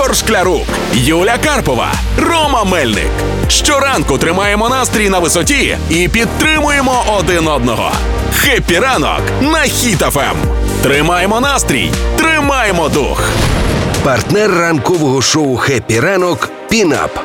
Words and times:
Ігор 0.00 0.16
Шклярук, 0.16 0.66
Юля 0.94 1.38
Карпова, 1.44 1.92
Рома 2.18 2.64
Мельник. 2.64 3.10
Щоранку 3.48 4.18
тримаємо 4.18 4.68
настрій 4.68 5.08
на 5.08 5.18
висоті 5.18 5.76
і 5.90 6.08
підтримуємо 6.08 7.04
один 7.18 7.48
одного. 7.48 7.92
Хеппі 8.36 8.78
ранок 8.78 9.22
на 9.40 9.58
Хіт-ФМ. 9.58 10.36
Тримаємо 10.82 11.40
настрій, 11.40 11.90
тримаємо 12.16 12.88
дух. 12.88 13.28
Партнер 14.04 14.50
ранкового 14.50 15.22
шоу 15.22 15.56
«Хеппі 15.56 16.00
ранок» 16.00 16.48
Пінап. 16.68 17.18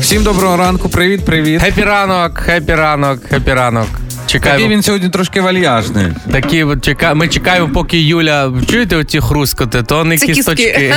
Всім 0.00 0.22
доброго 0.22 0.56
ранку, 0.56 0.88
привіт, 0.88 1.24
привіт. 1.24 1.62
Хеппі 1.62 1.82
ранок, 1.82 2.38
хеппі 2.38 2.74
ранок, 2.74 3.20
хеппі 3.30 3.52
ранок. 3.52 3.88
Такий 4.40 4.68
він 4.68 4.82
сьогодні 4.82 5.08
трошки 5.08 5.40
вальяжний. 5.40 6.06
Такі 6.32 6.66
чека... 6.82 7.14
Ми 7.14 7.28
чекаємо, 7.28 7.68
поки 7.68 8.00
Юля. 8.00 8.52
Чуєте 8.70 8.96
оці 8.96 9.20
хрускоти? 9.20 9.82
То 9.82 10.04
не 10.04 10.18
Це 10.18 10.26
кісточки, 10.26 10.94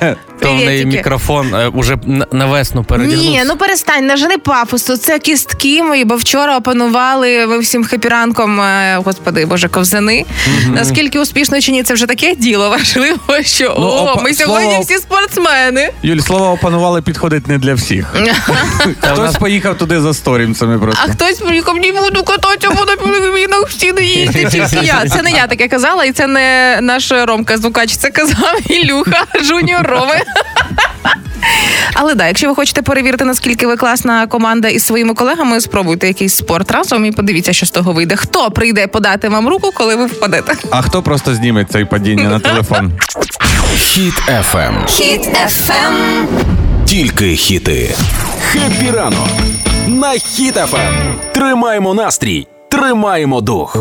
в 0.48 0.56
Привітики. 0.64 0.86
мікрофон 0.96 1.54
е, 1.54 1.68
уже 1.68 1.96
на- 2.06 2.26
на 2.32 2.46
весну 2.46 2.84
передягнувся. 2.84 3.30
Ні, 3.30 3.42
ну 3.46 3.56
перестань, 3.56 4.06
нажени 4.06 4.38
пафосу. 4.38 4.96
Це 4.96 5.18
кістки 5.18 5.82
мої, 5.82 6.04
бо 6.04 6.16
вчора 6.16 6.56
опанували 6.56 7.46
ви 7.46 7.58
всім 7.58 7.84
хепіранком, 7.84 8.60
е, 8.60 9.00
господи, 9.04 9.46
боже, 9.46 9.68
ковзани. 9.68 10.24
Наскільки 10.68 11.20
успішно 11.20 11.60
чи 11.60 11.72
ні, 11.72 11.82
це 11.82 11.94
вже 11.94 12.06
таке 12.06 12.34
діло 12.34 12.70
важливо, 12.70 13.18
що 13.42 13.76
Ну, 13.78 13.86
о, 13.86 14.04
опа- 14.16 14.22
ми 14.22 14.34
сьогодні 14.34 14.66
слово- 14.68 14.82
всі 14.82 14.96
спортсмени. 14.98 15.90
Юль, 16.02 16.18
слова 16.18 16.48
опанували 16.50 17.02
підходить 17.02 17.48
не 17.48 17.58
для 17.58 17.74
всіх. 17.74 18.14
Хтось 19.00 19.36
поїхав 19.36 19.78
туди 19.78 20.00
за 20.00 20.14
сторінцями 20.14 20.78
просто. 20.78 21.00
А 21.08 21.12
хтось 21.12 21.38
приїхав, 21.38 21.76
не 21.76 21.92
буду 21.92 22.22
кататися, 22.22 22.70
буду 22.70 22.92
пінгвінах 23.04 23.68
всі 23.68 23.92
не 23.92 24.02
їсти, 24.02 24.48
тільки 24.50 24.86
я. 24.86 25.04
Це 25.08 25.22
не 25.22 25.30
я 25.30 25.46
таке 25.46 25.68
казала, 25.68 26.04
і 26.04 26.12
це 26.12 26.26
не 26.26 26.78
наш 26.82 27.12
Ромка 27.12 27.56
Звукач, 27.58 27.96
це 27.96 28.10
казав 28.10 28.58
Ілюха, 28.70 29.24
жуніор 29.42 29.86
Роми. 29.86 30.20
Але 31.94 32.14
да, 32.14 32.26
якщо 32.26 32.48
ви 32.48 32.54
хочете 32.54 32.82
перевірити, 32.82 33.24
наскільки 33.24 33.66
ви 33.66 33.76
класна 33.76 34.26
команда 34.26 34.68
із 34.68 34.84
своїми 34.86 35.14
колегами, 35.14 35.60
спробуйте 35.60 36.06
якийсь 36.08 36.34
спорт 36.34 36.70
разом 36.70 37.04
і 37.04 37.12
подивіться, 37.12 37.52
що 37.52 37.66
з 37.66 37.70
того 37.70 37.92
вийде. 37.92 38.16
Хто 38.16 38.50
прийде 38.50 38.86
подати 38.86 39.28
вам 39.28 39.48
руку, 39.48 39.70
коли 39.74 39.96
ви 39.96 40.06
впадете? 40.06 40.52
А 40.70 40.82
хто 40.82 41.02
просто 41.02 41.34
зніме 41.34 41.64
цей 41.64 41.84
падіння 41.84 42.28
на 42.28 42.38
телефон? 42.40 42.92
Хіт 43.76 44.14
ФМ. 44.14 44.86
Хіт 44.86 45.28
FM. 45.44 46.26
Тільки 46.84 47.36
хіти. 47.36 47.94
Хеппі 48.52 48.90
ранок 48.90 49.28
на 49.88 50.10
Хіт 50.10 50.54
ФМ. 50.54 51.32
Тримаємо 51.34 51.94
настрій, 51.94 52.46
тримаємо 52.70 53.40
дух. 53.40 53.76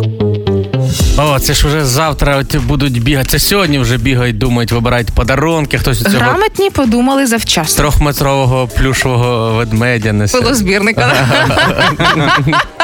О, 1.17 1.39
це 1.39 1.53
ж 1.53 1.67
вже 1.67 1.85
завтра 1.85 2.43
будуть 2.67 3.01
бігати. 3.03 3.29
Це 3.29 3.39
сьогодні 3.39 3.79
вже 3.79 3.97
бігають, 3.97 4.37
думають, 4.37 4.71
вибирають 4.71 5.11
подарунки. 5.11 5.77
Хтось 5.77 6.01
у 6.01 6.03
цього 6.03 6.17
Грамотні 6.17 6.69
подумали 6.69 7.27
завчасно. 7.27 7.77
трьохметрового 7.83 8.67
плюшового 8.67 9.53
ведмедя 9.53 10.13
несе. 10.13 10.41
Пилозбірника. 10.41 11.11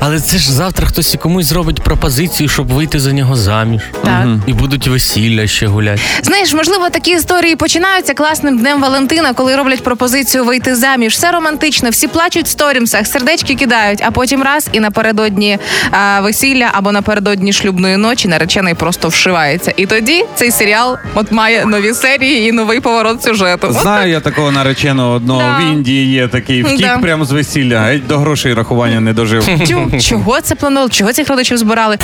Але 0.00 0.20
це 0.20 0.38
ж 0.38 0.52
завтра 0.52 0.86
хтось 0.86 1.14
і 1.14 1.18
комусь 1.18 1.46
зробить 1.46 1.82
пропозицію, 1.82 2.48
щоб 2.48 2.68
вийти 2.68 3.00
за 3.00 3.12
нього 3.12 3.36
заміж. 3.36 3.82
Так. 4.04 4.26
І 4.46 4.52
будуть 4.52 4.88
весілля 4.88 5.46
ще 5.46 5.66
гуляти. 5.66 6.00
Знаєш, 6.22 6.54
можливо, 6.54 6.90
такі 6.90 7.10
історії 7.10 7.56
починаються 7.56 8.14
класним 8.14 8.58
днем 8.58 8.80
Валентина, 8.80 9.32
коли 9.32 9.56
роблять 9.56 9.82
пропозицію 9.84 10.44
вийти 10.44 10.74
заміж. 10.74 11.12
Все 11.12 11.32
романтично, 11.32 11.90
всі 11.90 12.08
плачуть 12.08 12.46
в 12.46 12.48
сторімсах, 12.48 13.06
сердечки 13.06 13.54
кидають, 13.54 14.02
а 14.06 14.10
потім 14.10 14.42
раз 14.42 14.68
і 14.72 14.80
напередодні 14.80 15.58
а, 15.90 16.20
весілля 16.20 16.70
або 16.72 16.92
напередодні 16.92 17.52
шлюбної 17.52 17.96
ночі 17.96 18.28
наречений 18.28 18.74
просто 18.74 19.08
вшивається. 19.08 19.72
І 19.76 19.86
тоді 19.86 20.24
цей 20.34 20.50
серіал 20.50 20.98
от 21.14 21.32
має 21.32 21.66
нові 21.66 21.94
серії 21.94 22.48
і 22.48 22.52
новий 22.52 22.80
поворот 22.80 23.22
сюжету. 23.22 23.72
Знаю 23.72 24.10
я 24.10 24.20
такого 24.20 24.52
нареченого 24.52 25.12
одного 25.14 25.40
Да. 25.40 25.58
в 25.58 25.72
Індії 25.72 26.12
є 26.12 26.28
такий. 26.28 26.62
Втік 26.66 26.80
Да. 26.80 26.98
прямо 26.98 27.24
з 27.24 27.32
весілля, 27.32 27.80
геть 27.80 28.06
до 28.06 28.18
грошей 28.18 28.54
рахування 28.54 29.00
не 29.00 29.12
дожив. 29.12 29.45
Чу- 29.46 30.00
Чого 30.00 30.40
це 30.40 30.54
планували? 30.54 30.90
Чого 30.90 31.12
цих 31.12 31.28
родичів 31.28 31.58
збирали? 31.58 31.98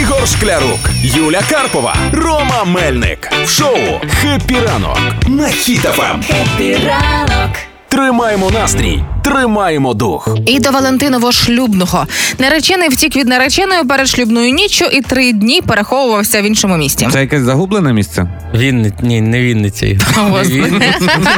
Ігор 0.00 0.28
Шклярук, 0.28 0.78
Юля 1.02 1.40
Карпова, 1.50 1.96
Рома 2.12 2.64
Мельник. 2.64 3.30
В 3.44 3.48
шоу 3.50 3.76
Хеппі 4.20 4.56
ранок 4.66 4.98
на 5.28 5.48
Хіт 5.48 5.84
ранок. 5.84 7.50
Тримаємо 7.88 8.50
настрій, 8.50 9.02
тримаємо 9.22 9.94
дух. 9.94 10.28
І 10.46 10.60
до 10.60 10.70
Валентиново 10.70 11.32
шлюбного 11.32 12.06
наречений 12.38 12.88
втік 12.88 13.16
від 13.16 13.28
нареченої 13.28 13.84
перед 13.84 14.08
шлюбною 14.08 14.52
ніччю 14.52 14.84
і 14.84 15.00
три 15.00 15.32
дні 15.32 15.62
переховувався 15.62 16.42
в 16.42 16.44
іншому 16.44 16.76
місті. 16.76 17.08
Це 17.12 17.20
якесь 17.20 17.42
загублене 17.42 17.92
місце? 17.92 18.26
Він 18.54 18.92
ні, 19.02 19.20
не 19.20 19.40
Вінниця. 19.40 19.86
Господи. 20.16 20.82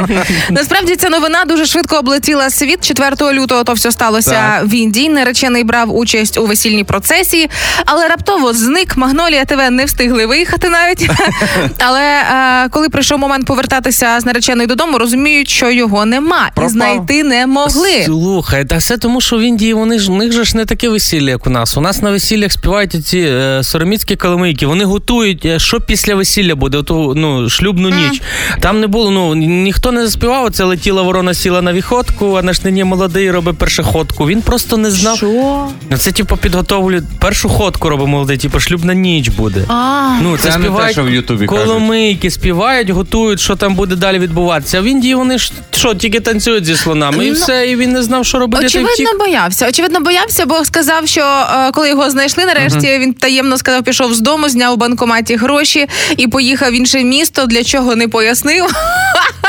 Насправді 0.49 0.95
ця 0.95 1.09
новина 1.09 1.45
дуже 1.45 1.65
швидко 1.65 1.97
облетіла 1.97 2.49
світ. 2.49 2.87
4 2.87 3.33
лютого 3.33 3.63
то 3.63 3.73
все 3.73 3.91
сталося 3.91 4.31
Так. 4.31 4.65
в 4.65 4.73
Індії. 4.73 5.09
Наречений 5.09 5.63
брав 5.63 5.95
участь 5.95 6.37
у 6.37 6.45
весільній 6.45 6.83
процесії, 6.83 7.49
але 7.85 8.07
раптово 8.07 8.53
зник. 8.53 8.97
Магнолія 8.97 9.45
ТВ 9.45 9.71
не 9.71 9.85
встигли 9.85 10.25
виїхати 10.25 10.69
навіть. 10.69 11.09
але 11.79 12.01
е, 12.01 12.69
коли 12.69 12.89
прийшов 12.89 13.19
момент 13.19 13.47
повертатися 13.47 14.19
з 14.19 14.25
нареченої 14.25 14.67
додому, 14.67 14.97
розуміють, 14.97 15.49
що 15.49 15.71
його 15.71 16.05
нема 16.05 16.51
і 16.65 16.69
знайти 16.69 17.23
не 17.23 17.47
могли. 17.75 18.03
Слухай, 18.05 18.65
та 18.65 18.77
все 18.77 18.97
тому, 18.97 19.21
що 19.21 19.37
в 19.37 19.41
Індії 19.41 19.73
вони 19.73 19.99
ж 19.99 20.11
у 20.11 20.15
них 20.15 20.31
же 20.31 20.43
ж 20.45 20.57
не 20.57 20.65
таке 20.65 20.89
весілля, 20.89 21.29
як 21.29 21.47
у 21.47 21.49
нас. 21.49 21.77
У 21.77 21.81
нас 21.81 22.01
на 22.01 22.11
весіллях 22.11 22.51
співають 22.51 23.05
ці 23.05 23.19
е, 23.19 23.63
сороміцькі 23.63 24.15
каламийки. 24.15 24.65
Вони 24.65 24.83
готують, 24.85 25.45
е, 25.45 25.59
що 25.59 25.81
після 25.81 26.15
весілля 26.15 26.55
буде, 26.55 26.77
оту 26.77 27.13
ну 27.15 27.49
шлюбну 27.49 27.89
ніч. 27.89 28.21
Там 28.59 28.79
не 28.79 28.87
було, 28.87 29.11
ну 29.11 29.35
ніхто 29.35 29.91
не 29.91 30.01
заспівав. 30.05 30.51
Це 30.51 30.63
летіла 30.63 31.01
ворона, 31.01 31.33
сіла 31.33 31.61
на 31.61 31.73
віходку, 31.73 32.35
а 32.35 32.41
наш 32.43 32.61
нині 32.63 32.83
молодий 32.83 33.31
робить 33.31 33.57
першоходку. 33.57 34.27
Він 34.27 34.41
просто 34.41 34.77
не 34.77 34.91
знав. 34.91 35.17
Що? 35.17 35.67
Ну, 35.89 35.97
Це 35.97 36.11
типу 36.11 36.37
підготовлю 36.37 37.01
першу 37.19 37.49
ходку 37.49 37.89
робить 37.89 38.07
молодий, 38.07 38.37
типу 38.37 38.59
шлюбна 38.59 38.93
ніч 38.93 39.27
буде. 39.29 39.61
А, 39.67 40.17
Ну, 40.23 40.37
це, 40.37 40.43
Це 40.43 40.49
не 40.49 40.55
те, 40.55 40.61
співають 40.61 40.91
що 40.91 41.03
в 41.03 41.09
Ютубі 41.09 41.47
кажуть. 41.47 41.65
коломийки, 41.65 42.31
співають, 42.31 42.89
готують, 42.89 43.39
що 43.39 43.55
там 43.55 43.75
буде 43.75 43.95
далі 43.95 44.19
відбуватися. 44.19 44.77
А 44.77 44.81
в 44.81 44.85
Індії 44.85 45.15
вони 45.15 45.37
ж 45.37 45.51
що, 45.71 45.93
тільки 45.95 46.19
танцюють 46.19 46.65
зі 46.65 46.75
слонами, 46.75 47.25
і 47.25 47.29
Ну, 47.29 47.33
все, 47.33 47.64
і 47.65 47.75
він 47.75 47.91
не 47.93 48.03
знав, 48.03 48.25
що 48.25 48.39
робити. 48.39 48.61
та 48.61 48.79
й 48.79 48.83
втік. 48.83 48.93
Очевидно, 48.93 49.25
боявся. 49.25 49.67
Очевидно, 49.69 49.99
боявся, 49.99 50.45
бо 50.45 50.65
сказав, 50.65 51.07
що 51.07 51.21
е, 51.21 51.71
коли 51.71 51.89
його 51.89 52.09
знайшли, 52.09 52.45
нарешті 52.45 52.99
він 52.99 53.13
таємно 53.13 53.57
сказав, 53.57 53.83
пішов 53.83 54.13
з 54.13 54.19
дому, 54.19 54.49
зняв 54.49 54.73
у 54.73 54.77
банкоматі 54.77 55.35
гроші 55.35 55.87
і 56.17 56.27
поїхав 56.27 56.71
в 56.71 56.73
інше 56.73 57.03
місто. 57.03 57.45
Для 57.45 57.63
чого 57.63 57.95
не 57.95 58.07
пояснив? 58.07 58.65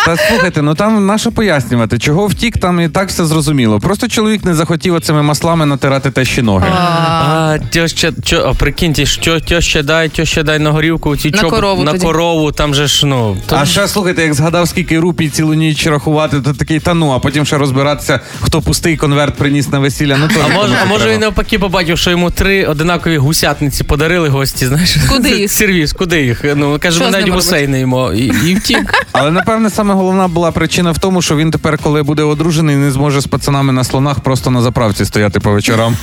Та 0.07 0.17
слухайте, 0.17 0.63
ну 0.63 0.75
там 0.75 1.07
на 1.07 1.19
що 1.19 1.33
пояснювати, 1.33 1.99
чого 1.99 2.27
втік, 2.27 2.59
там 2.59 2.81
і 2.81 2.89
так 2.89 3.09
все 3.09 3.27
зрозуміло. 3.27 3.81
Просто 3.81 4.09
чоловік 4.09 4.45
не 4.45 4.55
захотів 4.55 4.95
оцими 4.95 5.23
маслами 5.23 5.67
натирати 5.67 6.11
тещі 6.11 6.43
ноги. 6.43 6.67
А, 6.73 7.59
тьоща, 7.73 8.13
чо, 8.25 8.43
а 8.47 8.55
прикиньте, 8.55 9.07
що 9.07 9.41
тьоща 9.41 9.83
дай, 9.83 10.09
тьоща 10.09 10.43
дай 10.43 10.59
на 10.59 10.71
горівку, 10.71 11.17
ці 11.17 11.31
На 11.31 11.39
чоп- 11.39 11.51
корову 11.51 11.83
на 11.85 11.93
тоді. 11.93 12.05
корову, 12.07 12.53
там 12.53 12.75
же 12.75 12.87
ж, 12.87 13.07
ну. 13.07 13.37
то 13.47 13.57
А 13.57 13.67
ще 13.67 13.89
слухайте, 13.89 14.23
як 14.23 14.35
згадав, 14.35 14.69
скільки 14.69 14.99
рупій 14.99 15.29
цілу 15.29 15.55
ніч 15.55 15.87
рахувати, 15.87 16.41
то 16.41 16.53
такий 16.53 16.81
та 16.81 16.95
ну, 16.95 17.11
а 17.11 17.19
потім 17.19 17.47
ще 17.47 17.59
розбиратися, 17.59 18.06
хто 18.41 18.63
пустий 18.63 18.97
конверт 18.97 19.35
приніс 19.35 19.69
на 19.69 19.79
весілля. 19.79 20.17
Ну, 20.21 20.29
то 20.29 20.41
А 20.45 20.49
може, 20.55 20.75
а 20.83 20.85
може 20.85 21.11
він 21.11 21.21
навпаки 21.21 21.59
побачив, 21.59 21.99
що 21.99 22.11
йому 22.11 22.31
три 22.31 22.65
одинакові 22.65 23.17
гусятниці 23.17 23.85
подарили 23.85 24.29
гості, 24.29 24.67
знаєш? 24.67 24.97
Куди 25.09 25.31
їх? 25.31 25.53
Сервіс, 25.53 25.93
куди 25.93 26.23
їх? 26.23 26.45
Ну, 26.57 26.79
каже, 26.79 26.97
Що 26.97 27.05
ми 27.05 27.11
навіть 27.11 27.29
гусей 27.29 27.69
не 27.69 27.79
їмо. 27.79 28.13
І, 28.13 28.33
і 28.47 28.55
втік. 28.55 28.95
Але 29.13 29.31
напевне 29.31 29.71
саме 29.71 29.95
головна 29.95 30.29
була 30.29 30.53
причина 30.53 30.93
в 30.93 30.99
тому, 30.99 31.23
що 31.23 31.37
він 31.37 31.51
тепер, 31.51 31.79
коли 31.79 32.03
буде 32.03 32.23
одружений, 32.23 32.77
не 32.77 32.91
зможе 32.91 33.21
з 33.21 33.27
пацанами 33.27 33.73
на 33.73 33.85
слонах 33.85 34.21
просто 34.21 34.51
на 34.51 34.61
заправці 34.63 35.05
стояти 35.05 35.41
по 35.41 35.51
вечорам. 35.51 35.97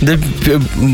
Де 0.00 0.18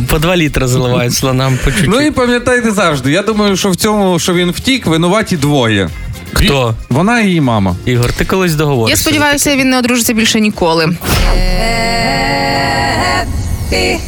по 0.08 0.18
два 0.18 0.36
літра 0.36 0.68
заливають 0.68 1.14
слонам 1.14 1.58
по 1.64 1.70
чуть-чуть. 1.70 1.88
Ну 1.90 2.00
і 2.00 2.10
пам'ятайте 2.10 2.70
завжди. 2.70 3.10
Я 3.12 3.22
думаю, 3.22 3.56
що 3.56 3.70
в 3.70 3.76
цьому, 3.76 4.18
що 4.18 4.34
він 4.34 4.50
втік, 4.50 4.86
винуваті 4.86 5.36
двоє. 5.36 5.88
Хто? 6.32 6.74
Вона 6.90 7.20
і 7.20 7.26
її 7.26 7.40
мама. 7.40 7.76
Ігор, 7.86 8.12
ти 8.12 8.24
колись 8.24 8.54
договоришся. 8.54 9.00
Я 9.00 9.02
сподіваюся, 9.02 9.56
він 9.56 9.70
не 9.70 9.78
одружиться 9.78 10.12
більше 10.12 10.40
ніколи. 10.40 10.88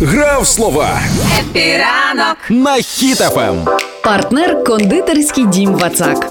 Грав 0.01 0.47
слова 0.47 1.01
Хеппі 1.41 1.89
ранок. 1.89 2.37
на 2.49 2.75
Хіт 2.75 3.22
FM. 3.22 3.57
Партнер 4.05 4.65
кондитерський 4.65 5.47
дім 5.47 5.75
Вацак. 5.75 6.27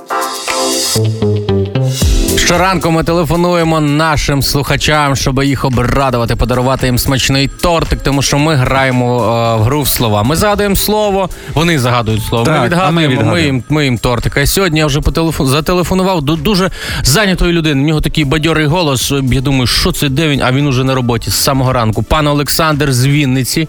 Щоранку 2.46 2.92
ми 2.92 3.04
телефонуємо 3.04 3.82
нашим 3.82 4.42
слухачам, 4.42 5.16
щоб 5.16 5.44
їх 5.44 5.66
обрадувати, 5.66 6.36
подарувати 6.36 6.86
їм 6.86 7.00
смачний 7.00 7.48
тортик, 7.48 8.00
тому 8.04 8.22
що 8.22 8.38
ми 8.38 8.56
граємо 8.56 9.24
е, 9.24 9.58
в 9.58 9.64
гру 9.64 9.82
в 9.82 9.88
слова. 9.88 10.24
Ми 10.24 10.36
згадуємо 10.36 10.76
слово, 10.76 11.30
вони 11.54 11.80
загадують 11.80 12.24
слово. 12.24 12.46
Так, 12.46 12.72
ми 12.72 12.78
а 12.82 12.92
ми 12.92 13.08
відгадуємо, 13.08 13.32
ми, 13.32 13.42
їм, 13.44 13.64
ми 13.70 13.86
їм 13.86 13.98
тортик. 13.98 14.38
А 14.38 14.46
сьогодні 14.48 14.80
я 14.80 14.86
вже 14.86 15.02
по 15.02 15.12
телефону 15.12 15.50
зателефонував 15.50 16.22
до 16.22 16.36
дуже 16.36 16.72
зайнятої 17.04 17.54
людини. 17.54 17.82
У 17.82 17.86
нього 17.86 18.02
такий 18.02 18.26
бадьорий 18.26 18.66
голос. 18.66 19.14
Я 19.32 19.42
думаю, 19.42 19.68
що 19.68 19.92
це 19.92 20.10
де 20.10 20.28
він? 20.28 20.42
А 20.42 20.52
він 20.52 20.68
уже 20.68 20.84
на 20.84 20.96
роботі 20.96 21.30
з 21.32 21.44
самого 21.44 21.74
ранку. 21.74 22.04
Пан 22.04 22.28
Олександр 22.28 22.94
з 22.94 23.06
Вінниці. 23.06 23.68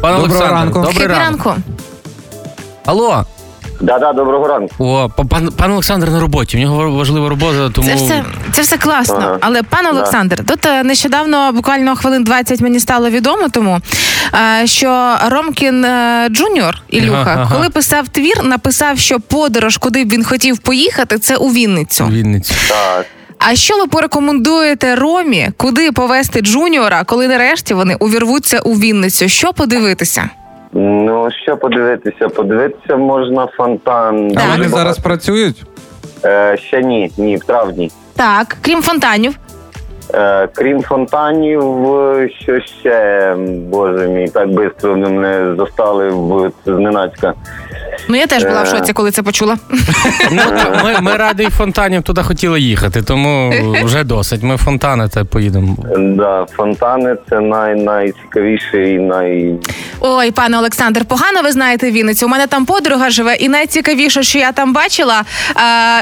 Пане 0.00 0.18
Олександр, 0.18 0.52
ранку. 0.52 0.80
добрий 0.82 1.06
ранок. 1.06 1.40
Епіранку. 1.40 1.54
Алло, 2.86 3.24
Да-да, 3.80 4.12
доброго 4.12 4.48
ранку. 4.48 4.74
О, 4.78 5.08
пан, 5.30 5.48
пан 5.56 5.70
Олександр 5.72 6.10
на 6.10 6.20
роботі. 6.20 6.56
В 6.56 6.60
нього 6.60 6.90
важлива 6.90 7.28
робота, 7.28 7.70
тому 7.70 7.88
Це 7.88 7.94
все, 7.94 8.24
це 8.52 8.62
все 8.62 8.76
класно. 8.76 9.16
Ага. 9.18 9.38
Але 9.40 9.62
пане 9.62 9.88
Да. 9.92 9.96
Олександр, 9.98 10.44
тут 10.44 10.66
е, 10.66 10.82
нещодавно, 10.82 11.52
буквально 11.52 11.96
хвилин 11.96 12.24
20 12.24 12.60
мені 12.60 12.80
стало 12.80 13.10
відомо 13.10 13.48
тому, 13.48 13.80
е, 14.62 14.66
що 14.66 15.16
Ромкін 15.28 15.84
е, 15.84 16.28
Джуніор 16.30 16.78
Ілюха, 16.90 17.16
Ага, 17.20 17.34
ага. 17.42 17.54
коли 17.54 17.70
писав 17.70 18.08
твір, 18.08 18.44
написав, 18.44 18.98
що 18.98 19.20
подорож, 19.20 19.76
куди 19.76 20.04
б 20.04 20.08
він 20.08 20.24
хотів 20.24 20.58
поїхати, 20.58 21.18
це 21.18 21.36
у 21.36 21.48
Вінницю. 21.48 22.06
Вінниця. 22.06 22.54
Так. 22.68 23.06
А 23.38 23.54
що 23.54 23.76
ви 23.78 23.86
порекомендуєте 23.86 24.96
Ромі, 24.96 25.50
куди 25.56 25.92
повести 25.92 26.40
Джуніора, 26.40 27.04
коли 27.04 27.28
нарешті 27.28 27.74
вони 27.74 27.94
увірвуться 27.94 28.58
у 28.60 28.74
Вінницю? 28.74 29.28
Що 29.28 29.52
подивитися? 29.52 30.30
Ну, 30.76 31.28
що 31.42 31.56
подивитися? 31.56 32.28
Подивитися 32.28 32.96
можна 32.96 33.46
фонтан. 33.56 34.30
А 34.30 34.40
Так. 34.40 34.50
вони 34.56 34.68
зараз 34.68 34.98
працюють? 34.98 35.64
Е, 36.24 36.56
ще 36.56 36.82
ні, 36.82 37.12
ні, 37.16 37.36
в 37.36 37.44
травні. 37.44 37.90
Так, 38.16 38.56
крім 38.60 38.82
фонтанів. 38.82 39.34
Е, 40.14 40.48
крім 40.54 40.82
фонтанів, 40.82 41.94
е, 41.94 42.28
що 42.42 42.60
ще, 42.60 43.34
боже 43.70 44.08
мій, 44.08 44.28
так 44.28 44.48
швидко 44.52 44.88
вони 44.88 45.08
мене 45.08 45.56
застали 45.56 46.08
в 46.10 46.52
зненацька. 46.66 47.32
Ну 48.08 48.16
я 48.16 48.26
теж 48.26 48.44
була 48.44 48.62
в 48.62 48.66
Е. 48.66 48.70
шоці, 48.70 48.92
коли 48.92 49.10
це 49.10 49.22
почула. 49.22 49.56
Ну, 50.32 50.42
ми, 50.84 51.00
ми 51.00 51.16
раді 51.16 51.44
фонтанів 51.44 52.02
туди 52.02 52.22
хотіли 52.22 52.60
їхати, 52.60 53.02
тому 53.02 53.52
вже 53.84 54.04
досить. 54.04 54.42
Ми 54.42 54.56
фонтани 54.56 55.08
та 55.08 55.24
поїдемо. 55.24 55.76
Да, 55.98 56.46
фонтани 56.56 57.16
це 57.30 57.40
най, 57.40 57.74
найцікавіше 57.74 58.90
і 58.90 58.98
най. 58.98 59.54
Ой, 60.00 60.30
пане 60.30 60.58
Олександр, 60.58 61.04
погано 61.04 61.42
ви 61.42 61.52
знаєте 61.52 61.90
Вінницю. 61.90 62.26
У 62.26 62.28
мене 62.28 62.46
там 62.46 62.66
подруга 62.66 63.10
живе, 63.10 63.34
і 63.34 63.48
найцікавіше, 63.48 64.22
що 64.22 64.38
я 64.38 64.52
там 64.52 64.72
бачила, 64.72 65.22
е, 65.56 65.60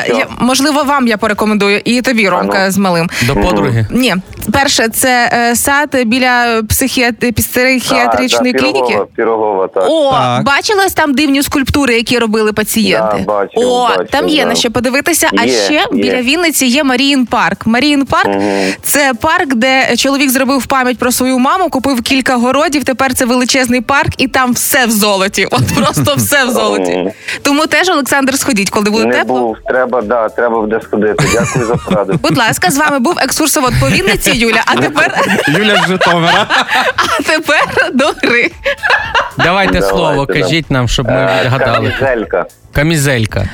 я, 0.08 0.26
можливо, 0.38 0.82
вам 0.82 1.08
я 1.08 1.16
порекомендую, 1.16 1.80
і 1.84 2.02
тобі, 2.02 2.28
Ромка, 2.28 2.70
з 2.70 2.78
малим. 2.78 3.10
До 3.26 3.34
подруги. 3.34 3.86
Ні, 3.92 4.16
перше, 4.52 4.88
це 4.88 5.30
е, 5.32 5.56
сад 5.56 5.96
біля 6.06 6.62
психіат... 6.68 7.34
психіатричної 7.34 8.52
да, 8.52 8.58
клініки. 8.58 8.86
Пірогова, 8.88 9.06
Пірогова, 9.16 9.68
так. 9.68 9.84
О, 9.88 10.10
Так. 10.12 10.44
бачилось 10.44 10.92
там 10.92 11.14
дивні 11.14 11.42
скульптури, 11.42 11.94
які 11.94 12.18
робили 12.18 12.52
пацієнти. 12.52 13.16
Да, 13.18 13.24
бачив, 13.24 13.50
О, 13.68 13.88
бачив, 13.88 14.06
там 14.10 14.28
є 14.28 14.42
да. 14.42 14.48
на 14.48 14.54
що 14.54 14.70
подивитися. 14.70 15.28
а 15.38 15.44
Є, 15.44 15.52
ще 15.64 15.72
є. 15.74 15.86
біля 15.92 16.22
Вінниці 16.22 16.66
є 16.66 16.84
Маріїн 16.84 17.26
парк. 17.26 17.66
Маріїн 17.66 18.06
парк 18.06 18.26
Мгм. 18.28 18.72
це 18.82 19.12
парк, 19.20 19.54
де 19.54 19.96
чоловік 19.96 20.30
зробив 20.30 20.66
пам'ять 20.66 20.98
про 20.98 21.12
свою 21.12 21.38
маму, 21.38 21.68
купив 21.68 22.02
кілька 22.02 22.36
городів. 22.36 22.84
Тепер 22.84 23.14
це 23.14 23.24
величезний 23.24 23.80
парк, 23.80 24.10
і 24.18 24.28
там 24.28 24.52
все 24.52 24.86
в 24.86 24.90
золоті. 24.90 25.48
От 25.50 25.62
просто 25.76 26.14
все 26.16 26.44
в 26.44 26.50
золоті. 26.50 26.96
Мгм. 26.96 27.10
Тому 27.42 27.66
теж 27.66 27.88
Олександр, 27.88 28.38
сходіть, 28.38 28.70
коли 28.70 28.90
буде 28.90 29.04
Не 29.04 29.14
тепло. 29.14 29.40
був, 29.40 29.56
треба, 29.68 30.02
да, 30.02 30.28
треба 30.28 30.60
буде 30.60 30.80
сходити. 30.84 31.24
Дякую 31.32 31.66
за 31.66 31.74
пораду. 31.76 32.18
Будь 32.22 32.38
ласка, 32.38 32.70
з 32.70 32.76
вами 32.76 32.98
був 32.98 33.14
екскурсовод 33.18 33.72
по 33.82 33.88
Вінниці, 33.90 34.30
Юля. 34.30 34.62
А 34.66 34.76
тепер, 34.76 35.20
Юля 35.48 35.76
з 35.84 35.88
Житомира. 35.88 36.46
а 36.96 37.22
тепер 37.22 37.90
до 37.94 38.04
гри. 38.06 38.50
Давайте 39.36 39.72
Давайте, 39.72 39.82
слово, 39.82 40.16
нам. 40.16 40.26
кажіть 40.26 40.70
нам, 40.70 40.88
щоб 40.88 41.06
ми 41.06 41.12
Е, 41.12 41.40
відгадали. 41.44 41.90
Камізелька. 41.98 42.46
Камізелька. 42.72 43.44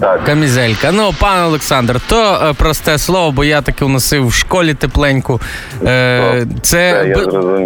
Так. 0.00 0.24
Камізелька. 0.24 0.92
Ну, 0.92 1.14
пане 1.20 1.42
Олександр, 1.46 2.00
то 2.08 2.48
е, 2.50 2.52
просте 2.52 2.98
слово, 2.98 3.32
бо 3.32 3.44
я 3.44 3.62
таки 3.62 3.84
уносив 3.84 4.26
в 4.26 4.32
школі 4.32 4.74
тепленьку. 4.74 5.40
Е, 5.84 6.46
Це 6.62 7.06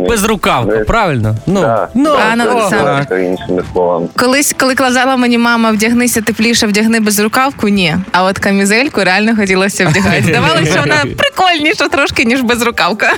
безрукавка, 0.09 0.77
Ви- 0.77 0.85
правильно? 0.85 1.37
Ну, 1.47 1.61
Да, 1.61 1.89
ну, 1.95 2.05
да, 2.05 2.17
Пане 2.17 2.45
Олександр. 2.45 3.07
так, 3.09 3.19
іншими 3.21 3.63
словами. 3.73 4.07
Колись, 4.17 4.55
коли 4.59 4.75
казала 4.75 5.17
мені 5.17 5.39
мама, 5.39 5.71
вдягнися 5.71 6.21
тепліше, 6.21 6.67
вдягни 6.67 7.01
безрукавку, 7.01 7.69
ні. 7.69 7.97
А 8.13 8.25
от 8.25 8.39
камізельку 8.39 9.01
реально 9.05 9.37
хотілося 9.37 9.87
вдягати. 9.89 10.23
Здавалося, 10.23 10.73
що 10.73 10.81
вона 10.81 10.97
прикольніша 11.19 11.89
трошки, 11.89 12.25
ніж 12.25 12.41
безрукавка. 12.43 13.13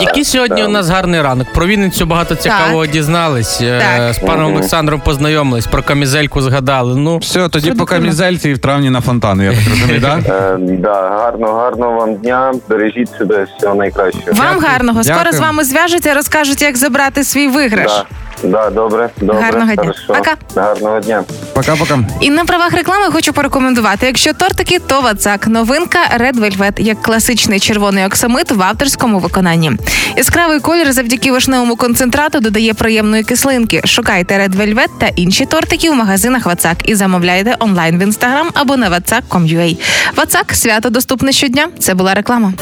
Який 0.00 0.24
сьогодні 0.24 0.62
да. 0.62 0.68
у 0.68 0.70
нас 0.70 0.88
гарний 0.88 1.22
ранок. 1.22 1.52
Про 1.52 1.66
Вінницю 1.66 2.06
багато 2.06 2.34
цікавого 2.34 2.86
дізнались. 2.86 3.60
Е, 3.60 4.12
З 4.14 4.18
паном. 4.18 4.52
Олександром 4.52 5.00
познайомились, 5.00 5.66
про 5.66 5.82
камізельку 5.82 6.42
згадали. 6.42 6.96
Ну, 6.96 7.18
Все, 7.18 7.48
тоді 7.48 7.70
по 7.70 7.84
камізельці 7.86 8.57
в 8.58 8.60
травні 8.60 8.90
на 8.90 9.00
фонтан, 9.00 9.40
я 9.40 9.50
так 9.52 9.60
розумію, 9.70 10.00
так? 10.00 10.18
Е, 10.28 10.56
да, 10.58 11.08
гарно, 11.08 11.52
гарного 11.52 11.92
вам 11.92 12.14
дня. 12.14 12.54
Бережіть 12.68 13.10
себе, 13.18 13.46
всього 13.58 13.74
найкращого. 13.74 14.32
Вам 14.32 14.60
гарного. 14.60 15.04
Скоро 15.04 15.18
Дякую. 15.18 15.32
з 15.32 15.40
вами 15.40 15.64
зв'яжуться, 15.64 16.14
розкажуть, 16.14 16.62
як 16.62 16.76
забрати 16.76 17.24
свій 17.24 17.48
виграш. 17.48 17.86
Да, 17.86 18.04
да, 18.42 18.70
добре, 18.70 19.10
добре. 19.20 19.42
Гарного 19.42 19.74
дня. 19.74 19.82
хорошо. 19.82 20.06
Пока. 20.06 20.36
Гарного 20.54 21.00
дня. 21.00 21.24
Пока-пока. 21.54 21.98
І 22.20 22.30
на 22.30 22.44
правах 22.44 22.72
реклами 22.72 23.06
хочу 23.12 23.32
порекомендувати: 23.32 24.06
якщо 24.06 24.32
тортики, 24.32 24.78
то 24.78 25.00
Вацак. 25.00 25.46
Новинка 25.46 25.98
Red 26.20 26.34
Velvet, 26.40 26.80
як 26.80 27.02
класичний 27.02 27.60
червоний 27.60 28.06
оксамит 28.06 28.50
в 28.50 28.62
авторському 28.62 29.18
виконанні. 29.18 29.72
Яскравий 30.16 30.60
колір 30.60 30.92
завдяки 30.92 31.32
вишневому 31.32 31.76
концентрату 31.76 32.40
додає 32.40 32.74
приємної 32.74 33.24
кислинки. 33.24 33.80
Шукайте 33.84 34.38
Red 34.38 34.56
Velvet 34.56 34.88
та 35.00 35.06
інші 35.06 35.46
тортики 35.46 35.90
в 35.90 35.94
магазинах 35.94 36.46
Вацак 36.46 36.88
і 36.88 36.94
замовляйте 36.94 37.56
онлайн 37.58 37.98
в 37.98 38.02
інстаграм 38.02 38.48
або 38.54 38.76
на 38.76 38.90
vatsak.com.ua. 38.90 39.78
Вацак 40.16 40.52
свято 40.54 40.90
доступне 40.90 41.32
щодня. 41.32 41.68
Це 41.78 41.94
була 41.94 42.14
реклама. 42.14 42.52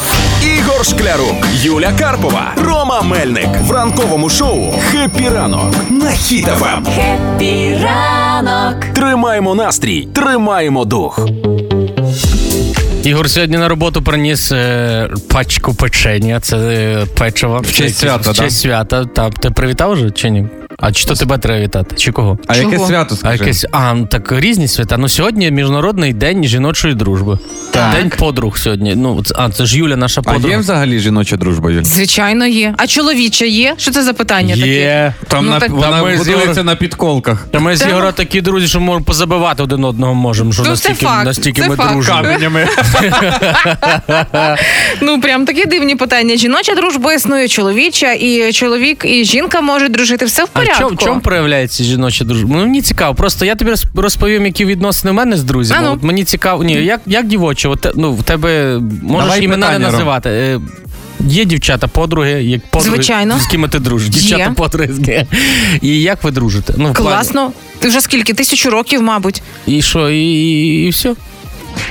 Ігор 0.58 0.86
Шклярук, 0.86 1.46
Юля 1.62 1.92
Карпова, 1.98 2.52
Рома 2.56 3.02
Мельник 3.02 3.48
в 3.62 3.70
ранковому 3.70 4.30
шоу 4.30 4.74
«Хеппі 4.90 5.28
ранок» 5.66 5.90
на 5.90 6.10
Хіт 6.10 6.52
FM. 6.52 6.84
Хеппі 6.84 7.78
ранок. 7.82 8.84
Тримаємо 8.84 9.54
настрій, 9.54 10.08
тримаємо 10.14 10.84
дух. 10.84 11.28
Ігор 13.04 13.30
сьогодні 13.30 13.56
на 13.56 13.68
роботу 13.68 14.02
приніс 14.02 14.52
е, 14.52 15.08
пачку 15.28 15.74
печення. 15.74 16.40
Це 16.40 16.56
е, 16.56 17.06
печиво. 17.18 17.60
В 17.64 17.72
честь 17.72 17.98
свята, 17.98 18.30
В 18.30 18.34
честь 18.34 18.60
свята. 18.60 19.04
Та, 19.04 19.30
ти 19.30 19.50
привітав 19.50 19.92
вже 19.92 20.10
чи 20.10 20.30
ні? 20.30 20.46
А 20.78 20.92
чи 20.92 21.06
то 21.06 21.14
тебе 21.14 21.38
треба 21.38 21.60
вітати? 21.60 21.96
Чи 21.96 22.12
кого? 22.12 22.38
А 22.46 22.54
Чого? 22.54 22.72
яке 22.72 22.86
свято 22.86 23.16
А 23.22 23.32
якесь 23.32 23.66
а 23.72 23.94
ну, 23.94 24.06
так 24.06 24.32
різні 24.32 24.68
свята. 24.68 24.96
Ну 24.96 25.08
сьогодні 25.08 25.50
міжнародний 25.50 26.12
день 26.12 26.44
жіночої 26.44 26.94
дружби. 26.94 27.38
Так. 27.70 27.92
День 27.94 28.12
подруг 28.18 28.58
сьогодні. 28.58 28.94
Ну 28.96 29.22
а 29.34 29.50
це 29.50 29.66
ж 29.66 29.78
Юля, 29.78 29.96
наша 29.96 30.20
А 30.26 30.32
подруга. 30.32 30.54
є 30.54 30.58
взагалі 30.60 30.98
жіноча 30.98 31.36
дружба, 31.36 31.70
Юль? 31.70 31.82
Звичайно, 31.82 32.46
є. 32.46 32.74
А 32.78 32.86
чоловіча 32.86 33.44
є? 33.44 33.74
Що 33.76 33.90
це 33.90 34.02
за 34.02 34.12
питання 34.12 34.54
таке? 34.54 34.68
Є. 34.68 35.14
Там 35.28 35.44
Ну, 35.44 35.50
на, 35.50 35.60
так- 35.60 35.70
вона 35.70 35.90
Там 35.90 36.04
ми 36.04 36.16
з 36.18 36.28
будується 36.28 36.64
на 36.64 36.76
підколках. 36.76 37.46
Та 37.50 37.58
ми 37.58 37.76
з 37.76 37.80
Та 37.80 37.88
Ігора 37.88 38.06
ну. 38.06 38.12
такі 38.12 38.40
друзі, 38.40 38.68
що 38.68 38.80
можемо 38.80 39.04
позабивати 39.04 39.62
один 39.62 39.84
одного 39.84 40.14
можемо. 40.14 40.52
Що 40.52 40.62
Ну, 40.62 40.66
це 40.66 40.70
настільки, 40.70 41.06
факт, 41.06 41.24
настільки 41.26 41.62
це 41.62 41.68
ми 41.68 41.76
факт. 41.76 41.92
дружимо. 41.92 42.22
Каменями. 42.22 42.66
Ну 45.00 45.20
прям 45.20 45.44
такі 45.46 45.64
дивні 45.64 45.96
питання. 45.96 46.36
Жіноча 46.36 46.74
дружба 46.74 47.14
існує, 47.14 47.48
чоловіча, 47.48 48.12
і 48.12 48.52
чоловік, 48.52 49.04
і 49.04 49.24
жінка 49.24 49.60
можуть 49.60 49.92
дружити. 49.92 50.24
Все 50.24 50.44
в 50.44 50.48
А 50.52 50.60
в 50.60 50.65
порядку. 50.66 50.94
в 50.94 50.98
чому 50.98 51.20
проявляється 51.20 51.84
жіноча 51.84 52.24
дружба? 52.24 52.48
Ну, 52.56 52.60
мені 52.60 52.82
цікаво. 52.82 53.14
Просто 53.14 53.44
я 53.44 53.54
тобі 53.54 53.72
розповім, 53.94 54.46
які 54.46 54.64
відносини 54.64 55.12
в 55.12 55.14
мене 55.14 55.36
з 55.36 55.44
друзями. 55.44 55.80
А 55.84 55.88
ну. 55.88 55.92
От 55.92 56.02
мені 56.02 56.24
цікаво. 56.24 56.64
Ні, 56.64 56.72
як, 56.72 57.00
як 57.06 57.26
дівочі, 57.26 57.68
от, 57.68 57.86
ну, 57.94 58.12
в 58.12 58.22
тебе 58.22 58.78
можеш 59.02 59.28
Давай 59.28 59.44
імена 59.44 59.72
не 59.72 59.78
називати. 59.78 60.30
Е, 60.30 60.60
Є 61.28 61.44
дівчата, 61.44 61.86
подруги, 61.88 62.30
як 62.30 62.70
подруги, 62.70 62.96
Звичайно. 62.96 63.38
з 63.40 63.46
ким 63.46 63.68
ти 63.68 63.78
дружиш. 63.78 64.08
Дівчата, 64.08 64.50
подруги. 64.50 65.26
І 65.82 66.02
як 66.02 66.24
ви 66.24 66.30
дружите? 66.30 66.74
Ну, 66.76 66.92
Класно. 66.92 67.52
Ти 67.78 67.88
вже 67.88 68.00
скільки? 68.00 68.34
Тисячу 68.34 68.70
років, 68.70 69.02
мабуть. 69.02 69.42
І 69.66 69.82
що, 69.82 70.10
і, 70.10 70.20
і, 70.20 70.86
і 70.86 70.88
все? 70.88 71.14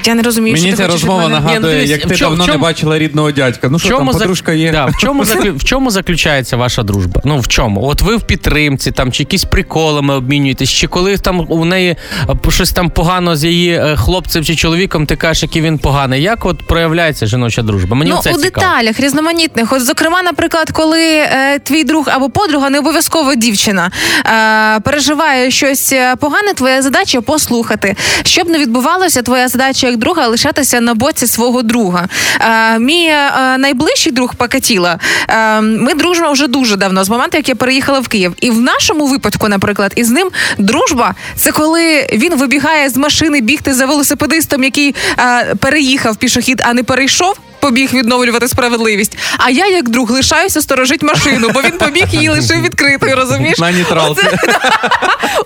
Я 0.07 0.15
не 0.15 0.24
розумію, 0.24 0.53
Мені 0.53 0.67
що 0.67 0.77
ти 0.77 0.77
ця 0.77 0.83
хочеш 0.83 1.03
від 1.03 1.09
розмова 1.09 1.24
мене. 1.24 1.39
Ні, 1.39 1.45
нагадує, 1.45 1.74
дивись, 1.74 1.89
як 1.89 2.05
в 2.05 2.07
ти 2.07 2.15
чому- 2.15 2.29
давно 2.29 2.43
в 2.43 2.47
не 2.47 2.53
чому- 2.53 2.63
бачила 2.63 3.00
рідного 3.00 3.31
дядька. 3.31 3.69
Ну 3.71 3.79
що 3.79 3.97
там, 3.97 4.09
зак- 4.09 4.13
подружка 4.13 4.53
є? 4.53 4.71
Да, 4.71 4.85
в, 4.85 4.97
чому 4.97 5.25
заклю... 5.25 5.53
в 5.55 5.63
чому 5.63 5.91
заключається 5.91 6.57
ваша 6.57 6.83
дружба? 6.83 7.21
Ну 7.25 7.39
в 7.39 7.47
чому? 7.47 7.88
От 7.88 8.01
ви 8.01 8.15
в 8.15 8.21
підтримці, 8.21 8.91
там 8.91 9.12
чи 9.12 9.24
якісь 9.24 9.43
приколами 9.43 10.15
обмінюєтесь, 10.15 10.69
чи 10.69 10.88
коли 10.88 11.17
там 11.17 11.45
у 11.50 11.65
неї 11.65 11.95
е, 12.29 12.51
щось 12.51 12.71
там 12.71 12.89
погано 12.89 13.35
з 13.35 13.43
її 13.43 13.71
е, 13.71 13.95
хлопцем 13.95 14.43
чи 14.43 14.55
чоловіком, 14.55 15.05
ти 15.05 15.15
кажеш, 15.15 15.43
який 15.43 15.62
він 15.62 15.77
поганий. 15.77 16.21
Як 16.21 16.45
от 16.45 16.67
проявляється 16.67 17.25
жіноча 17.25 17.62
дружба? 17.62 17.95
Мені 17.95 18.12
ну, 18.12 18.19
це 18.24 18.29
у 18.31 18.38
цікаво. 18.38 18.67
деталях 18.67 19.00
різноманітних. 19.00 19.74
От, 19.74 19.81
зокрема, 19.85 20.24
наприклад, 20.24 20.71
коли 20.71 21.01
е, 21.01 21.59
твій 21.63 21.83
друг 21.83 22.09
або 22.12 22.29
подруга, 22.29 22.69
не 22.69 22.79
обов'язково 22.79 23.35
дівчина, 23.35 23.91
е, 24.25 24.79
переживає 24.79 25.51
щось 25.51 25.93
е, 25.93 26.15
погане, 26.15 26.53
твоя 26.53 26.81
задача 26.81 27.21
послухати. 27.21 27.95
Щоб 28.24 28.50
не 28.50 28.59
відбувалося, 28.59 29.21
твоя 29.21 29.47
задача 29.47 29.88
як 29.88 29.94
друга 29.95 30.27
лишатися 30.27 30.81
на 30.81 30.93
боці 30.93 31.27
свого 31.27 31.61
друга. 31.61 32.07
Е, 32.41 32.79
мій 32.79 33.05
е, 33.05 33.57
найближчий 33.57 34.11
друг 34.11 34.35
Пакатіла, 34.35 34.99
е, 35.29 35.61
ми 35.61 35.93
дружимо 35.93 36.31
вже 36.31 36.47
дуже 36.47 36.75
давно, 36.75 37.03
з 37.03 37.09
моменту, 37.09 37.37
як 37.37 37.49
я 37.49 37.55
переїхала 37.55 37.99
в 37.99 38.07
Київ. 38.07 38.33
І 38.41 38.51
в 38.51 38.61
нашому 38.61 39.07
випадку, 39.07 39.47
наприклад, 39.47 39.93
із 39.95 40.09
ним 40.09 40.29
дружба 40.57 41.15
це 41.35 41.51
коли 41.51 42.07
він 42.13 42.35
вибігає 42.35 42.89
з 42.89 42.97
машини 42.97 43.41
бігти 43.41 43.73
за 43.73 43.85
велосипедистом, 43.85 44.63
який 44.63 44.95
е, 45.19 45.55
переїхав 45.55 46.15
пішохід, 46.15 46.61
а 46.65 46.73
не 46.73 46.83
перейшов. 46.83 47.35
Побіг 47.65 47.93
відновлювати 47.93 48.48
справедливість. 48.48 49.17
А 49.38 49.50
я, 49.50 49.67
як 49.67 49.89
друг, 49.89 50.12
лишаюся 50.12 50.62
сторожить 50.62 51.03
машину, 51.03 51.50
бо 51.53 51.62
він 51.62 51.72
побіг 51.72 52.05
її 52.12 52.29
лишив 52.29 52.62
відкритою, 52.62 53.15
розумієш? 53.15 53.57
На 53.60 53.72
нейтралці. 53.72 54.22
Оце, 54.27 54.38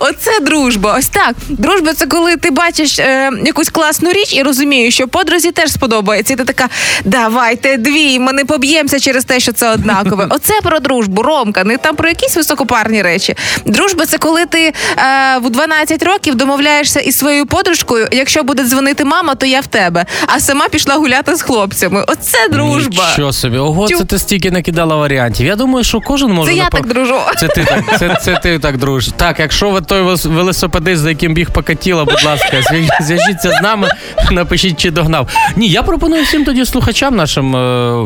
оце 0.00 0.40
дружба. 0.40 0.96
Ось 0.98 1.08
так. 1.08 1.34
Дружба 1.48 1.94
це 1.94 2.06
коли 2.06 2.36
ти 2.36 2.50
бачиш 2.50 2.98
е, 2.98 3.30
якусь 3.44 3.70
класну 3.70 4.12
річ 4.12 4.32
і 4.32 4.42
розумієш, 4.42 4.94
що 4.94 5.08
подрузі 5.08 5.50
теж 5.50 5.72
сподобається. 5.72 6.32
І 6.32 6.36
ти 6.36 6.44
така, 6.44 6.68
давайте 7.04 7.76
дві, 7.76 8.18
ми 8.18 8.32
не 8.32 8.44
поб'ємося 8.44 9.00
через 9.00 9.24
те, 9.24 9.40
що 9.40 9.52
це 9.52 9.70
однакове. 9.70 10.26
Оце 10.30 10.54
про 10.62 10.80
дружбу, 10.80 11.22
Ромка, 11.22 11.64
не 11.64 11.76
там 11.76 11.96
про 11.96 12.08
якісь 12.08 12.36
високопарні 12.36 13.02
речі. 13.02 13.34
Дружба 13.66 14.06
це 14.06 14.18
коли 14.18 14.46
ти 14.46 14.72
е, 14.98 15.38
в 15.42 15.50
12 15.50 16.02
років 16.02 16.34
домовляєшся 16.34 17.00
із 17.00 17.18
своєю 17.18 17.46
подружкою. 17.46 18.08
Якщо 18.12 18.42
буде 18.42 18.64
дзвонити 18.64 19.04
мама, 19.04 19.34
то 19.34 19.46
я 19.46 19.60
в 19.60 19.66
тебе. 19.66 20.06
А 20.26 20.40
сама 20.40 20.68
пішла 20.68 20.94
гуляти 20.94 21.36
з 21.36 21.42
хлопцями. 21.42 22.04
Оце 22.12 22.48
дружба. 22.48 23.08
Що 23.12 23.32
собі? 23.32 23.58
Ого, 23.58 23.86
Тю. 23.88 23.98
це 23.98 24.04
ти 24.04 24.18
стільки 24.18 24.50
накидала 24.50 24.96
варіантів. 24.96 25.46
Я 25.46 25.56
думаю, 25.56 25.84
що 25.84 26.00
кожен 26.00 26.32
може 26.32 26.50
Це 26.50 26.56
я 26.56 26.68
так 26.68 26.86
дружу. 26.86 27.14
Це 27.38 27.48
ти 27.48 27.64
так, 27.64 27.98
це, 27.98 28.18
це 28.22 28.40
ти 28.42 28.58
так 28.58 28.78
дружиш. 28.78 29.12
Так, 29.16 29.40
якщо 29.40 29.70
ви 29.70 29.80
той 29.80 30.02
велосипедист, 30.24 31.02
за 31.02 31.08
яким 31.08 31.34
біг 31.34 31.50
покатіла, 31.50 32.04
будь 32.04 32.24
ласка, 32.24 32.56
зв'яжіться 33.00 33.50
з 33.50 33.62
нами, 33.62 33.88
напишіть, 34.30 34.80
чи 34.80 34.90
догнав. 34.90 35.28
Ні, 35.56 35.68
я 35.68 35.82
пропоную 35.82 36.24
всім 36.24 36.44
тоді 36.44 36.64
слухачам 36.64 37.16
нашим 37.16 37.56
е, 37.56 37.58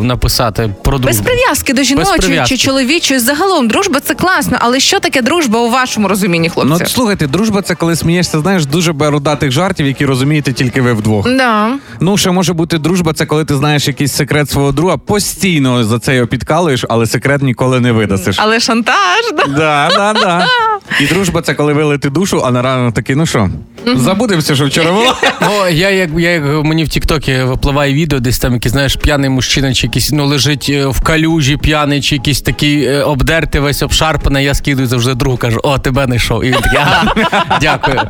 написати 0.02 0.70
про 0.82 0.98
Без 0.98 1.20
прив'язки 1.20 1.72
до 1.72 1.82
жіночої 1.82 2.42
чи 2.46 2.56
чоловічої. 2.56 3.20
Загалом 3.20 3.68
дружба 3.68 4.00
це 4.00 4.14
класно, 4.14 4.56
але 4.60 4.80
що 4.80 5.00
таке 5.00 5.22
дружба 5.22 5.60
у 5.60 5.70
вашому 5.70 6.08
розумінні, 6.08 6.50
Ну, 6.56 6.62
хлопці? 6.62 6.84
от 6.84 6.90
слухайте, 6.90 7.26
дружба 7.26 7.62
це 7.62 7.74
коли 7.74 7.96
смієшся, 7.96 8.40
знаєш, 8.40 8.66
дуже 8.66 8.92
берудатих 8.92 9.50
жартів, 9.50 9.86
які 9.86 10.06
розумієте 10.06 10.52
тільки 10.52 10.80
ви 10.80 10.92
вдвох. 10.92 11.36
Да. 11.36 11.68
Ну, 12.00 12.16
ще 12.16 12.30
може 12.30 12.52
бути 12.52 12.78
дружба, 12.78 13.12
це 13.12 13.26
коли 13.26 13.44
ти 13.44 13.56
знаєш 13.56 13.88
якийсь 13.94 14.12
секрет 14.12 14.50
свого 14.50 14.72
друга, 14.72 14.96
постійно 14.96 15.84
за 15.84 15.98
це 15.98 16.14
його 16.14 16.26
підкалуєш, 16.26 16.84
але 16.88 17.06
секрет 17.06 17.42
ніколи 17.42 17.80
не 17.80 17.92
видасиш. 17.92 18.36
Але 18.38 18.60
шантаж, 18.60 19.32
да. 19.36 19.44
Да, 19.46 19.90
да, 19.96 20.12
да. 20.12 20.46
І 21.00 21.06
дружба 21.06 21.42
це 21.42 21.54
коли 21.54 21.72
вилити 21.72 22.10
душу, 22.10 22.42
а 22.44 22.50
на 22.50 22.62
ранок 22.62 22.94
такий, 22.94 23.16
ну 23.16 23.26
що, 23.26 23.48
забудемося, 23.96 24.54
що 24.54 24.66
вчора 24.66 24.92
було. 24.92 25.16
О, 25.60 25.68
я 25.68 25.90
як, 25.90 26.10
я 26.18 26.30
як 26.30 26.64
мені 26.64 26.84
в 26.84 26.88
Тіктокі 26.88 27.42
випливає 27.42 27.94
відео, 27.94 28.20
десь 28.20 28.38
там 28.38 28.54
якийсь, 28.54 28.72
знаєш, 28.72 28.96
п'яний 28.96 29.30
мужчина, 29.30 29.74
чи 29.74 29.86
якийсь 29.86 30.12
ну 30.12 30.26
лежить 30.26 30.66
е, 30.70 30.86
в 30.86 31.00
калюжі 31.00 31.56
п'яний, 31.56 32.00
чи 32.02 32.14
якийсь 32.14 32.40
такий 32.40 32.84
е, 32.84 33.02
обдертий, 33.02 33.60
весь 33.60 33.82
обшарпаний. 33.82 34.44
Я 34.44 34.54
скидую 34.54 34.86
завжди 34.88 35.14
другу, 35.14 35.36
кажу, 35.36 35.60
о, 35.62 35.78
тебе 35.78 36.04
знайшов. 36.06 36.44
І 36.44 36.46
він 36.46 36.54
такий, 36.60 36.78
ага, 36.78 37.14
дякую. 37.60 38.00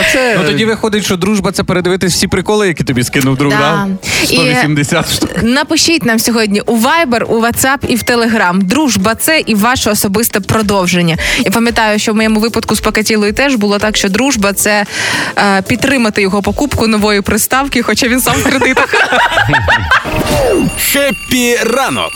Оце 0.00 0.36
Ну 0.42 0.44
тоді 0.46 0.64
виходить, 0.64 1.04
що 1.04 1.16
дружба 1.16 1.52
це 1.52 1.64
передивитись 1.64 2.14
всі 2.14 2.26
приколи, 2.26 2.68
які 2.68 2.84
тобі 2.84 3.04
скинув 3.04 3.36
друг, 3.36 3.52
Да. 3.52 3.58
да? 3.58 3.88
І- 4.22 4.26
180 4.26 5.12
штук. 5.12 5.30
Напишіть 5.42 6.04
нам 6.04 6.18
сьогодні 6.18 6.60
у 6.60 6.76
Viber, 6.76 7.22
у 7.22 7.42
WhatsApp 7.42 7.78
і 7.88 7.96
в 7.96 8.00
Telegram. 8.02 8.62
Дружба 8.62 9.14
це 9.14 9.42
і 9.46 9.54
ваше 9.54 9.90
особисте 9.90 10.40
продовження. 10.40 11.16
І 11.46 11.50
пам'ятаю, 11.50 11.98
що 11.98 12.12
в 12.12 12.16
моєму 12.28 12.40
випадку 12.40 12.74
з 12.74 12.80
Пакатілою 12.80 13.32
теж 13.32 13.54
було 13.54 13.78
так, 13.78 13.96
що 13.96 14.08
дружба 14.08 14.52
це 14.52 14.86
е, 15.38 15.62
підтримати 15.62 16.22
його 16.22 16.42
покупку 16.42 16.86
нової 16.86 17.20
приставки, 17.20 17.82
хоча 17.82 18.08
він 18.08 18.20
сам 18.20 18.34
в 18.34 18.44
кредитах. 18.44 18.94
Хеппі 20.78 21.56
ранок 21.56 22.12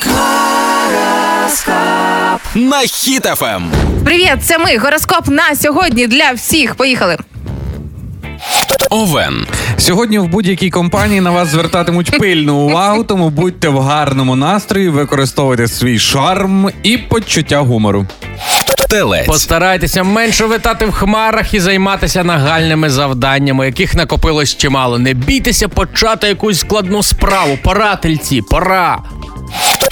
на 2.54 2.78
Хіт 2.78 3.31
FM. 3.31 3.70
Привіт, 4.04 4.34
це 4.42 4.58
ми. 4.58 4.76
Гороскоп 4.76 5.28
на 5.28 5.54
сьогодні 5.54 6.06
для 6.06 6.30
всіх. 6.30 6.74
Поїхали. 6.74 7.16
Овен. 8.90 9.46
Сьогодні 9.78 10.18
в 10.18 10.26
будь-якій 10.26 10.70
компанії 10.70 11.20
на 11.20 11.30
вас 11.30 11.48
звертатимуть 11.48 12.18
пильну 12.18 12.54
увагу, 12.54 13.04
тому 13.04 13.30
будьте 13.30 13.68
в 13.68 13.78
гарному 13.80 14.36
настрої, 14.36 14.88
використовуйте 14.88 15.68
свій 15.68 15.98
шарм 15.98 16.70
і 16.82 16.98
почуття 16.98 17.58
гумору. 17.58 18.06
Телець. 18.88 19.26
Постарайтеся 19.26 20.02
менше 20.02 20.46
витати 20.46 20.86
в 20.86 20.92
хмарах 20.92 21.54
і 21.54 21.60
займатися 21.60 22.24
нагальними 22.24 22.90
завданнями, 22.90 23.66
яких 23.66 23.94
накопилось 23.94 24.56
чимало. 24.56 24.98
Не 24.98 25.14
бійтеся 25.14 25.68
почати 25.68 26.28
якусь 26.28 26.58
складну 26.60 27.02
справу. 27.02 27.58
Пора, 27.62 27.96
тельці, 27.96 28.42
пора. 28.42 28.98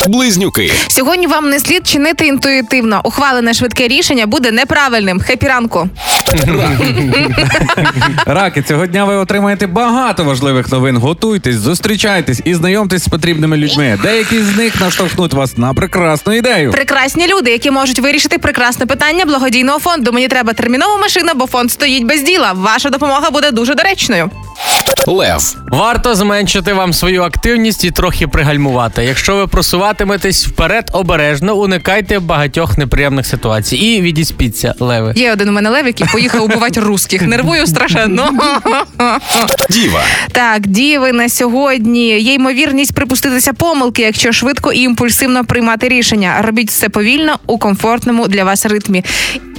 Близнюки. 0.09 0.73
Сьогодні 0.89 1.27
вам 1.27 1.51
не 1.51 1.61
слід 1.61 1.87
чинити 1.87 2.27
інтуїтивно. 2.27 3.01
Ухвалене 3.05 3.55
швидке 3.55 3.89
рішення 3.89 4.27
буде 4.27 4.51
неправильним. 4.51 5.21
Хепі 5.21 5.47
ранку. 5.47 5.89
Раки, 8.27 8.63
цього 8.63 8.87
дня 8.87 9.05
ви 9.05 9.15
отримаєте 9.15 9.67
багато 9.67 10.25
важливих 10.25 10.73
новин. 10.73 10.97
Готуйтесь, 10.97 11.57
зустрічайтесь 11.57 12.41
і 12.45 12.55
знайомтесь 12.55 13.05
з 13.05 13.09
потрібними 13.09 13.57
людьми. 13.57 13.99
Деякі 14.03 14.43
з 14.43 14.57
них 14.57 14.81
наштовхнуть 14.81 15.35
вас 15.35 15.59
на 15.59 15.75
прекрасну 15.75 16.33
ідею. 16.33 16.71
Прекрасні 16.71 17.27
люди, 17.29 17.51
які 17.51 17.71
можуть 17.71 17.99
вирішити 17.99 18.39
прекрасне 18.39 18.87
питання 18.87 19.25
благодійного 19.25 19.79
фонду. 19.79 20.13
Мені 20.13 20.29
треба 20.29 20.53
термінова 20.53 20.97
машина, 20.97 21.35
бо 21.35 21.47
фонд 21.47 21.71
стоїть 21.71 22.05
без 22.05 22.23
діла. 22.23 22.53
Ваша 22.53 22.91
допомога 22.91 23.31
буде 23.31 23.51
дуже 23.51 23.75
доречною. 23.75 24.31
Лев. 25.07 25.57
Варто 25.71 26.15
зменшити 26.15 26.73
вам 26.73 26.93
свою 26.93 27.23
активність 27.23 27.85
і 27.85 27.91
трохи 27.91 28.27
пригальмувати. 28.29 29.05
Якщо 29.05 29.37
ви 29.37 29.46
просуватиметесь 29.47 30.47
вперед 30.47 30.91
обережно, 30.93 31.55
уникайте 31.57 32.19
багатьох 32.19 32.79
неприємних 32.79 33.27
ситуацій 33.27 33.77
і 33.77 34.01
відіспіться, 34.01 34.75
леви. 34.81 35.13
Є 35.17 35.33
один 35.33 35.49
у 35.49 35.53
мене 35.53 35.71
лев, 35.71 35.87
який 35.87 36.07
поїхав 36.13 36.45
убивати 36.45 36.81
русських. 36.81 37.23
Нервую 37.23 37.67
страшенно. 37.67 38.31
Діва. 39.71 40.01
Так, 40.33 40.67
діви 40.67 41.13
на 41.13 41.29
сьогодні. 41.29 42.09
Є 42.21 42.35
ймовірність 42.35 42.95
припуститися 42.95 43.53
помилки, 43.53 44.03
якщо 44.03 44.33
швидко 44.33 44.73
і 44.73 44.81
імпульсивно 44.81 45.45
приймати 45.45 45.89
рішення. 45.89 46.43
Робіть 46.43 46.71
все 46.71 46.89
повільно 46.89 47.39
у 47.47 47.59
комфортному 47.59 48.29
для 48.29 48.45
вас 48.45 48.67
ритмі. 48.67 49.05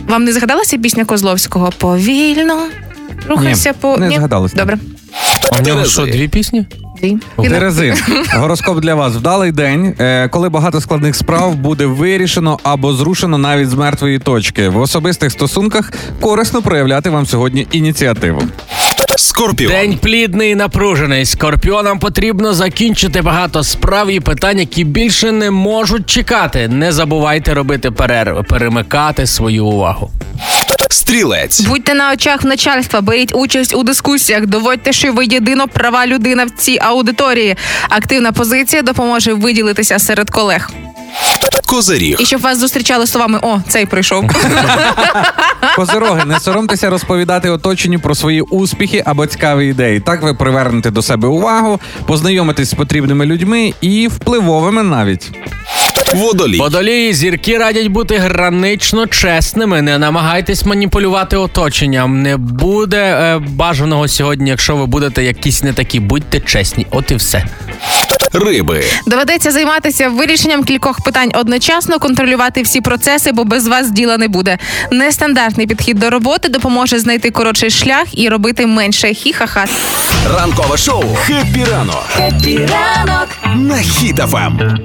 Вам 0.07 0.23
не 0.23 0.31
згадалася 0.33 0.77
пісня 0.77 1.05
Козловського? 1.05 1.73
Повільно. 1.77 2.63
Рухайся 3.27 3.73
по 3.73 3.97
не 3.97 4.07
Ні? 4.07 4.15
згадалось. 4.17 4.53
Добре. 4.53 4.77
А 5.51 5.55
в 5.55 5.67
нього 5.67 5.85
що, 5.85 6.05
дві 6.05 6.27
пісні? 6.27 6.65
Терези, 7.49 7.93
гороскоп 8.35 8.79
для 8.79 8.95
вас. 8.95 9.15
Вдалий 9.15 9.51
день, 9.51 9.95
е, 9.99 10.27
коли 10.27 10.49
багато 10.49 10.81
складних 10.81 11.15
справ 11.15 11.55
буде 11.55 11.85
вирішено 11.85 12.59
або 12.63 12.93
зрушено 12.93 13.37
навіть 13.37 13.69
з 13.69 13.73
мертвої 13.73 14.19
точки. 14.19 14.69
В 14.69 14.77
особистих 14.77 15.31
стосунках 15.31 15.91
корисно 16.19 16.61
проявляти 16.61 17.09
вам 17.09 17.25
сьогодні 17.25 17.67
ініціативу. 17.71 18.41
Скорпіон. 19.17 19.71
День 19.71 19.97
плідний 19.97 20.51
і 20.51 20.55
напружений. 20.55 21.25
Скорпіонам 21.25 21.99
потрібно 21.99 22.53
закінчити 22.53 23.21
багато 23.21 23.63
справ 23.63 24.11
і 24.11 24.19
питань, 24.19 24.59
які 24.59 24.83
більше 24.83 25.31
не 25.31 25.51
можуть 25.51 26.09
чекати. 26.09 26.67
Не 26.67 26.91
забувайте 26.91 27.53
робити 27.53 27.91
перерви, 27.91 28.43
перемикати 28.43 29.27
свою 29.27 29.65
увагу. 29.65 30.11
Стрілець. 30.89 31.61
Будьте 31.61 31.93
на 31.93 32.11
очах 32.13 32.43
в 32.43 32.45
начальства, 32.45 33.01
беріть 33.01 33.35
участь 33.35 33.75
у 33.75 33.83
дискусіях, 33.83 34.45
доводьте, 34.45 34.93
що 34.93 35.13
ви 35.13 35.25
єдино 35.25 35.67
права 35.67 36.07
людина 36.07 36.45
в 36.45 36.49
цій 36.49 36.79
аудиторії. 36.81 37.55
Активна 37.89 38.31
позиція 38.31 38.81
допоможе 38.81 39.33
виділитися 39.33 39.99
серед 39.99 40.29
колег. 40.29 40.71
Козиріг. 41.65 42.15
І 42.19 42.25
щоб 42.25 42.41
вас 42.41 42.57
зустрічали 42.59 43.07
словами 43.07 43.39
О, 43.41 43.59
цей 43.69 43.85
прийшов. 43.85 44.25
Козороги, 45.75 46.25
не 46.25 46.39
соромтеся 46.39 46.89
розповідати 46.89 47.49
оточенню 47.49 47.99
про 47.99 48.15
свої 48.15 48.41
успіхи 48.41 49.03
або 49.05 49.25
цікаві 49.25 49.67
ідеї. 49.67 49.99
Так 49.99 50.21
ви 50.21 50.33
привернете 50.33 50.91
до 50.91 51.01
себе 51.01 51.27
увагу, 51.27 51.79
познайомитесь 52.05 52.69
з 52.69 52.73
потрібними 52.73 53.25
людьми 53.25 53.73
і 53.81 54.07
впливовими 54.07 54.83
навіть. 54.83 55.31
Водолій. 56.15 56.57
Водолії 56.57 57.13
зірки 57.13 57.57
радять 57.57 57.87
бути 57.87 58.17
гранично 58.17 59.07
чесними. 59.07 59.81
Не 59.81 59.97
намагайтесь 59.97 60.65
маніпулювати 60.65 61.37
оточенням. 61.37 62.21
Не 62.21 62.37
буде 62.37 62.97
е, 62.97 63.37
бажаного 63.37 64.07
сьогодні, 64.07 64.49
якщо 64.49 64.75
ви 64.75 64.85
будете 64.85 65.23
якісь 65.23 65.63
не 65.63 65.73
такі. 65.73 65.99
Будьте 65.99 66.39
чесні. 66.39 66.87
От 66.91 67.11
і 67.11 67.15
все. 67.15 67.45
Риби. 68.33 68.83
Доведеться 69.05 69.51
займатися 69.51 70.09
вирішенням 70.09 70.63
кількох 70.63 71.01
питань 71.07 71.31
одночасно, 71.33 71.99
контролювати 71.99 72.61
всі 72.61 72.81
процеси, 72.81 73.31
бо 73.31 73.43
без 73.43 73.67
вас 73.67 73.91
діла 73.91 74.17
не 74.17 74.27
буде. 74.27 74.57
Нестандартний 74.91 75.67
підхід 75.67 75.99
до 75.99 76.09
роботи 76.09 76.49
допоможе 76.49 76.99
знайти 76.99 77.31
коротший 77.31 77.69
шлях 77.69 78.05
і 78.11 78.29
робити 78.29 78.65
менше 78.65 79.07
хі-ха-ха. 79.07 79.65
Ранкове 80.37 80.77
шоу. 80.77 81.03
Хеппі 81.15 81.65
ранок. 81.71 83.27
На 83.55 83.77
Хіт 83.77 84.35
FM. 84.35 84.77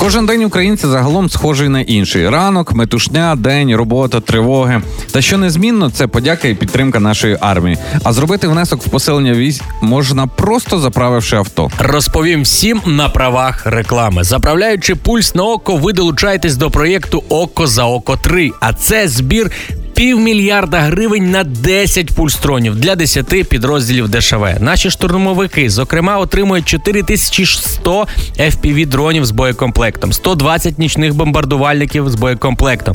Кожен 0.00 0.26
день 0.26 0.44
українці 0.44 0.86
загалом 0.86 1.30
схожий 1.30 1.68
на 1.68 1.80
інший: 1.80 2.28
ранок, 2.28 2.72
метушня, 2.72 3.36
день, 3.36 3.76
робота, 3.76 4.20
тривоги. 4.20 4.82
Та 5.12 5.22
що 5.22 5.38
незмінно, 5.38 5.90
це 5.90 6.06
подяка 6.06 6.48
і 6.48 6.54
підтримка 6.54 7.00
нашої 7.00 7.38
армії. 7.40 7.78
А 8.04 8.12
зробити 8.12 8.48
внесок 8.48 8.86
в 8.86 8.90
посилення 8.90 9.32
військ 9.32 9.62
можна 9.80 10.26
просто 10.26 10.78
заправивши 10.78 11.36
авто. 11.36 11.70
Розповім 11.78 12.42
всім 12.42 12.80
на 12.86 13.08
правах 13.08 13.66
реклами. 13.66 14.24
Заправляючи 14.24 14.94
пульс 14.94 15.34
на 15.34 15.42
око, 15.42 15.76
ви 15.76 15.92
долучаєтесь 15.92 16.56
до 16.56 16.70
проєкту 16.70 17.24
Око 17.28 17.66
за 17.66 17.84
око 17.84 18.16
3 18.16 18.50
А 18.60 18.72
це 18.72 19.08
збір 19.08 19.50
Півмільярда 19.94 20.80
гривень 20.80 21.30
на 21.30 21.44
10 21.44 22.14
пульстронів 22.14 22.76
для 22.76 22.96
10 22.96 23.48
підрозділів 23.48 24.08
ДШВ. 24.08 24.44
Наші 24.60 24.90
штурмовики, 24.90 25.70
зокрема, 25.70 26.18
отримують 26.18 26.64
4100 26.64 28.06
FPV 28.38 28.86
дронів 28.86 29.24
з 29.26 29.30
боєкомплектом, 29.30 30.12
120 30.12 30.78
нічних 30.78 31.14
бомбардувальників 31.14 32.10
з 32.10 32.14
боєкомплектом. 32.14 32.94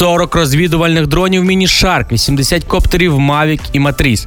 40 0.00 0.34
розвідувальних 0.34 1.06
дронів 1.06 1.44
Міні-Шарк, 1.44 2.12
80 2.12 2.64
коптерів 2.64 3.18
Mavic 3.18 3.60
і 3.72 3.78
Matrice, 3.78 4.26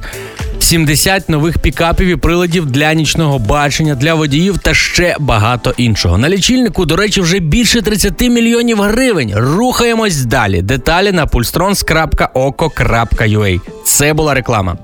70 0.58 1.28
нових 1.28 1.58
пікапів 1.58 2.08
і 2.08 2.16
приладів 2.16 2.66
для 2.66 2.94
нічного 2.94 3.38
бачення, 3.38 3.94
для 3.94 4.14
водіїв 4.14 4.58
та 4.58 4.74
ще 4.74 5.16
багато 5.18 5.74
іншого. 5.76 6.18
На 6.18 6.28
лічильнику, 6.28 6.86
до 6.86 6.96
речі, 6.96 7.20
вже 7.20 7.38
більше 7.38 7.82
30 7.82 8.20
мільйонів 8.20 8.82
гривень. 8.82 9.32
Рухаємось 9.36 10.24
далі. 10.24 10.62
Деталі 10.62 11.12
на 11.12 11.26
pulstrons.oko.ua. 11.26 13.60
Це 13.84 14.12
була 14.12 14.34
реклама. 14.34 14.76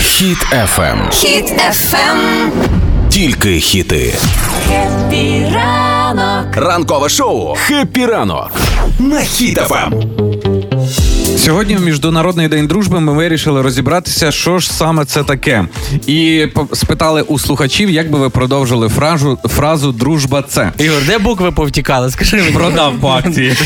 Хіт 0.00 0.46
FM. 0.52 1.10
Хіт 1.10 1.52
FM. 1.52 2.48
Тільки 3.08 3.60
хіти. 3.60 4.14
Хеппі 4.68 5.46
ранок. 5.54 5.93
Ранкове 6.56 7.08
шоу 7.08 7.54
Хеппі 7.54 8.06
ранок 8.06 8.50
на 8.98 9.20
Хіт 9.20 9.58
FM. 9.58 9.92
Сьогодні, 11.36 11.76
в 11.76 11.80
міжнародний 11.80 12.48
день 12.48 12.66
дружби, 12.66 13.00
ми 13.00 13.12
вирішили 13.12 13.62
розібратися, 13.62 14.30
що 14.30 14.58
ж 14.58 14.72
саме 14.72 15.04
це 15.04 15.24
таке, 15.24 15.64
і 16.06 16.46
спитали 16.72 17.22
у 17.22 17.38
слухачів, 17.38 17.90
як 17.90 18.10
би 18.10 18.18
ви 18.18 18.30
продовжили 18.30 18.88
фразу 18.88 19.38
фразу 19.44 19.92
Дружба 19.92 20.42
це 20.48 20.72
Ігор, 20.78 21.02
де 21.06 21.18
букви 21.18 21.52
повтікали? 21.52 22.10
Скажи 22.10 22.36
мені. 22.36 22.50
продав 22.50 22.94
по 23.00 23.08
акції. 23.08 23.56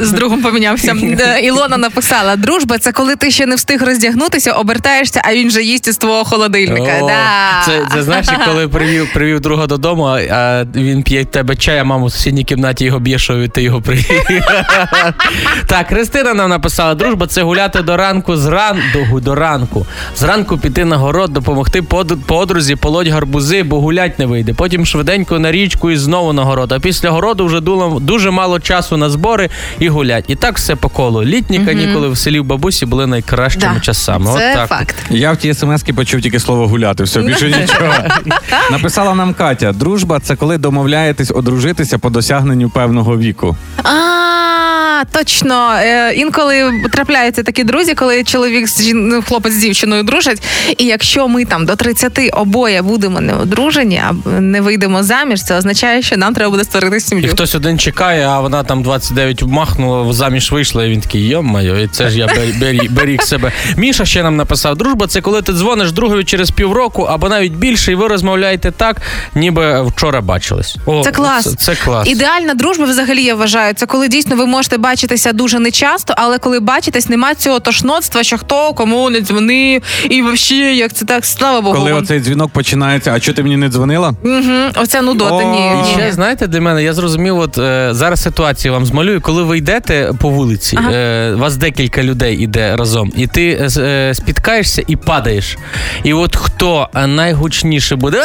З 0.00 0.10
другом 0.12 0.42
помінявся. 0.42 0.96
Е, 1.20 1.40
Ілона 1.40 1.76
написала: 1.76 2.36
дружба 2.36 2.78
це 2.78 2.92
коли 2.92 3.16
ти 3.16 3.30
ще 3.30 3.46
не 3.46 3.56
встиг 3.56 3.82
роздягнутися, 3.82 4.52
обертаєшся, 4.52 5.22
а 5.24 5.34
він 5.34 5.50
же 5.50 5.62
їсть 5.62 5.88
із 5.88 5.96
твого 5.96 6.24
холодильника. 6.24 6.98
О, 7.00 7.06
Да. 7.06 7.62
Це, 7.66 7.86
це 7.94 8.02
знаєш, 8.02 8.26
коли 8.46 8.68
привів, 8.68 9.12
привів 9.14 9.40
друга 9.40 9.66
додому, 9.66 10.04
а, 10.04 10.20
а 10.20 10.64
він 10.74 11.02
п'є 11.02 11.22
в 11.22 11.26
тебе 11.26 11.56
чай, 11.56 11.78
а 11.78 11.84
мама 11.84 12.06
в 12.06 12.12
сусідній 12.12 12.44
кімнаті 12.44 12.84
його 12.84 12.98
б'є, 12.98 13.18
що 13.18 13.48
ти 13.48 13.62
його 13.62 13.80
привів. 13.80 14.22
так, 15.66 15.86
Христина 15.88 16.34
нам 16.34 16.50
написала: 16.50 16.94
дружба 17.02 17.26
це 17.26 17.42
гуляти 17.42 17.82
до 17.82 17.96
ранку 17.96 18.36
з 18.36 18.46
ран 18.46 18.78
до, 18.92 19.20
до 19.20 19.34
ранку. 19.34 19.86
Зранку 20.16 20.58
піти 20.58 20.84
на 20.84 20.96
город, 20.96 21.32
допомогти 21.32 21.82
под, 21.82 22.24
подрузі, 22.26 22.76
полоть 22.76 23.08
гарбузи, 23.08 23.62
бо 23.62 23.80
гулять 23.80 24.18
не 24.18 24.26
вийде. 24.26 24.54
Потім 24.54 24.86
швиденько 24.86 25.38
на 25.38 25.52
річку 25.52 25.90
і 25.90 25.96
знову 25.96 26.32
на 26.32 26.44
город. 26.44 26.72
А 26.72 26.80
після 26.80 27.10
городу 27.10 27.46
вже 27.46 27.60
дуло, 27.60 28.00
дуже 28.00 28.30
мало 28.30 28.60
часу 28.60 28.96
на 28.96 29.10
збори 29.10 29.50
і 29.78 29.88
гулять. 29.88 30.24
І 30.28 30.34
так 30.36 30.56
все 30.56 30.76
по 30.76 30.88
колу. 30.88 31.24
Літні 31.24 31.58
канікули 31.60 32.08
в 32.08 32.16
селі 32.18 32.40
в 32.40 32.44
бабусі 32.44 32.86
були 32.86 33.06
найкращими 33.06 33.74
Да. 33.74 33.80
часами. 33.80 34.30
От 34.30 34.38
Це 34.38 34.54
так. 34.54 34.68
факт. 34.68 34.94
Я 35.10 35.32
в 35.32 35.36
тій 35.36 35.54
смс-ки 35.54 35.92
почув 35.92 36.20
тільки 36.20 36.40
слово 36.40 36.68
гуляти. 36.68 37.04
Все 37.04 37.22
більше 37.22 37.46
нічого. 37.60 37.92
Написала 38.70 39.14
нам 39.14 39.34
Катя: 39.34 39.72
дружба 39.72 40.20
це 40.20 40.36
коли 40.36 40.58
домовляєтесь 40.58 41.30
одружитися 41.34 41.98
по 41.98 42.10
досягненню 42.10 42.70
певного 42.70 43.18
віку. 43.18 43.56
А, 43.84 45.04
точно. 45.12 45.72
Е, 45.82 46.12
Інколи 46.14 46.72
трапляються 46.92 47.42
такі 47.42 47.64
друзі, 47.64 47.94
коли 47.94 48.24
чоловік 48.24 48.68
з 48.68 48.82
жін... 48.82 49.08
ну, 49.08 49.22
хлопець 49.22 49.52
з 49.52 49.56
дівчиною 49.58 50.02
дружать. 50.02 50.42
І 50.78 50.84
якщо 50.84 51.28
ми 51.28 51.44
там 51.44 51.66
до 51.66 51.76
30 51.76 52.20
обоє 52.32 52.82
будемо 52.82 53.20
не 53.20 53.34
одружені, 53.34 54.02
а 54.08 54.30
не 54.40 54.60
вийдемо 54.60 55.02
заміж, 55.02 55.42
це 55.42 55.56
означає, 55.56 56.02
що 56.02 56.16
нам 56.16 56.34
треба 56.34 56.50
буде 56.50 56.64
створити 56.64 57.16
І 57.22 57.28
хтось 57.28 57.54
один 57.54 57.78
чекає, 57.78 58.26
а 58.26 58.40
вона 58.40 58.62
там 58.64 58.82
29 58.82 59.42
махнула, 59.42 60.12
заміж 60.12 60.52
вийшла, 60.52 60.84
і 60.84 60.90
він 60.90 61.00
такий, 61.00 61.28
йо-моє, 61.28 61.82
і 61.84 61.88
це 61.88 62.10
ж 62.10 62.18
я 62.18 62.26
бер- 62.26 62.54
бері- 62.60 62.90
беріг 62.90 63.22
себе. 63.22 63.52
Міша 63.76 64.04
ще 64.04 64.22
нам 64.22 64.36
написав: 64.36 64.76
дружба, 64.76 65.06
це 65.06 65.20
коли 65.20 65.42
ти 65.42 65.52
дзвониш 65.52 65.92
другові 65.92 66.24
через 66.24 66.50
півроку 66.50 67.02
або 67.02 67.28
навіть 67.28 67.52
більше, 67.52 67.92
і 67.92 67.94
ви 67.94 68.08
розмовляєте 68.08 68.70
так, 68.70 68.96
ніби 69.34 69.82
вчора 69.82 70.20
бачились. 70.20 70.76
О, 70.86 71.04
Це 71.04 71.12
клас. 71.12 71.44
Це, 71.44 71.56
це 71.56 71.74
клас. 71.74 72.08
Ідеальна 72.08 72.54
дружба, 72.54 72.84
взагалі, 72.84 73.22
я 73.22 73.34
вважаю, 73.34 73.74
це 73.74 73.86
коли 73.86 74.08
дійсно 74.08 74.36
ви 74.36 74.46
можете 74.46 74.78
бачитися 74.78 75.32
дуже 75.32 75.58
нечасто, 75.58 76.14
але 76.16 76.38
коли 76.38 76.60
бачитесь, 76.82 77.08
немає 77.08 77.34
цього 77.34 77.60
тошноцтва, 77.60 78.22
що 78.22 78.38
хто 78.38 78.74
кому 78.74 79.10
не 79.10 79.20
дзвонив, 79.20 79.82
і 80.10 80.22
взагалі, 80.22 80.76
як 80.76 80.92
це 80.92 81.04
так, 81.04 81.26
слава 81.26 81.60
Богу. 81.60 81.74
Коли 81.74 81.92
оцей 81.92 82.20
дзвінок 82.20 82.52
починається, 82.52 83.12
а 83.12 83.20
чого 83.20 83.36
ти 83.36 83.42
мені 83.42 83.56
не 83.56 83.68
дзвонила? 83.68 84.14
Угу, 84.24 84.82
оця 84.82 85.02
нудота, 85.02 85.44
ні. 85.44 85.72
І 85.82 86.00
ще 86.00 86.12
знаєте, 86.12 86.46
для 86.46 86.60
мене 86.60 86.82
я 86.82 86.92
зрозумів, 86.92 87.38
от 87.38 87.58
е, 87.58 87.88
зараз 87.92 88.22
ситуацію 88.22 88.72
вам 88.72 88.86
змалюю. 88.86 89.20
Коли 89.20 89.42
ви 89.42 89.58
йдете 89.58 90.12
по 90.20 90.28
вулиці, 90.28 90.76
Ага. 90.80 90.92
е, 90.92 91.34
вас 91.34 91.56
декілька 91.56 92.02
людей 92.02 92.36
іде 92.36 92.76
разом, 92.76 93.12
і 93.16 93.26
ти 93.26 93.70
е, 93.76 93.80
е, 93.80 94.14
спіткаєшся 94.14 94.82
і 94.86 94.96
падаєш. 94.96 95.56
І 96.04 96.12
от 96.12 96.36
хто 96.36 96.88
найгучніше 97.06 97.96
буде. 97.96 98.18
Не 98.18 98.24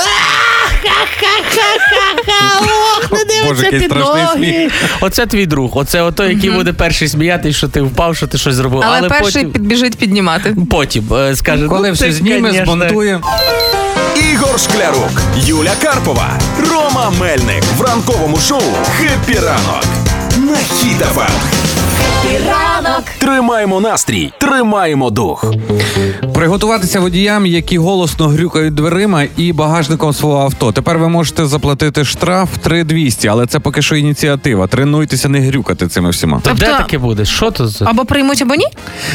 Боже, 3.47 3.63
який 3.63 3.79
страшний, 3.83 4.23
ноги. 4.23 4.35
сміх. 4.35 4.71
Оце 5.01 5.25
твій 5.25 5.45
друг. 5.45 5.77
Оце 5.77 6.01
ото, 6.01 6.25
який 6.25 6.49
буде 6.49 6.73
перший 6.73 7.07
сміятись, 7.07 7.55
що 7.55 7.67
ти 7.67 7.81
впав, 7.81 8.15
що 8.17 8.27
ти 8.27 8.37
щось 8.37 8.55
зробив. 8.55 8.81
Але, 8.85 8.97
Але, 8.97 9.09
перший 9.09 9.33
потім, 9.33 9.51
підбіжить 9.51 9.97
піднімати. 9.97 10.55
потім 10.71 11.13
е, 11.13 11.35
скаже, 11.35 11.67
Коли 11.67 11.87
ну, 11.87 11.93
все 11.93 12.11
зніме, 12.11 12.49
конечно. 12.49 12.65
змонтує. 12.75 13.21
Ігор 14.33 14.59
Шклярук, 14.59 15.21
Юля 15.45 15.73
Карпова, 15.83 16.39
Рома 16.71 17.09
Мельник 17.19 17.63
в 17.77 17.81
ранковому 17.81 18.37
шоу 18.37 18.61
Хеппі 18.97 19.39
ранок 19.39 19.83
на 20.37 20.55
Хіт 20.57 21.01
FM. 21.15 21.29
Хеппі 21.97 22.43
ранок. 22.47 22.76
Тримаємо 23.17 23.79
настрій, 23.79 24.31
тримаємо 24.37 25.09
дух. 25.09 25.53
Приготуватися 26.33 26.99
водіям, 26.99 27.45
які 27.45 27.77
голосно 27.77 28.27
грюкають 28.27 28.73
дверима 28.73 29.23
і 29.37 29.53
багажником 29.53 30.13
свого 30.13 30.43
авто. 30.43 30.71
Тепер 30.71 30.97
ви 30.97 31.09
можете 31.09 31.45
заплатити 31.45 32.05
штраф 32.05 32.49
3200, 32.57 33.27
але 33.27 33.45
це 33.45 33.59
поки 33.59 33.81
що 33.81 33.95
ініціатива. 33.95 34.67
Тренуйтеся 34.67 35.29
не 35.29 35.39
грюкати 35.39 35.87
цими 35.87 36.09
всіма. 36.09 36.39
То 36.43 36.53
де 36.53 36.65
Тобто- 36.65 36.77
таке 36.77 36.97
буде? 36.97 37.25
Що 37.25 37.51
то 37.51 37.67
за 37.67 37.85
Або 37.85 38.05
приймуть, 38.05 38.41
або 38.41 38.55
ні. 38.55 38.65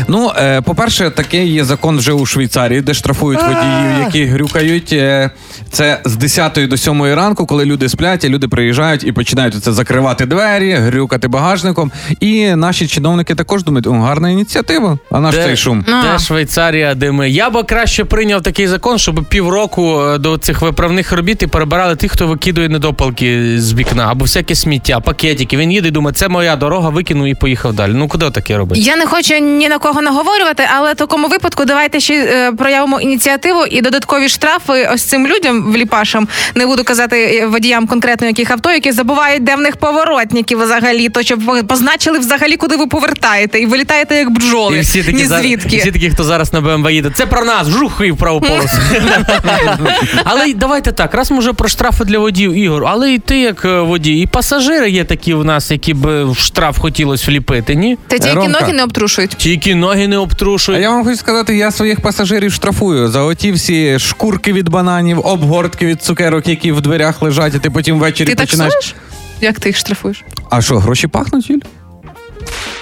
Ну, 0.09 0.33
е, 0.39 0.61
по-перше, 0.61 1.11
таке 1.11 1.45
є 1.45 1.65
закон 1.65 1.99
вже 1.99 2.13
у 2.13 2.27
Швейцарії, 2.27 2.81
де 2.81 2.95
штрафують 2.95 3.41
водіїв, 3.43 4.01
які 4.01 4.25
грюкають. 4.25 4.93
Е, 4.93 5.31
це 5.71 6.01
з 6.05 6.17
10 6.17 6.67
до 6.67 6.77
7 6.77 7.15
ранку, 7.15 7.47
коли 7.47 7.65
люди 7.65 7.89
сплять, 7.89 8.25
і 8.25 8.29
люди 8.29 8.49
приїжджають 8.49 9.05
і 9.05 9.13
починають 9.13 9.65
це 9.65 9.73
закривати 9.73 10.27
двері, 10.27 10.73
грюкати 10.73 11.29
багажником. 11.29 11.93
І 12.21 12.55
наші 12.55 12.87
чиновники 12.87 13.35
також 13.35 13.52
думають, 13.61 13.87
о, 13.87 13.93
гарна 13.93 14.31
ініціатива. 14.31 14.99
А 15.11 15.21
наш 15.21 15.35
Де? 15.35 15.45
цей 15.45 15.57
шум. 15.57 15.85
А. 15.89 16.03
Де 16.03 16.19
Швейцарія, 16.19 16.95
де 16.95 17.13
ми. 17.13 17.31
Я 17.31 17.51
би 17.51 17.63
краще 17.63 18.05
прийняв 18.05 18.43
такий 18.43 18.67
закон, 18.67 18.99
щоб 18.99 19.25
півроку 19.29 20.01
е, 20.01 20.19
до 20.19 20.39
цих 20.39 20.63
виправних 20.63 21.13
робіт 21.13 21.43
і 21.43 21.47
перебирали 21.47 21.97
тих, 21.97 22.13
хто 22.13 22.27
викидує 22.27 22.69
недопалки 22.69 23.61
з 23.61 23.75
вікна 23.75 24.09
або 24.11 24.25
всяке 24.25 24.55
сміття, 24.55 25.01
пакетики. 25.01 25.57
Він 25.57 25.73
їде 25.73 25.89
і 25.89 25.91
думає, 25.91 26.15
це 26.15 26.29
моя 26.29 26.57
дорога, 26.57 26.89
викинув 26.89 27.27
і 27.27 27.35
поїхав 27.35 27.73
далі. 27.73 27.93
Ну 27.95 28.09
куди 28.09 28.31
таке 28.31 28.59
робити? 28.59 28.81
Я 28.81 28.97
не 28.97 29.07
хочу 29.07 29.39
ні 29.39 29.69
на 29.69 29.79
кого 29.79 30.03
наговорювати, 30.03 30.63
але 30.77 30.93
в 30.93 30.97
такому 30.97 31.29
випадку 31.29 31.65
давайте 31.65 32.01
ще 32.01 32.15
е, 32.15 32.53
проявимо 32.53 33.01
ініціативу 33.01 33.65
і 33.67 33.81
додаткові 33.81 34.29
штрафи 34.29 34.89
ось 34.95 35.03
цим 35.03 35.27
людям 35.27 35.73
вліпашам. 35.73 36.29
Не 36.55 36.67
буду 36.67 36.85
казати 36.85 37.41
е, 37.43 37.47
водіям 37.47 37.87
конкретно 37.87 38.27
яких 38.27 38.51
авто, 38.51 38.71
які 38.71 38.93
забувають, 38.93 39.45
де 39.45 39.57
в 39.57 39.61
них 39.61 39.77
поворотники 39.77 40.57
взагалі, 40.57 41.09
то 41.09 41.23
щоб 41.23 41.45
ви 41.45 41.63
позначили 41.63 42.19
взагалі, 42.19 42.57
куди 42.57 42.77
ви 42.77 42.87
повертаєте, 42.87 43.42
і 43.55 43.67
вилітаєте 43.67 44.15
як 44.15 44.31
бджоли. 44.31 44.77
І 44.77 44.81
всі 44.81 45.03
такі, 45.03 45.17
Ні 45.17 45.25
звідки. 45.27 45.77
і 45.77 45.81
всі 45.81 45.91
такі, 45.93 46.11
хто 46.11 46.25
зараз 46.25 46.53
на 46.53 46.61
БМВ 46.61 46.91
їде, 46.91 47.11
це 47.15 47.27
про 47.27 47.45
нас, 47.45 47.69
жух 47.69 48.01
і 48.05 48.11
в 48.11 48.17
праву 48.17 48.41
полосу. 48.41 48.77
але 50.25 50.53
давайте 50.55 50.93
так, 50.93 51.15
раз 51.15 51.31
ми 51.31 51.39
вже 51.39 51.53
про 51.53 51.69
штрафи 51.69 52.05
для 52.05 52.19
водіїв, 52.19 52.53
Ігор, 52.55 52.85
але 52.87 53.15
і 53.15 53.19
ти 53.19 53.39
як 53.41 53.65
е, 53.65 53.81
водій, 53.81 54.19
і 54.21 54.27
пасажири 54.27 54.91
є 54.91 55.05
такі 55.05 55.35
в 55.35 55.45
нас, 55.45 55.71
які 55.71 55.95
б 55.95 56.25
в 56.25 56.37
штраф 56.39 56.79
хотілося 56.79 57.25
вліпити, 57.31 57.75
ні? 57.75 57.99
Та 58.07 58.19
ті, 58.19 58.29
які 58.29 58.37
Ромка. 58.39 58.61
ноги 58.61 58.73
не 58.73 58.83
обтрушують. 58.83 59.31
Тільки 59.31 59.75
ноги 59.75 60.09
не 60.09 60.17
А 60.17 60.21
обтрушують. 60.21 60.83
я 60.83 60.91
вам 60.91 61.05
хочу 61.05 61.17
сказати, 61.17 61.57
я 61.57 61.71
своїх 61.71 62.01
пасажирів 62.01 62.53
штрафую 62.53 63.09
за 63.09 63.23
оті 63.23 63.53
всі 63.53 63.99
шкурки 63.99 64.53
від 64.53 64.69
бананів, 64.69 65.21
обгортки 65.27 65.87
від 65.87 66.03
цукерок, 66.03 66.49
які 66.49 66.73
в 66.73 66.81
дверях 66.81 67.23
лежать, 67.23 67.55
і 67.55 67.59
ти 67.59 67.71
потім 67.71 67.99
ввечері 67.99 68.29
Ти 68.29 68.35
починаєш. 68.35 68.75
таксуєш? 68.75 68.97
Як 69.41 69.61
ти 69.61 69.69
їх 69.69 69.77
штрафуєш? 69.77 70.25
А 70.51 70.63
що, 70.63 70.79
гроші 70.79 71.07
пахнуть, 71.07 71.51
Юль? 71.51 71.59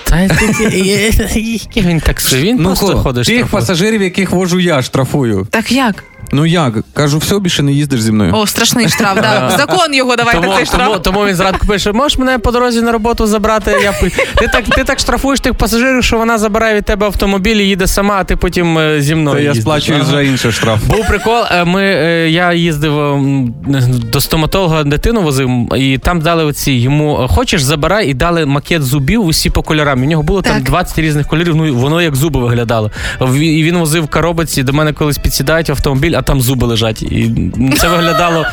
Та 0.04 0.20
який 0.20 1.82
він 1.82 2.00
таксує, 2.00 2.42
він 2.42 2.56
Ну, 2.60 2.64
просто 2.64 2.96
ходиш. 2.98 3.26
тих 3.26 3.46
пасажирів, 3.46 4.02
яких 4.02 4.30
вожу 4.30 4.60
я, 4.60 4.82
штрафую. 4.82 5.46
Так 5.50 5.72
як? 5.72 6.04
Ну 6.32 6.46
як? 6.46 6.72
Кажу, 6.94 7.18
все, 7.18 7.38
більше 7.38 7.62
не 7.62 7.72
їздиш 7.72 8.00
зі 8.02 8.12
мною. 8.12 8.32
О, 8.34 8.46
страшний 8.46 8.88
штраф, 8.88 9.14
да. 9.14 9.50
Закон 9.58 9.94
його 9.94 10.16
давайте 10.16 10.40
Тому, 10.40 10.54
цей 10.56 10.66
штраф. 10.66 10.86
тому, 10.88 10.98
тому 10.98 11.26
він 11.26 11.34
зранку 11.34 11.66
пише: 11.66 11.92
можеш 11.92 12.18
мене 12.18 12.38
по 12.38 12.50
дорозі 12.50 12.80
на 12.82 12.92
роботу 12.92 13.26
забрати? 13.26 13.76
Я 13.82 13.92
пи- 13.92 14.10
ти 14.36 14.46
так, 14.52 14.64
ти 14.64 14.84
так 14.84 14.98
штрафуєш 14.98 15.40
тих 15.40 15.54
пасажирів, 15.54 16.04
що 16.04 16.18
вона 16.18 16.38
забирає 16.38 16.74
від 16.76 16.84
тебе 16.84 17.06
автомобіль 17.06 17.56
і 17.56 17.68
їде 17.68 17.86
сама, 17.86 18.14
а 18.14 18.24
ти 18.24 18.36
потім 18.36 18.78
е, 18.78 19.00
зі 19.00 19.14
мною. 19.14 19.36
Та 19.36 19.40
я 19.42 19.46
їздиш. 19.48 19.62
сплачую 19.62 19.98
Ага. 20.02 20.08
вже 20.12 20.26
інший 20.26 20.52
штраф. 20.52 20.84
Був 20.86 21.08
прикол. 21.08 21.42
е, 21.50 21.64
Ми, 21.64 21.82
е, 21.84 22.30
я 22.30 22.52
їздив 22.52 22.98
м, 23.00 23.54
до 24.12 24.20
стоматолога 24.20 24.84
дитину 24.84 25.22
возив, 25.22 25.50
і 25.76 25.98
там 25.98 26.20
дали 26.20 26.44
оці 26.44 26.72
йому 26.72 27.22
е, 27.22 27.28
хочеш, 27.28 27.62
забирай, 27.62 28.08
і 28.08 28.14
дали 28.14 28.46
макет 28.46 28.82
зубів 28.82 29.24
усі 29.24 29.50
по 29.50 29.62
кольорам. 29.62 30.02
У 30.02 30.06
нього 30.06 30.22
було 30.22 30.42
там 30.42 30.54
Так. 30.54 30.62
20 30.64 30.98
різних 30.98 31.26
кольорів. 31.26 31.56
Ну 31.56 31.74
воно 31.74 32.02
як 32.02 32.16
зуби 32.16 32.40
виглядало. 32.40 32.90
В- 33.20 33.36
І 33.40 33.62
він 33.62 33.76
возив 33.78 34.04
в 34.04 34.08
коробці. 34.08 34.62
До 34.62 34.72
мене 34.72 34.92
колись 34.92 35.18
підсідають 35.18 35.68
в 35.68 35.72
автомобіль, 35.72 36.14
а 36.16 36.19
там 36.22 36.40
зуби 36.40 36.66
лежать. 36.66 37.02
І 37.02 37.32
це 37.78 37.88
виглядало 37.88 38.44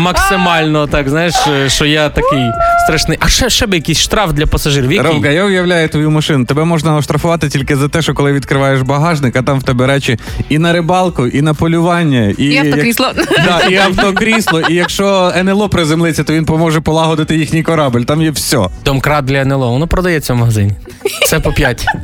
максимально 0.00 0.86
так. 0.86 1.08
Знаєш, 1.08 1.34
що 1.66 1.84
я 1.84 2.08
такий 2.08 2.44
страшний. 2.84 3.18
А 3.20 3.28
ще, 3.28 3.50
ще 3.50 3.66
би 3.66 3.76
якийсь 3.76 3.98
штраф 3.98 4.32
для 4.32 4.46
пасажирів. 4.46 4.92
Який? 4.92 5.10
Ромка, 5.10 5.28
я 5.28 5.44
уявляю 5.44 5.88
твою 5.88 6.10
машину. 6.10 6.44
Тебе 6.44 6.64
можна 6.64 6.96
оштрафувати 6.96 7.48
тільки 7.48 7.76
за 7.76 7.88
те, 7.88 8.02
що 8.02 8.14
коли 8.14 8.32
відкриваєш 8.32 8.80
багажник, 8.80 9.36
а 9.36 9.42
там 9.42 9.58
в 9.58 9.62
тебе 9.62 9.86
речі 9.86 10.18
і 10.48 10.58
на 10.58 10.72
рибалку, 10.72 11.26
і 11.26 11.42
на 11.42 11.54
полювання, 11.54 12.34
і, 12.38 12.44
І 12.44 12.58
автокрісло. 12.58 13.12
Да, 13.44 13.60
і 13.70 13.76
автокрісло. 13.76 14.60
І 14.60 14.74
якщо 14.74 15.32
НЛО 15.36 15.68
приземлиться, 15.68 16.24
то 16.24 16.32
він 16.32 16.44
поможе 16.44 16.80
полагодити 16.80 17.36
їхній 17.36 17.62
корабль. 17.62 18.00
Там 18.00 18.22
є 18.22 18.30
все. 18.30 18.58
Домкрат 18.84 19.24
для 19.24 19.40
НЛО. 19.40 19.70
Воно 19.70 19.86
продається 19.86 20.34
в 20.34 20.36
магазині. 20.36 20.72
Це 21.26 21.40
по 21.40 21.52
5. 21.52 21.86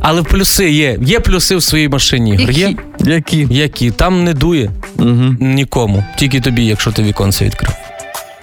Але 0.00 0.22
плюси 0.22 0.70
є. 0.70 0.98
Є 1.02 1.20
плюси 1.20 1.56
в 1.56 1.62
своїй 1.62 1.88
машині. 1.88 2.29
Ігор. 2.34 2.50
Є? 2.50 2.74
Які? 3.00 3.46
Які? 3.50 3.90
Там 3.90 4.24
не 4.24 4.34
дує 4.34 4.70
Угу. 4.98 5.36
нікому. 5.40 6.04
Тільки 6.16 6.40
тобі, 6.40 6.64
якщо 6.66 6.92
ти 6.92 7.02
віконце 7.02 7.44
відкрив. 7.44 7.72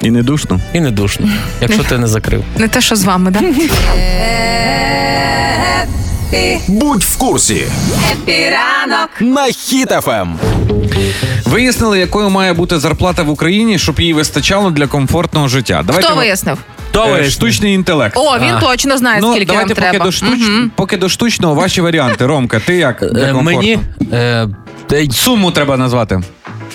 І 0.02 0.12
не 0.12 0.24
душно. 0.24 0.60
І 0.74 0.80
не 0.80 0.92
душно, 0.92 1.30
якщо 1.62 1.84
ти 1.84 1.98
не 1.98 2.08
закрив. 2.08 2.44
Не 2.58 2.68
те, 2.68 2.82
що 2.82 2.96
з 2.96 3.04
вами, 3.04 3.32
да? 3.32 3.40
Будь 6.68 7.04
в 7.04 7.18
курсі 7.18 7.64
Епіранок. 8.12 9.10
на 9.20 9.48
Ем. 10.08 10.40
Вияснили, 11.46 12.00
якою 12.00 12.30
має 12.30 12.54
бути 12.54 12.80
зарплата 12.80 13.24
в 13.24 13.30
Україні, 13.30 13.80
щоб 13.80 14.00
їй 14.00 14.14
вистачало 14.14 14.72
для 14.72 14.88
комфортного 14.88 15.48
життя. 15.48 15.84
Хто 15.90 16.16
вияснив? 16.16 16.58
Е, 17.20 17.30
Штучний 17.30 17.74
інтелект. 17.74 18.18
О, 18.18 18.38
він 18.40 18.54
А. 18.56 18.60
точно 18.60 18.98
знає, 18.98 19.20
ну, 19.22 19.32
скільки 19.32 19.46
давайте 19.46 19.74
вам 19.74 19.76
поки 19.78 19.90
треба. 19.92 20.06
до, 20.06 20.12
штуч... 20.12 20.40
Мгм. 20.40 20.72
поки 20.76 20.98
до 20.98 21.10
штучного 21.10 21.56
ваші 21.56 21.82
варіанти. 21.82 22.26
Ромка, 22.26 22.60
ти 22.60 22.76
як 22.76 23.00
для 23.14 23.24
Е, 23.24 23.32
комфорту? 23.34 23.42
Мені 23.60 23.80
е, 24.14 24.48
е, 24.92 25.08
Суму 25.12 25.52
треба 25.52 25.78
назвати. 25.78 26.22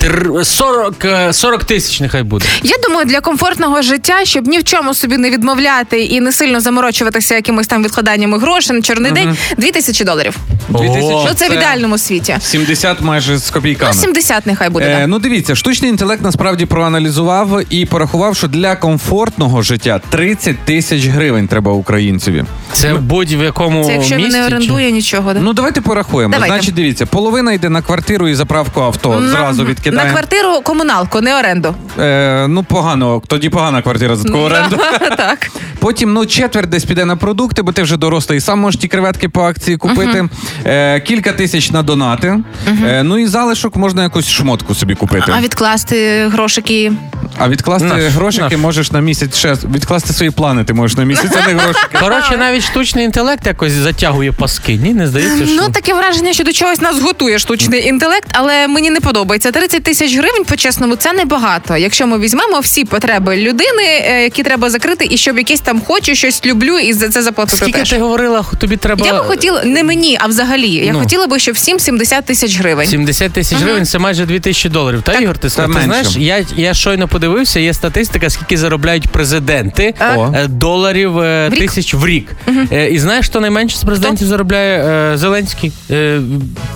Тр- 0.04 0.44
40, 0.44 1.04
е, 1.04 1.32
40 1.32 1.64
тисяч 1.64 2.00
нехай 2.00 2.22
буде. 2.22 2.44
Я 2.62 2.76
думаю, 2.88 3.06
для 3.06 3.20
комфортного 3.20 3.82
життя, 3.82 4.24
щоб 4.24 4.46
ні 4.46 4.58
в 4.58 4.64
чому 4.64 4.94
собі 4.94 5.16
не 5.16 5.30
відмовляти 5.30 6.02
і 6.04 6.20
не 6.20 6.32
сильно 6.32 6.60
заморочуватися 6.60 7.34
якимись 7.34 7.66
там 7.66 7.84
відкладаннями 7.84 8.38
грошей 8.38 8.76
на 8.76 8.82
чорний 8.82 9.12
день, 9.12 9.36
2 9.58 9.70
тисячі 9.70 10.04
доларів. 10.04 10.36
Дві 10.68 10.88
тисячі 10.88 11.02
Ну 11.28 11.34
це 11.36 11.48
в 11.48 11.52
ідеальному 11.52 11.98
світі. 11.98 12.36
70 12.40 13.00
майже 13.00 13.38
з 13.38 13.46
Ну, 13.50 13.54
копійками. 13.54 13.94
70 13.94 14.46
нехай 14.46 14.68
буде. 14.68 14.84
Е, 14.86 15.06
ну 15.06 15.18
дивіться, 15.18 15.54
штучний 15.54 15.90
інтелект 15.90 16.22
насправді 16.22 16.66
проаналізував 16.66 17.60
і 17.70 17.86
порахував, 17.86 18.36
що 18.36 18.48
для 18.48 18.76
комфортного 18.76 19.62
життя 19.62 20.00
30 20.10 20.56
тисяч 20.64 21.06
гривень 21.06 21.48
треба 21.48 21.72
українцеві. 21.72 22.44
Це 22.72 22.92
в 22.92 23.00
будь-якому 23.00 23.84
Це 23.84 23.92
якщо 23.92 24.16
він 24.16 24.24
місті. 24.24 24.40
не 24.40 24.48
чи- 24.48 24.54
орендує 24.54 24.90
нічого. 24.92 25.34
Да? 25.34 25.40
Ну 25.40 25.52
давайте 25.52 25.80
порахуємо. 25.80 26.32
Давайте. 26.32 26.54
Значить, 26.54 26.74
дивіться, 26.74 27.06
половина 27.06 27.52
йде 27.52 27.68
на 27.68 27.82
квартиру 27.82 28.28
і 28.28 28.34
заправку 28.34 28.80
авто. 28.80 29.20
На- 29.20 29.28
Зразу 29.28 29.64
відкидаємо. 29.64 29.91
На 29.92 30.11
квартиру 30.11 30.61
комуналку, 30.62 31.20
не 31.20 31.38
оренду. 31.38 31.74
Е, 31.98 32.46
ну 32.48 32.62
погано, 32.62 33.22
тоді 33.26 33.48
погана 33.48 33.83
квартира 33.83 34.16
за 34.16 34.24
таку 34.24 34.38
оренду. 34.38 34.76
так. 35.16 35.50
Потім 35.78 36.12
ну 36.12 36.26
четверть 36.26 36.68
десь 36.68 36.85
піде 36.85 37.05
на 37.05 37.16
продукти, 37.16 37.62
бо 37.62 37.72
ти 37.72 37.83
вже 37.83 37.96
дорослий, 37.96 38.40
сам 38.40 38.59
можеш 38.61 38.81
ті 38.81 38.88
креветки 38.88 39.28
по 39.28 39.42
акції 39.42 39.76
купити. 39.76 40.28
Е, 40.66 41.00
кілька 41.00 41.33
тисяч 41.33 41.70
на 41.70 41.83
донати. 41.83 42.38
Е, 42.87 43.02
ну 43.02 43.18
і 43.18 43.26
залишок 43.26 43.76
можна 43.76 44.02
якусь 44.02 44.28
шмотку 44.28 44.74
собі 44.74 44.94
купити. 44.94 45.33
А 45.38 45.40
відкласти 45.40 46.28
грошики. 46.28 46.92
А 47.38 47.48
відкласти 47.48 47.88
Наш, 47.88 48.05
грошики 48.05 48.42
наш. 48.50 48.61
можеш 48.61 48.92
на 48.92 49.00
місяць 49.00 49.37
ще 49.37 49.55
відкласти 49.74 50.12
свої 50.12 50.31
плани. 50.31 50.64
Ти 50.64 50.72
можеш 50.72 50.96
на 50.96 51.05
місяць, 51.05 51.33
а 51.42 51.46
не 51.46 51.55
грошики. 51.55 51.98
Коротше, 52.00 52.37
навіть 52.37 52.64
штучний 52.64 53.05
інтелект 53.05 53.46
якось 53.46 53.72
затягує 53.72 54.33
паски. 54.33 54.76
Ні, 54.76 54.94
не 54.94 55.07
здається, 55.07 55.46
що. 55.46 55.57
Ну 55.57 55.68
таке 55.68 55.94
враження, 55.94 56.33
що 56.33 56.44
до 56.44 56.52
чогось 56.52 56.81
нас 56.81 57.00
готує 57.00 57.38
штучний 57.38 57.87
інтелект, 57.87 58.28
але 58.33 58.68
мені 58.68 58.90
не 58.90 59.00
подобається. 59.00 59.52
30 59.52 59.82
тисяч 59.83 60.16
гривень, 60.16 60.45
по-чесному, 60.45 60.97
це 60.97 61.12
небагато. 61.12 61.77
Якщо 61.77 62.07
ми 62.07 62.18
візьмемо 62.18 62.61
всі 62.61 62.85
потреби 62.85 63.37
людини, 63.37 63.83
е, 63.83 64.23
які 64.23 64.42
треба 64.42 64.71
закрити, 64.71 65.07
і 65.11 65.16
щоб 65.16 65.38
якесь 65.38 65.61
там 65.61 65.81
хочу, 65.87 66.14
щось 66.14 66.47
люблю, 66.47 66.79
і 66.79 66.92
за 66.92 67.09
це 67.09 67.23
заплатити 67.23 67.57
Скільки 67.57 67.79
теж. 67.79 67.90
ти 67.90 67.99
говорила, 67.99 68.45
тобі 68.59 68.77
треба. 68.77 69.07
Я 69.07 69.12
би 69.12 69.18
хотіла 69.18 69.64
не 69.64 69.83
мені, 69.85 70.18
а 70.21 70.27
взагалі. 70.27 70.68
Я 70.71 70.92
Ну. 70.92 70.99
хотіла 71.01 71.27
би, 71.27 71.38
щоб 71.38 71.55
всім 71.55 71.79
70 71.81 72.25
тисяч 72.25 72.59
гривень. 72.59 72.87
70 72.87 73.33
тисяч 73.33 73.59
гривень 73.59 73.87
це 73.87 73.99
майже 73.99 74.27
2 74.27 74.38
тисячі 74.38 74.68
доларів. 74.68 75.03
Та 75.03 75.12
Ігор, 75.12 75.38
ти, 75.38 75.49
Та 75.49 75.66
ти 75.66 75.81
знаєш, 75.85 76.07
я, 76.18 76.45
я 76.57 76.75
щойно 76.75 77.09
подивився, 77.09 77.61
є 77.61 77.75
статистика, 77.75 78.31
скільки 78.31 78.57
заробляють 78.57 79.09
президенти 79.09 79.95
О. 80.16 80.33
е, 80.37 80.47
доларів 80.49 81.18
е, 81.18 81.49
В 81.53 81.59
тисяч 81.59 81.95
в 81.95 82.07
рік. 82.07 82.29
Е, 82.73 82.90
І 82.90 82.99
знаєш, 82.99 83.27
хто 83.27 83.40
найменше 83.40 83.77
з 83.77 83.83
президентів 83.85 84.27
заробляє 84.29 85.16
Зеленський? 85.18 85.73
Е, 85.90 86.21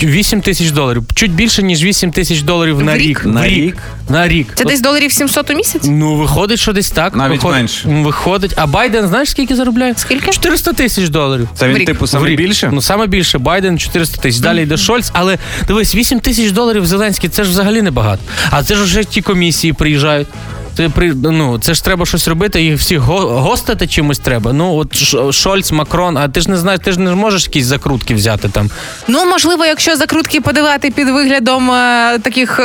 8 0.03 0.41
тисяч 0.41 0.71
доларів. 0.71 1.03
Чуть 1.15 1.33
більше, 1.33 1.63
ніж 1.63 1.85
8 1.85 2.11
тисяч 2.13 2.41
доларів 2.43 2.83
на 2.83 2.96
В 2.97 3.01
рік. 3.01 3.25
На 3.27 3.49
рік? 3.49 3.77
На 4.09 4.29
рік. 4.29 4.47
Це 4.55 4.65
десь 4.65 4.81
доларів 4.81 5.13
700 5.13 5.51
у 5.51 5.55
місяць? 5.55 5.83
Ну, 5.85 6.15
виходить, 6.17 6.59
що 6.59 6.73
десь 6.73 6.91
так. 6.91 7.17
Навіть 7.17 7.33
виходить, 7.33 7.57
менше. 7.59 7.89
Виходить. 7.89 8.53
А 8.57 8.67
Байден, 8.67 9.09
знаєш, 9.09 9.31
скільки 9.31 9.57
заробляє? 9.57 9.95
Скільки? 9.97 10.31
400 10.31 10.73
тисяч 10.73 11.09
доларів. 11.09 11.49
Це 11.55 11.69
він 11.69 11.85
типу 11.85 12.07
саме 12.07 12.35
більше? 12.35 12.71
Ну 12.73 12.83
саме 12.83 13.07
більше. 13.07 13.39
Байден 13.39 13.79
400 13.79 14.23
тисяч. 14.23 14.41
Далі 14.41 14.63
йде 14.63 14.77
Шольц. 14.77 15.11
Але 15.13 15.39
дивись, 15.67 15.95
8 15.95 16.21
тисяч 16.21 16.51
доларів 16.51 16.87
Зеленський 16.87 17.31
це 17.31 17.45
ж 17.45 17.51
взагалі 17.51 17.83
небагато. 17.83 18.23
А 18.51 18.63
це 18.63 18.75
ж 18.75 18.83
вже 18.85 19.05
ті 19.05 19.23
комісії 19.23 19.73
приїжджають. 19.73 20.29
Це 20.77 20.89
при 20.89 21.15
ну 21.15 21.59
це 21.59 21.75
ж 21.75 21.85
треба 21.85 22.07
щось 22.07 22.29
робити, 22.29 22.63
їх 22.63 22.79
всіх 22.79 22.99
го- 22.99 23.41
гостити 23.41 23.87
чимось 23.87 24.19
треба. 24.19 24.53
Ну 24.53 24.75
от 24.75 24.95
Шольц, 25.35 25.73
Макрон, 25.73 26.17
а 26.17 26.29
ти 26.29 26.41
ж 26.41 26.51
не 26.51 26.57
знаєш, 26.57 26.81
ти 26.85 26.93
ж 26.93 27.01
не 27.01 27.15
можеш 27.15 27.45
якісь 27.45 27.65
закрутки 27.67 28.15
взяти 28.15 28.49
там. 28.49 28.71
Ну, 29.09 29.27
можливо, 29.27 29.65
якщо 29.65 29.97
закрутки 29.97 30.41
подавати 30.41 30.91
під 30.91 31.09
виглядом 31.09 31.71
е, 31.71 32.19
таких 32.23 32.61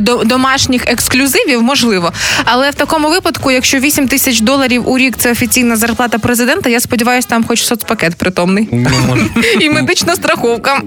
до, 0.00 0.16
домашніх 0.24 0.86
ексклюзивів, 0.86 1.62
можливо. 1.62 2.12
Але 2.44 2.70
в 2.70 2.74
такому 2.74 3.08
випадку, 3.08 3.50
якщо 3.50 3.78
8 3.78 4.08
тисяч 4.08 4.40
доларів 4.40 4.88
у 4.88 4.98
рік 4.98 5.16
це 5.16 5.32
офіційна 5.32 5.76
зарплата 5.76 6.18
президента, 6.18 6.70
я 6.70 6.80
сподіваюся, 6.80 7.28
там 7.28 7.44
хоч 7.44 7.62
соцпакет 7.62 8.14
притомний. 8.14 8.68
Ну. 8.72 9.18
І 9.60 9.70
медична 9.70 10.14
страховка. 10.14 10.82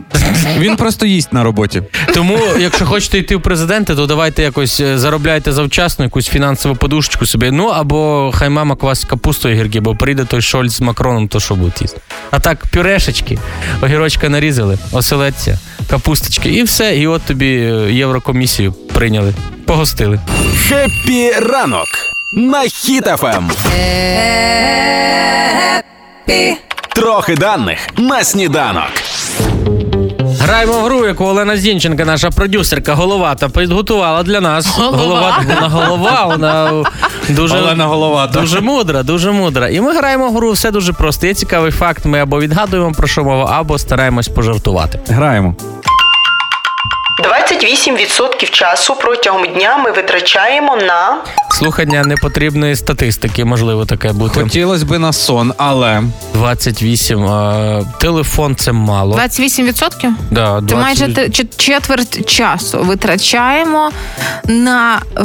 Він 0.60 0.76
просто 0.76 1.06
їсть 1.06 1.34
на 1.34 1.44
роботі. 1.44 1.84
Тому, 2.14 2.40
якщо 2.60 2.86
хочете 2.86 3.18
йти 3.18 3.36
в 3.36 3.42
президенти, 3.42 3.96
то 3.96 4.06
давайте 4.06 4.44
якось 4.44 4.80
е, 4.80 4.98
заробляйте 4.98 5.52
завчасно 5.52 6.06
якусь 6.06 6.28
фінансову 6.28 6.59
подушечку 6.68 7.26
собі. 7.26 7.52
Ну 7.52 7.68
або 7.68 8.32
хай 8.36 8.50
мама 8.50 8.76
квасить 8.76 9.10
капусту 9.10 9.50
і 9.50 9.54
гірки, 9.54 9.80
бо 9.80 9.96
прийде 9.96 10.26
той 10.26 10.42
Шольц 10.42 10.74
з 10.74 10.82
Макроном, 10.82 11.28
то 11.28 11.40
що 11.40 11.56
будуть 11.56 11.82
їсти. 11.82 12.02
А 12.32 12.40
так, 12.40 12.66
пюрешечки, 12.74 13.40
огірочка 13.82 14.30
нарізали, 14.30 14.78
оселедця, 14.92 15.60
капусточки, 15.90 16.50
і 16.50 16.64
все. 16.64 16.98
І 16.98 17.08
от 17.08 17.22
тобі 17.22 17.56
е, 17.56 17.92
Єврокомісію 17.92 18.74
прийняли, 18.74 19.34
погостили. 19.66 20.20
Хеппі 20.68 21.32
ранок 21.32 21.88
на 22.34 22.70
Хіт-ФМ. 22.70 23.52
Трохи 26.96 27.36
даних 27.36 27.80
на 27.98 28.24
сніданок. 28.24 29.09
Граємо 30.50 30.74
в 30.74 30.84
гру, 30.84 31.06
яку 31.06 31.26
Олена 31.26 31.58
Зінченка, 31.58 32.06
наша 32.06 32.30
продюсерка, 32.30 32.94
головата, 32.94 33.50
підготувала 33.50 34.24
для 34.24 34.42
нас. 34.42 34.78
Голова, 34.78 35.44
вона 35.48 35.68
голова, 35.68 36.26
вона 36.26 36.84
дуже, 37.30 37.58
Олена 37.58 37.86
Головата. 37.86 38.40
дуже 38.40 38.62
мудра, 38.62 39.04
дуже 39.04 39.32
мудра. 39.32 39.70
І 39.70 39.82
ми 39.82 39.94
граємо 39.94 40.30
в 40.30 40.36
гру, 40.36 40.52
все 40.52 40.72
дуже 40.72 40.94
просто. 40.94 41.28
Є 41.28 41.34
цікавий 41.34 41.72
факт. 41.72 42.06
Ми 42.06 42.20
або 42.20 42.40
відгадуємо 42.40 42.92
про 42.92 43.08
що 43.08 43.24
мова, 43.24 43.56
або 43.60 43.78
стараємось 43.78 44.28
пожартувати. 44.28 45.00
Граємо. 45.08 45.56
28% 47.20 48.50
часу 48.52 48.96
протягом 48.96 49.46
дня 49.54 49.78
ми 49.78 49.92
витрачаємо 49.92 50.76
на 50.76 51.18
Слухання 51.52 52.04
непотрібної 52.04 52.76
статистики, 52.76 53.46
можливо, 53.46 53.86
таке 53.86 54.12
бути. 54.14 54.42
Хотілося 54.44 54.86
би 54.86 55.00
на 55.00 55.14
сон, 55.14 55.54
але 55.58 56.04
28. 56.34 57.26
А, 57.28 57.82
телефон 58.02 58.56
це 58.56 58.72
мало. 58.72 59.16
28%? 59.18 60.14
Да, 60.32 60.56
Це 60.56 60.62
20. 60.66 60.76
майже 60.78 61.14
те- 61.14 61.28
чет- 61.28 61.58
четверть 61.58 62.30
часу 62.30 62.78
витрачаємо 62.84 63.92
на. 64.48 65.02
е, 65.18 65.22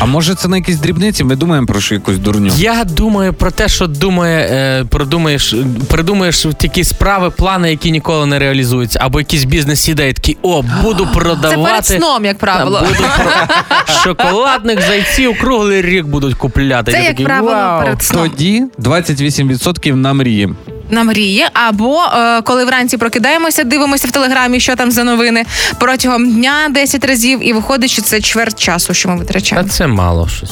А 0.00 0.04
може 0.06 0.34
це 0.34 0.48
на 0.48 0.56
якісь 0.56 0.76
дрібниці? 0.76 1.24
Ми 1.24 1.36
думаємо 1.36 1.66
про 1.66 1.80
що 1.80 1.94
якусь 1.94 2.18
дурню. 2.18 2.52
Я 2.56 2.84
думаю 2.84 3.32
про 3.32 3.50
те, 3.50 3.68
що 3.68 3.86
думає, 3.86 4.48
е, 4.50 4.84
продумаєш, 4.84 5.54
придумаєш 5.88 6.46
такі 6.56 6.84
справи, 6.84 7.30
плани, 7.30 7.70
які 7.70 7.90
ніколи 7.90 8.26
не 8.26 8.38
реалізуються, 8.38 8.98
або 9.02 9.18
якісь 9.20 9.44
бізнес-ідеї, 9.44 10.12
такі, 10.12 10.36
о, 10.42 10.62
буду 10.82 11.06
Це 11.12 11.12
продавати. 11.12 11.62
перед 11.64 11.86
сном, 11.86 12.24
як 12.24 12.38
правило. 12.38 12.80
Буду 12.88 12.94
про- 13.16 13.94
шоколадних 14.04 14.80
зайців 14.86 15.38
круглий 15.40 15.82
рік 15.82 16.06
будуть 16.06 16.34
купляти. 16.34 16.92
Це, 16.92 16.98
Я 16.98 17.02
як 17.04 17.10
такий, 17.12 17.26
правило, 17.26 17.52
«Вау». 17.52 17.82
перед 17.82 18.02
сном. 18.02 18.30
Тоді 18.30 18.64
28% 18.78 19.94
на 19.94 20.12
мрії. 20.12 20.48
На 20.92 21.04
мрії, 21.04 21.46
або 21.52 22.02
е, 22.02 22.42
коли 22.42 22.64
вранці 22.64 22.96
прокидаємося, 22.96 23.64
дивимося 23.64 24.08
в 24.08 24.10
телеграмі, 24.10 24.60
що 24.60 24.76
там 24.76 24.90
за 24.90 25.04
новини 25.04 25.44
протягом 25.80 26.32
дня 26.34 26.54
10 26.70 27.04
разів, 27.04 27.48
і 27.48 27.52
виходить, 27.52 27.90
що 27.90 28.02
це 28.02 28.20
чверть 28.20 28.60
часу, 28.60 28.94
що 28.94 29.08
ми 29.08 29.14
Та 29.14 29.20
витрачаємо. 29.20 29.68
це 29.68 29.86
мало 29.86 30.28
щось. 30.28 30.50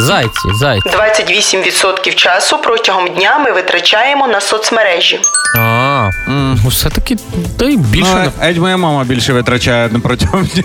Зайці, 0.00 0.30
зайці. 0.60 0.88
28% 0.88 2.14
часу 2.14 2.58
протягом 2.58 3.08
дня 3.08 3.38
ми 3.38 3.52
витрачаємо 3.52 4.26
на 4.28 4.40
соцмережі. 4.40 5.20
А, 5.58 6.10
ну, 6.28 6.56
все-таки 6.68 7.16
та 7.58 7.64
й 7.64 7.76
більше 7.76 8.32
Ну, 8.40 8.46
Едь 8.48 8.56
моя 8.58 8.76
мама 8.76 9.04
більше 9.04 9.32
витрачає 9.32 9.88
не 9.92 9.98
протягом 9.98 10.44
дня. 10.44 10.62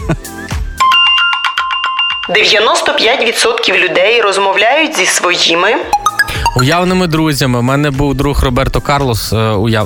95% 2.29 3.77
людей 3.77 4.21
розмовляють 4.21 4.97
зі 4.97 5.05
своїми. 5.05 5.75
Уявними 6.55 7.07
друзями. 7.07 7.59
У 7.59 7.61
мене 7.61 7.91
був 7.91 8.15
друг 8.15 8.43
Роберто 8.43 8.81
Карлос. 8.81 9.33
е, 9.33 9.35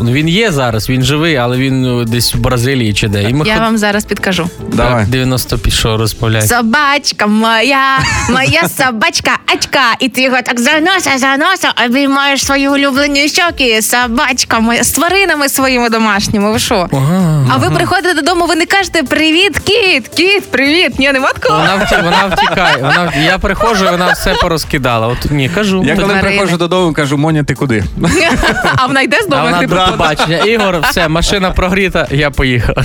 Ну, 0.03 0.12
він 0.12 0.29
є 0.29 0.51
зараз, 0.51 0.89
він 0.89 1.03
живий, 1.03 1.36
але 1.36 1.58
він 1.58 1.99
е, 2.01 2.06
десь 2.06 2.36
в 2.36 2.38
Бразилії 2.38 2.93
чи 2.93 3.08
де. 3.08 3.23
І 3.23 3.34
ми 3.34 3.47
Я 3.47 3.53
ход- 3.53 3.62
вам 3.63 3.77
зараз 3.77 4.06
підкажу. 4.06 4.49
Давай. 4.73 5.06
90 5.06 5.58
пішов 5.58 5.95
розмовляє. 5.99 6.47
Собачка 6.47 7.27
моя, 7.27 7.99
моя 8.29 8.62
собачка, 8.77 9.32
очка, 9.56 9.84
і 9.99 10.10
ти 10.10 10.21
його 10.21 10.38
так 10.45 10.60
за 10.60 10.71
носа, 10.79 11.10
за 11.17 11.38
носа 11.38 11.73
обіймаєш 11.86 12.45
свої 12.45 12.69
улюблені 12.69 13.27
щоки. 13.27 13.82
Собачка 13.82 14.60
моя 14.60 14.84
з 14.84 14.91
тваринами 14.91 15.49
своїми 15.49 15.89
домашніми. 15.89 16.51
Ви 16.51 16.60
що? 16.60 16.88
Ага. 16.93 17.47
А 17.53 17.58
ви 17.58 17.69
приходите 17.69 18.13
додому, 18.13 18.45
ви 18.45 18.56
не 18.56 18.65
кажете 18.65 19.03
привіт, 19.03 19.60
кіт, 19.60 20.08
кіт, 20.08 20.51
привіт. 20.51 20.99
Ні, 20.99 21.12
нема 21.12 21.29
такого. 21.34 21.60
Вона, 21.60 21.75
вті... 21.86 21.95
вона 21.95 22.36
втікає. 22.36 22.77
Вона... 22.82 23.13
Я 23.25 23.38
приходжу, 23.38 23.86
вона 23.91 24.12
все 24.12 24.34
порозкидала. 24.34 25.08
От 25.08 25.32
ні, 25.32 25.49
кажу. 25.49 25.84
Я 25.86 25.95
коли. 25.95 26.32
Приходжу 26.33 26.57
додому, 26.57 26.93
кажу, 26.93 27.17
Моня, 27.17 27.43
ти 27.43 27.53
куди? 27.53 27.83
А 28.77 28.85
вона 28.85 29.01
йде 29.01 29.17
з 29.21 29.25
А 29.25 29.29
дому, 29.29 29.43
вона 29.43 29.61
як 29.61 29.69
ти 29.69 29.75
до 29.75 29.91
побачення. 29.91 30.37
Ігор, 30.37 30.79
все, 30.89 31.07
машина 31.07 31.51
прогріта, 31.51 32.07
я 32.11 32.31
поїхав. 32.31 32.75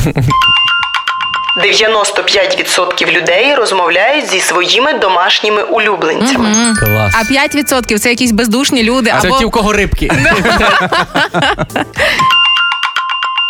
95% 1.65 3.13
людей 3.13 3.55
розмовляють 3.55 4.31
зі 4.31 4.41
своїми 4.41 4.93
домашніми 4.93 5.63
улюбленцями. 5.63 6.75
Клас. 6.81 7.15
А 7.17 7.33
5% 7.33 7.99
це 7.99 8.11
якісь 8.11 8.33
бездушні 8.33 8.83
люди. 8.83 9.13
А 9.17 9.21
це 9.21 9.31
ті, 9.31 9.45
у 9.45 9.51
кого 9.51 9.73
рибки. 9.73 10.11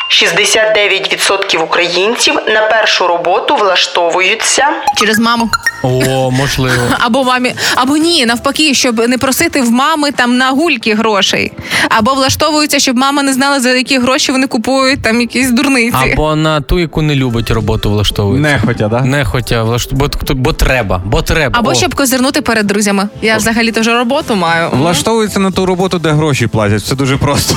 69% 0.09 1.59
українців 1.65 2.35
на 2.47 2.63
першу 2.63 3.07
роботу 3.07 3.57
влаштовуються. 3.57 4.67
Через 4.97 5.19
маму. 5.19 5.51
О, 5.83 6.31
можливо. 6.31 6.83
Або 6.99 7.25
мамі, 7.25 7.55
або 7.75 7.97
ні, 7.97 8.27
навпаки, 8.27 8.75
щоб 8.75 9.09
не 9.09 9.19
просити 9.19 9.63
в 9.63 9.71
мами 9.71 10.13
там 10.13 10.37
на 10.37 10.51
гульки 10.51 10.95
грошей. 10.95 11.53
Або 11.89 12.15
влаштовуються, 12.15 12.79
щоб 12.79 12.97
мама 12.97 13.23
не 13.23 13.33
знала, 13.33 13.61
за 13.61 13.71
які 13.71 13.99
гроші 13.99 14.33
вони 14.33 14.47
купують 14.47 15.03
там 15.03 15.21
якісь 15.21 15.51
дурниці. 15.51 16.13
Або 16.13 16.37
на 16.37 16.61
ту, 16.61 16.79
яку 16.79 17.03
не 17.03 17.15
любить 17.15 17.51
роботу 17.51 17.91
влаштовують. 17.91 18.43
Не 18.43 18.61
хотя, 18.67 18.89
да? 18.89 19.01
Не 19.01 19.25
хотя, 19.25 19.63
влашт... 19.63 19.95
бо, 19.95 20.09
бо 20.35 20.53
треба, 20.53 21.03
бо 21.05 21.23
треба. 21.23 21.59
Або 21.59 21.71
О. 21.71 21.75
щоб 21.75 21.95
козирнути 21.95 22.43
перед 22.43 22.67
друзями. 22.67 23.09
Я 23.23 23.37
взагалі 23.37 23.73
то 23.73 23.81
вже 23.81 23.99
роботу 23.99 24.35
маю. 24.35 24.71
Влаштовується 24.73 25.41
на 25.41 25.51
ту 25.51 25.67
роботу, 25.67 25.99
де 25.99 26.11
гроші 26.11 26.47
платять. 26.47 26.83
Все 26.83 26.95
дуже 26.95 27.17
просто. 27.17 27.57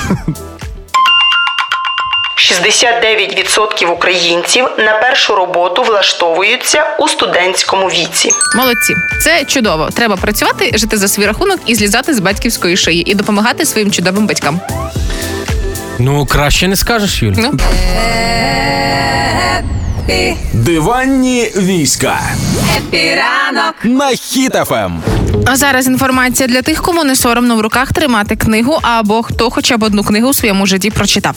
69% 2.38 3.86
українців 3.86 4.66
на 4.78 4.94
першу 4.94 5.36
роботу 5.36 5.84
влаштовуються 5.84 6.96
у 7.00 7.08
студентському 7.08 7.88
віці. 7.88 8.30
Молодці, 8.56 8.96
це 9.24 9.46
чудово. 9.46 9.90
Треба 9.96 10.16
працювати, 10.16 10.72
жити 10.74 10.98
за 10.98 11.08
свій 11.08 11.26
рахунок 11.26 11.60
і 11.66 11.76
злізати 11.76 12.14
з 12.14 12.20
батьківської 12.20 12.78
шиї 12.78 13.12
і 13.12 13.16
допомагати 13.16 13.66
своїм 13.66 13.92
чудовим 13.92 14.28
батькам. 14.28 14.62
Ну, 16.00 16.26
краще 16.26 16.68
не 16.68 16.76
скажеш, 16.76 17.24
Юль. 17.24 17.34
Ну. 17.38 17.52
Диванні 20.54 21.52
війська 21.56 22.20
Епіранок. 22.78 23.76
на 23.84 24.10
Хіт-ФМ. 24.10 25.02
А 25.46 25.56
зараз 25.56 25.88
інформація 25.88 26.48
для 26.48 26.62
тих, 26.62 26.82
кому 26.82 27.04
не 27.04 27.16
соромно 27.16 27.56
в 27.56 27.62
руках 27.62 27.94
тримати 27.94 28.36
книгу, 28.36 28.80
або 28.82 29.24
хто 29.24 29.50
хоча 29.50 29.78
б 29.78 29.84
одну 29.84 30.04
книгу 30.04 30.30
у 30.30 30.34
своєму 30.34 30.66
житті 30.66 30.90
прочитав. 30.90 31.36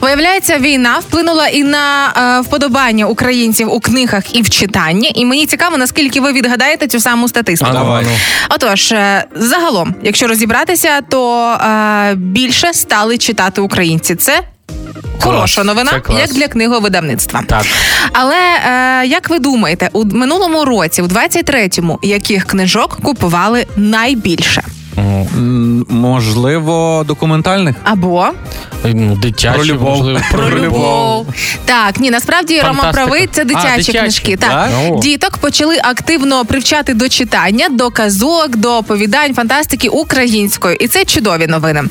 Виявляється, 0.00 0.58
війна 0.58 0.98
вплинула 0.98 1.46
і 1.46 1.62
на 1.64 2.12
е, 2.38 2.40
вподобання 2.40 3.06
українців 3.06 3.72
у 3.72 3.80
книгах 3.80 4.36
і 4.36 4.42
в 4.42 4.50
читанні. 4.50 5.12
І 5.14 5.24
мені 5.26 5.46
цікаво, 5.46 5.76
наскільки 5.78 6.20
ви 6.20 6.32
відгадаєте 6.32 6.86
цю 6.88 7.00
саму 7.00 7.28
статистику. 7.28 7.70
А, 7.70 7.74
давай. 7.74 8.04
ну. 8.04 8.10
Отож, 8.50 8.92
е, 8.92 9.24
загалом, 9.34 9.94
якщо 10.02 10.26
розібратися, 10.26 11.00
то 11.08 11.50
е, 11.52 12.14
більше 12.14 12.72
стали 12.72 13.18
читати 13.18 13.60
українці. 13.60 14.14
Це. 14.14 14.40
Хороша 15.20 15.64
новина, 15.64 15.90
це 15.90 16.00
клас. 16.00 16.20
як 16.20 16.32
для 16.32 16.48
книговидавництва. 16.48 17.42
Так. 17.46 17.64
Але 18.12 18.36
е, 18.36 19.06
як 19.06 19.30
ви 19.30 19.38
думаєте, 19.38 19.88
у 19.92 20.04
минулому 20.04 20.64
році, 20.64 21.02
у 21.02 21.06
23-му, 21.06 21.98
яких 22.02 22.44
книжок 22.46 22.98
купували 23.02 23.66
найбільше? 23.76 24.62
М, 24.98 25.86
Можливо, 25.88 27.04
документальних? 27.08 27.76
Або 27.84 28.26
Ну, 28.84 29.16
дитячі, 29.16 29.54
Про 29.54 29.64
любов. 29.64 29.96
можливо. 29.96 30.20
Про 30.32 30.50
Так, 31.64 32.00
ні, 32.00 32.10
насправді 32.10 32.60
Рома 32.60 32.68
Фантастика. 32.74 33.04
правий, 33.06 33.26
це 33.32 33.42
А, 33.42 33.44
дитячі, 33.44 33.76
дитячі, 33.76 33.98
книжки. 33.98 34.36
Так. 34.36 34.50
так? 34.50 34.70
О. 34.90 35.00
Діток 35.00 35.36
почали 35.38 35.76
активно 35.84 36.44
привчати 36.44 36.94
до 36.94 37.08
читання, 37.08 37.66
до 37.70 37.90
казок, 37.90 38.56
до 38.56 38.76
оповідань, 38.76 39.34
фантастики 39.34 39.88
українською. 39.88 40.76
І 40.80 40.88
це 40.88 41.04
чудові 41.04 41.46
новини. 41.46 41.84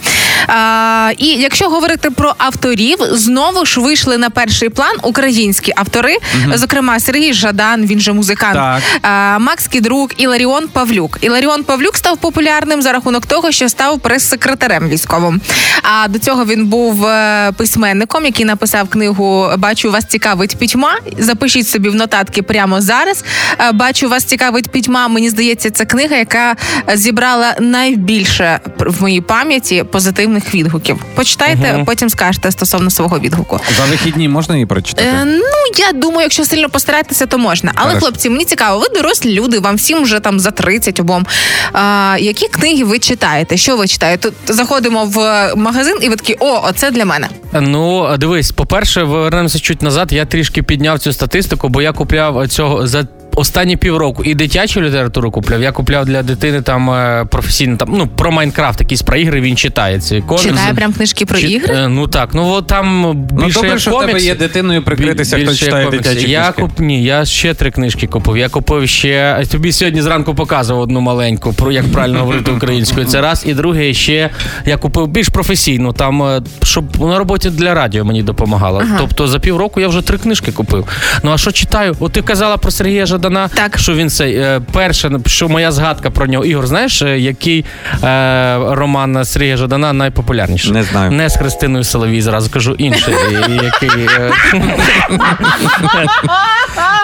А, 0.48 1.12
і 1.18 1.26
якщо 1.28 1.70
говорити 1.70 2.12
про 2.12 2.34
авторів, 2.38 2.98
знову 3.12 3.66
ж 3.66 3.80
вийшли 3.80 4.18
на 4.18 4.30
перший 4.30 4.70
план 4.70 4.96
українські 5.04 5.74
автори, 5.76 6.18
зокрема 6.54 7.00
Сергій 7.00 7.34
Жадан, 7.34 7.86
він 7.86 8.00
же 8.00 8.14
музикант, 8.14 8.54
Так. 8.54 8.82
а, 9.02 9.40
Макс 9.40 9.68
Кідрук, 9.68 10.22
Іларіон 10.22 10.68
Павлюк. 10.68 11.18
Іларіон 11.22 11.64
Павлюк 11.64 11.98
став 11.98 12.18
популярним 12.18 12.82
за 12.82 12.89
рахунок 12.92 13.26
того, 13.26 13.52
що 13.52 13.70
став 13.70 14.00
прес-секретарем 14.00 14.90
військовим. 14.90 15.42
А 15.84 16.08
до 16.08 16.20
цього 16.20 16.46
він 16.46 16.66
був 16.66 17.06
е, 17.06 17.52
письменником, 17.52 18.26
який 18.26 18.46
написав 18.46 18.90
книгу 18.90 19.50
Бачу, 19.58 19.92
вас 19.92 20.06
цікавить 20.06 20.58
пітьма. 20.58 20.92
Запишіть 21.18 21.68
собі 21.68 21.90
в 21.90 21.96
нотатки 21.96 22.42
прямо 22.42 22.82
зараз. 22.82 23.24
Е, 23.60 23.72
Бачу, 23.72 24.10
вас 24.10 24.24
цікавить 24.24 24.70
пітьма. 24.70 25.08
Мені 25.08 25.30
здається, 25.30 25.72
це 25.72 25.86
книга, 25.86 26.16
яка 26.16 26.56
зібрала 26.94 27.56
найбільше 27.60 28.60
в 28.80 29.02
моїй 29.02 29.22
пам'яті 29.22 29.84
позитивних 29.92 30.54
відгуків. 30.54 31.00
Почитайте, 31.16 31.84
потім 31.86 32.10
скажете 32.10 32.52
стосовно 32.52 32.90
свого 32.90 33.20
відгуку. 33.20 33.60
За 33.78 33.86
вихідні 33.86 34.30
можна 34.30 34.56
її 34.56 34.66
прочитати? 34.66 35.08
Е, 35.08 35.26
ну 35.26 35.86
я 35.88 35.92
думаю, 35.92 36.22
якщо 36.22 36.46
сильно 36.46 36.70
постаратися, 36.70 37.26
то 37.26 37.38
можна. 37.38 37.72
Але 37.76 37.88
Хорошо. 37.88 38.06
хлопці, 38.06 38.30
мені 38.30 38.46
цікаво, 38.46 38.80
ви 38.80 39.02
дорослі 39.02 39.34
люди, 39.34 39.60
вам 39.60 39.76
всім 39.76 40.04
вже 40.04 40.20
там 40.20 40.40
за 40.40 40.52
30 40.52 41.00
обом. 41.00 41.26
А, 41.74 42.18
які 42.20 42.48
книги 42.48 42.79
ви 42.84 43.00
читаєте? 43.00 43.58
Що 43.58 43.78
ви 43.78 43.88
читаєте? 43.88 44.30
Тут 44.30 44.56
заходимо 44.56 45.06
в 45.06 45.52
магазин, 45.56 45.98
і 46.02 46.10
ви 46.10 46.16
такі, 46.16 46.36
о, 46.40 46.62
оце 46.64 46.92
для 46.92 47.06
мене. 47.06 47.28
Ну, 47.54 48.18
дивись, 48.18 48.52
по-перше, 48.52 49.04
вернемося 49.04 49.60
чуть 49.60 49.82
назад. 49.82 50.12
Я 50.14 50.26
трішки 50.26 50.64
підняв 50.64 51.00
цю 51.00 51.14
статистику, 51.14 51.70
бо 51.70 51.82
я 51.82 51.92
купляв 51.94 52.48
цього 52.48 52.88
за. 52.88 53.08
Останні 53.40 53.78
півроку 53.78 54.24
і 54.24 54.36
дитячу 54.36 54.82
літературу 54.82 55.32
купляв. 55.32 55.62
Я 55.62 55.72
купляв 55.72 56.06
для 56.06 56.24
дитини 56.24 56.62
там 56.62 56.90
е, 56.90 57.26
професійно 57.32 57.78
там 57.78 57.90
ну 57.98 58.08
про 58.08 58.32
Майнкрафт, 58.32 58.80
якісь 58.80 59.02
про 59.02 59.18
ігри 59.18 59.42
він 59.42 59.58
читає. 59.58 60.00
Ці 60.00 60.22
комікси. 60.22 60.50
Читає 60.50 60.74
прям 60.74 60.94
книжки 60.94 61.26
про 61.26 61.40
Чи- 61.40 61.48
ігри. 61.48 61.76
е, 61.76 61.88
Ну 61.88 62.08
так, 62.08 62.30
ну 62.34 62.48
от 62.50 62.68
там 62.68 63.02
Ну, 63.32 63.50
добре, 63.50 63.70
як 63.70 63.80
що 63.80 63.98
в 63.98 64.06
тебе 64.06 64.20
є 64.20 64.36
дитиною 64.36 64.84
прикритися, 64.84 65.36
Біль- 65.36 65.44
хто 65.44 65.52
більше 65.52 65.66
читає 65.66 65.86
комікси. 65.86 66.10
дитячі 66.10 66.32
я 66.32 66.42
книжки. 66.42 66.62
Куп... 66.62 66.80
Ні, 66.80 67.04
я 67.04 67.26
ще 67.26 67.54
три 67.54 67.72
книжки 67.72 68.08
купив. 68.08 68.38
Я 68.38 68.50
купив 68.50 68.90
ще 68.90 69.44
тобі 69.52 69.72
сьогодні 69.72 70.02
зранку 70.02 70.36
показував 70.36 70.84
одну 70.84 71.02
маленьку 71.02 71.54
про 71.54 71.72
як 71.72 71.92
правильно 71.92 72.20
говорити 72.20 72.52
українською. 72.52 73.06
Це 73.06 73.22
раз. 73.22 73.44
І 73.48 73.54
друге, 73.54 73.94
ще 73.94 74.30
я 74.66 74.78
купив 74.78 75.08
більш 75.08 75.30
професійну, 75.30 75.94
там 75.94 76.24
е, 76.24 76.42
щоб 76.64 77.02
на 77.02 77.20
роботі 77.20 77.50
для 77.50 77.74
радіо 77.74 78.06
мені 78.06 78.24
допомагала. 78.24 78.86
Тобто 78.98 79.28
за 79.28 79.40
півроку 79.40 79.82
я 79.82 79.88
вже 79.88 80.02
три 80.02 80.18
книжки 80.18 80.52
купив. 80.52 80.88
Ну 81.24 81.32
а 81.32 81.38
що 81.38 81.52
читаю? 81.52 81.96
От 82.00 82.12
ти 82.12 82.22
казала 82.22 82.58
про 82.58 82.72
Сергія 82.72 83.06
Жадана. 83.06 83.29
Жадана. 83.30 83.48
Так. 83.48 83.80
Що 83.80 83.94
він 83.96 84.10
цей 84.10 84.36
е, 84.36 84.62
перше, 84.74 85.12
що 85.26 85.50
моя 85.50 85.72
згадка 85.72 86.10
про 86.12 86.28
нього. 86.28 86.46
Ігор, 86.46 86.68
знаєш, 86.68 87.02
е, 87.02 87.20
який 87.20 87.66
е, 88.04 88.58
роман 88.70 89.26
Сергія 89.26 89.58
Жадана 89.58 89.94
найпопулярніший? 89.94 90.72
Не 90.72 90.84
знаю. 90.84 91.12
Не 91.12 91.30
з 91.30 91.38
Христиною 91.38 91.84
Соловій, 91.84 92.22
зразу 92.22 92.50
кажу 92.50 92.72
інший. 92.78 93.14
е, 93.14 93.50
який, 93.64 94.06
е, 94.20 94.32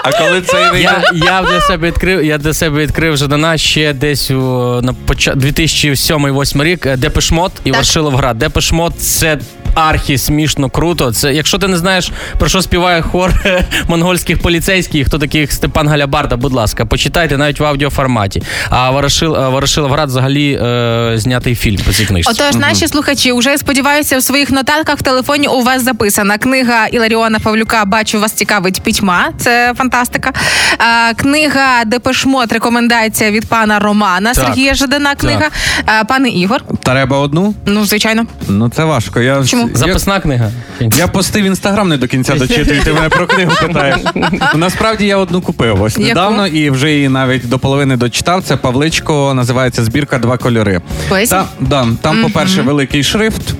А 0.02 0.12
коли 0.18 0.40
цей 0.42 0.82
я, 0.82 1.02
я 1.12 1.42
для 1.42 1.60
себе 1.60 1.86
відкрив, 1.88 2.24
я 2.24 2.38
для 2.38 2.52
себе 2.54 2.80
відкрив 2.80 3.16
Жадана 3.16 3.56
ще 3.58 3.92
десь 3.92 4.30
у 4.30 4.34
на 4.82 4.92
поча- 5.06 5.34
2007-2008 5.36 6.64
рік. 6.64 6.96
Депешмот 6.96 7.52
і 7.64 7.72
Варшиловград. 7.72 8.38
Депешмот 8.38 9.00
це. 9.00 9.38
Архі 9.76 10.18
смішно, 10.18 10.70
круто. 10.70 11.12
Це 11.12 11.34
якщо 11.34 11.58
ти 11.58 11.68
не 11.68 11.76
знаєш 11.76 12.10
про 12.38 12.48
що 12.48 12.62
співає 12.62 13.02
хор 13.02 13.32
е, 13.46 13.64
монгольських 13.88 14.38
поліцейських, 14.38 15.06
хто 15.06 15.18
такий 15.18 15.46
Степан 15.46 15.88
Галябарда, 15.88 16.36
будь 16.36 16.52
ласка, 16.52 16.84
почитайте 16.84 17.36
навіть 17.36 17.60
в 17.60 17.64
аудіоформаті. 17.64 18.42
А 18.70 18.90
Ворошил, 18.90 19.36
е, 19.36 19.48
Ворошиловград 19.48 20.08
взагалі 20.08 20.52
е, 20.62 21.12
знятий 21.16 21.54
фільм 21.54 21.80
по 21.86 21.92
цій 21.92 22.06
книжці. 22.06 22.32
Отож, 22.32 22.56
наші 22.60 22.88
слухачі 22.88 23.32
вже 23.32 23.58
сподіваюся, 23.58 24.18
в 24.18 24.22
своїх 24.22 24.50
нотатках 24.50 24.98
в 24.98 25.02
телефоні 25.02 25.48
у 25.48 25.62
вас 25.62 25.84
записана 25.84 26.38
книга 26.38 26.86
Іларіона 26.86 27.38
Павлюка. 27.38 27.84
Бачу, 27.84 28.20
вас 28.20 28.32
цікавить 28.32 28.80
пітьма. 28.82 29.28
Це 29.38 29.74
фантастика. 29.78 30.32
А, 30.78 31.14
книга 31.14 31.84
Депешмот. 31.84 32.52
Рекомендація 32.52 33.30
від 33.30 33.46
пана 33.46 33.78
Романа 33.78 34.34
Так. 34.34 34.44
Сергія 34.44 34.74
Жадана. 34.74 35.14
Книга. 35.14 35.48
А, 35.86 36.04
пане 36.04 36.28
Ігор. 36.28 36.62
Треба 36.82 37.18
одну? 37.18 37.54
Ну, 37.66 37.84
звичайно. 37.84 38.26
Ну 38.48 38.68
це 38.68 38.84
важко. 38.84 39.20
Я, 39.20 39.44
Чому? 39.44 39.65
Записна 39.74 40.20
книга. 40.20 40.50
я 40.96 41.08
постив 41.08 41.44
інстаграм 41.44 41.88
не 41.88 41.96
до 41.96 42.06
кінця 42.06 42.34
дочитую, 42.34 42.82
ти 42.84 42.92
мене 42.92 43.08
про 43.08 43.26
книгу 43.26 43.52
питаєш. 43.66 43.96
Ну, 44.14 44.58
Насправді 44.58 45.06
я 45.06 45.16
одну 45.16 45.40
купив 45.40 45.82
ось 45.82 45.98
недавно 45.98 46.46
і 46.46 46.70
вже 46.70 46.92
її 46.92 47.08
навіть 47.08 47.48
до 47.48 47.58
половини 47.58 47.96
дочитав. 47.96 48.42
Це 48.42 48.56
Павличко, 48.56 49.34
називається 49.34 49.84
збірка 49.84 50.18
Два 50.18 50.36
кольори. 50.36 50.80
Та, 51.28 51.44
да, 51.60 51.86
там, 52.02 52.22
по-перше, 52.22 52.62
великий 52.62 53.04
шрифт. 53.04 53.54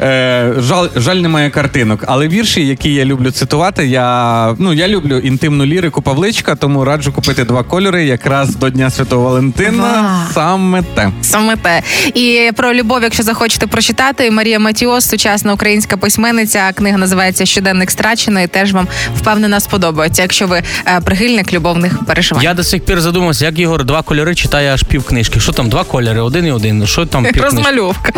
Е, 0.00 0.52
жаль, 0.58 0.88
жаль, 0.96 1.16
немає 1.16 1.50
картинок. 1.50 2.04
Але 2.06 2.28
вірші, 2.28 2.66
які 2.66 2.94
я 2.94 3.04
люблю 3.04 3.30
цитувати, 3.30 3.86
я, 3.86 4.54
ну, 4.58 4.72
я 4.72 4.88
люблю 4.88 5.18
інтимну 5.18 5.66
лірику 5.66 6.02
Павличка, 6.02 6.54
тому 6.54 6.84
раджу 6.84 7.12
купити 7.14 7.44
два 7.44 7.62
кольори 7.62 8.04
якраз 8.04 8.56
до 8.56 8.70
Дня 8.70 8.90
Святого 8.90 9.22
Валентина. 9.24 10.26
Саме 10.34 10.82
те. 10.94 11.10
Саме 11.22 11.56
те. 11.56 11.82
І 12.14 12.50
про 12.56 12.74
любов, 12.74 13.02
якщо 13.02 13.22
захочете 13.22 13.66
прочитати, 13.66 14.30
Марія 14.30 14.58
Матіос, 14.58 15.08
сучасна 15.08 15.45
українська 15.52 15.96
письменниця. 15.96 16.72
Книга 16.74 16.98
називається 16.98 17.46
Щоденник 17.46 17.90
страченої. 17.90 18.46
Теж 18.46 18.72
вам 18.72 18.88
впевнена 19.16 19.60
сподобається, 19.60 20.22
якщо 20.22 20.46
ви 20.46 20.62
е, 20.86 21.00
прихильник 21.00 21.52
любовних 21.52 22.04
переживань. 22.04 22.44
Я 22.44 22.54
до 22.54 22.64
сих 22.64 22.84
пір 22.84 23.00
задумався, 23.00 23.44
як 23.44 23.58
Ігор 23.58 23.84
два 23.84 24.02
кольори 24.02 24.34
читає 24.34 24.74
аж 24.74 24.82
пів 24.82 25.04
книжки. 25.04 25.40
Що 25.40 25.52
там, 25.52 25.68
два 25.68 25.84
кольори, 25.84 26.20
один 26.20 26.46
і 26.46 26.52
один. 26.52 26.86
Що 26.86 27.06
там 27.06 27.24
пів? 27.24 27.42
Розмальовка. 27.42 28.12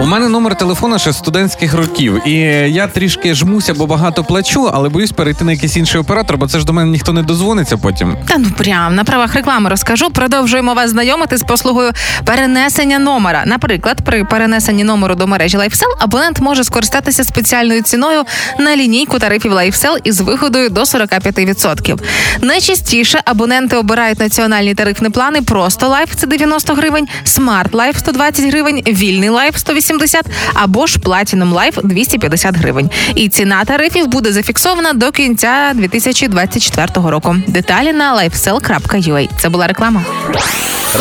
У 0.00 0.06
мене 0.06 0.28
номер 0.28 0.58
телефону 0.58 0.98
ще 0.98 1.12
студентських 1.12 1.74
років, 1.74 2.28
і 2.28 2.32
я 2.72 2.86
трішки 2.86 3.34
жмуся, 3.34 3.74
бо 3.74 3.86
багато 3.86 4.24
плачу, 4.24 4.70
але 4.74 4.88
боюсь 4.88 5.12
перейти 5.12 5.44
на 5.44 5.52
якийсь 5.52 5.76
інший 5.76 6.00
оператор, 6.00 6.36
бо 6.36 6.46
це 6.46 6.58
ж 6.58 6.64
до 6.64 6.72
мене 6.72 6.90
ніхто 6.90 7.12
не 7.12 7.22
дозвониться 7.22 7.76
потім. 7.76 8.16
Та 8.26 8.38
ну 8.38 8.50
прям 8.58 8.94
на 8.94 9.04
правах 9.04 9.34
реклами 9.34 9.70
розкажу. 9.70 10.10
Продовжуємо 10.10 10.74
вас 10.74 10.90
знайомити 10.90 11.36
з 11.36 11.42
послугою 11.42 11.92
перенесення 12.24 12.98
номера. 12.98 13.42
Наприклад, 13.46 14.02
при 14.04 14.24
перенесенні 14.24 14.84
номеру 14.84 15.14
до 15.14 15.26
мережі 15.26 15.58
LifeSell 15.58 16.04
абонент 16.14 16.40
може 16.40 16.64
скористатися 16.64 17.24
спеціальною 17.24 17.82
ціною 17.82 18.22
на 18.58 18.76
лінійку 18.76 19.18
тарифів 19.18 19.52
LifeSell 19.52 19.98
із 20.04 20.20
вигодою 20.20 20.70
до 20.70 20.80
45%. 20.80 21.98
Найчастіше 22.40 23.20
абоненти 23.24 23.76
обирають 23.76 24.18
національні 24.18 24.74
тарифні 24.74 25.10
плани 25.10 25.42
просто 25.42 25.86
Life– 25.86 26.14
це 26.16 26.26
90 26.26 26.74
гривень, 26.74 27.08
Smart 27.26 27.70
Life– 27.70 27.96
120 27.98 28.44
гривень, 28.44 28.82
вільний 28.86 29.30
Life– 29.30 29.56
180 29.56 30.26
або 30.54 30.86
ж 30.86 30.98
Platinum 30.98 31.54
Life– 31.54 31.80
250 31.84 32.56
гривень. 32.56 32.90
І 33.14 33.28
ціна 33.28 33.64
тарифів 33.64 34.06
буде 34.06 34.32
зафіксована 34.32 34.92
до 34.92 35.10
кінця 35.10 35.72
2024 35.74 36.88
року. 36.94 37.36
Деталі 37.46 37.92
на 37.92 38.14
lifesell.ua. 38.16 39.28
Це 39.40 39.48
була 39.48 39.66
реклама. 39.66 40.04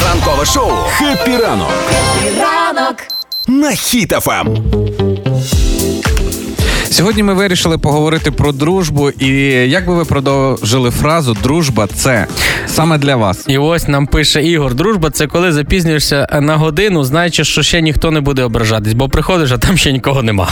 Ранкове 0.06 0.46
шоу 0.46 0.72
«Хеппі 0.98 1.38
ранок» 1.38 1.72
Ранок 2.40 3.13
на 3.48 3.74
Хіт-ФМ. 3.76 4.58
Сьогодні 6.90 7.24
ми 7.24 7.34
вирішили 7.34 7.78
поговорити 7.78 8.32
про 8.32 8.52
дружбу, 8.52 9.10
і 9.10 9.28
як 9.70 9.88
би 9.88 9.94
ви 9.94 10.06
продовжили 10.06 10.92
фразу 10.92 11.38
Дружба 11.44 11.88
це 11.96 12.28
саме 12.68 12.98
для 12.98 13.16
вас. 13.16 13.46
І 13.48 13.58
ось 13.58 13.88
нам 13.88 14.08
пише 14.08 14.44
Ігор: 14.44 14.74
дружба 14.74 15.10
це 15.10 15.28
коли 15.28 15.52
запізнюєшся 15.52 16.28
на 16.42 16.58
годину, 16.58 17.04
знаючи, 17.04 17.44
що 17.44 17.64
ще 17.64 17.82
ніхто 17.82 18.12
не 18.12 18.22
буде 18.22 18.44
ображатись, 18.44 18.94
бо 18.94 19.10
приходиш, 19.10 19.52
а 19.52 19.58
там 19.58 19.78
ще 19.78 19.92
нікого 19.92 20.24
нема. 20.24 20.46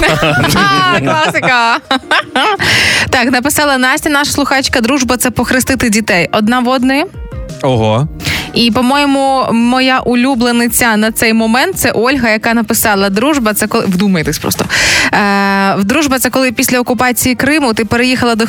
Класика. 0.99 1.77
так, 3.09 3.31
написала 3.31 3.77
Настя, 3.77 4.09
наша 4.09 4.31
слухачка. 4.31 4.81
Дружба 4.81 5.17
це 5.17 5.31
похрестити 5.31 5.89
дітей 5.89 6.29
одна 6.31 6.59
в 6.59 6.67
одної. 6.67 7.05
Ого. 7.63 8.07
І, 8.53 8.71
по-моєму, 8.71 9.45
моя 9.51 9.99
улюблениця 9.99 10.97
на 10.97 11.11
цей 11.11 11.33
момент 11.33 11.75
це 11.77 11.91
Ольга, 11.91 12.29
яка 12.29 12.53
написала: 12.53 13.09
Дружба 13.09 13.53
це 13.53 13.67
коли 13.67 13.85
вдумайтесь 13.85 14.39
просто. 14.39 14.65
Е, 15.13 15.75
дружба 15.83 16.19
це 16.19 16.29
коли 16.29 16.51
після 16.51 16.79
окупації 16.79 17.35
Криму 17.35 17.73
ти 17.73 17.85
переїхала 17.85 18.35
до 18.35 18.45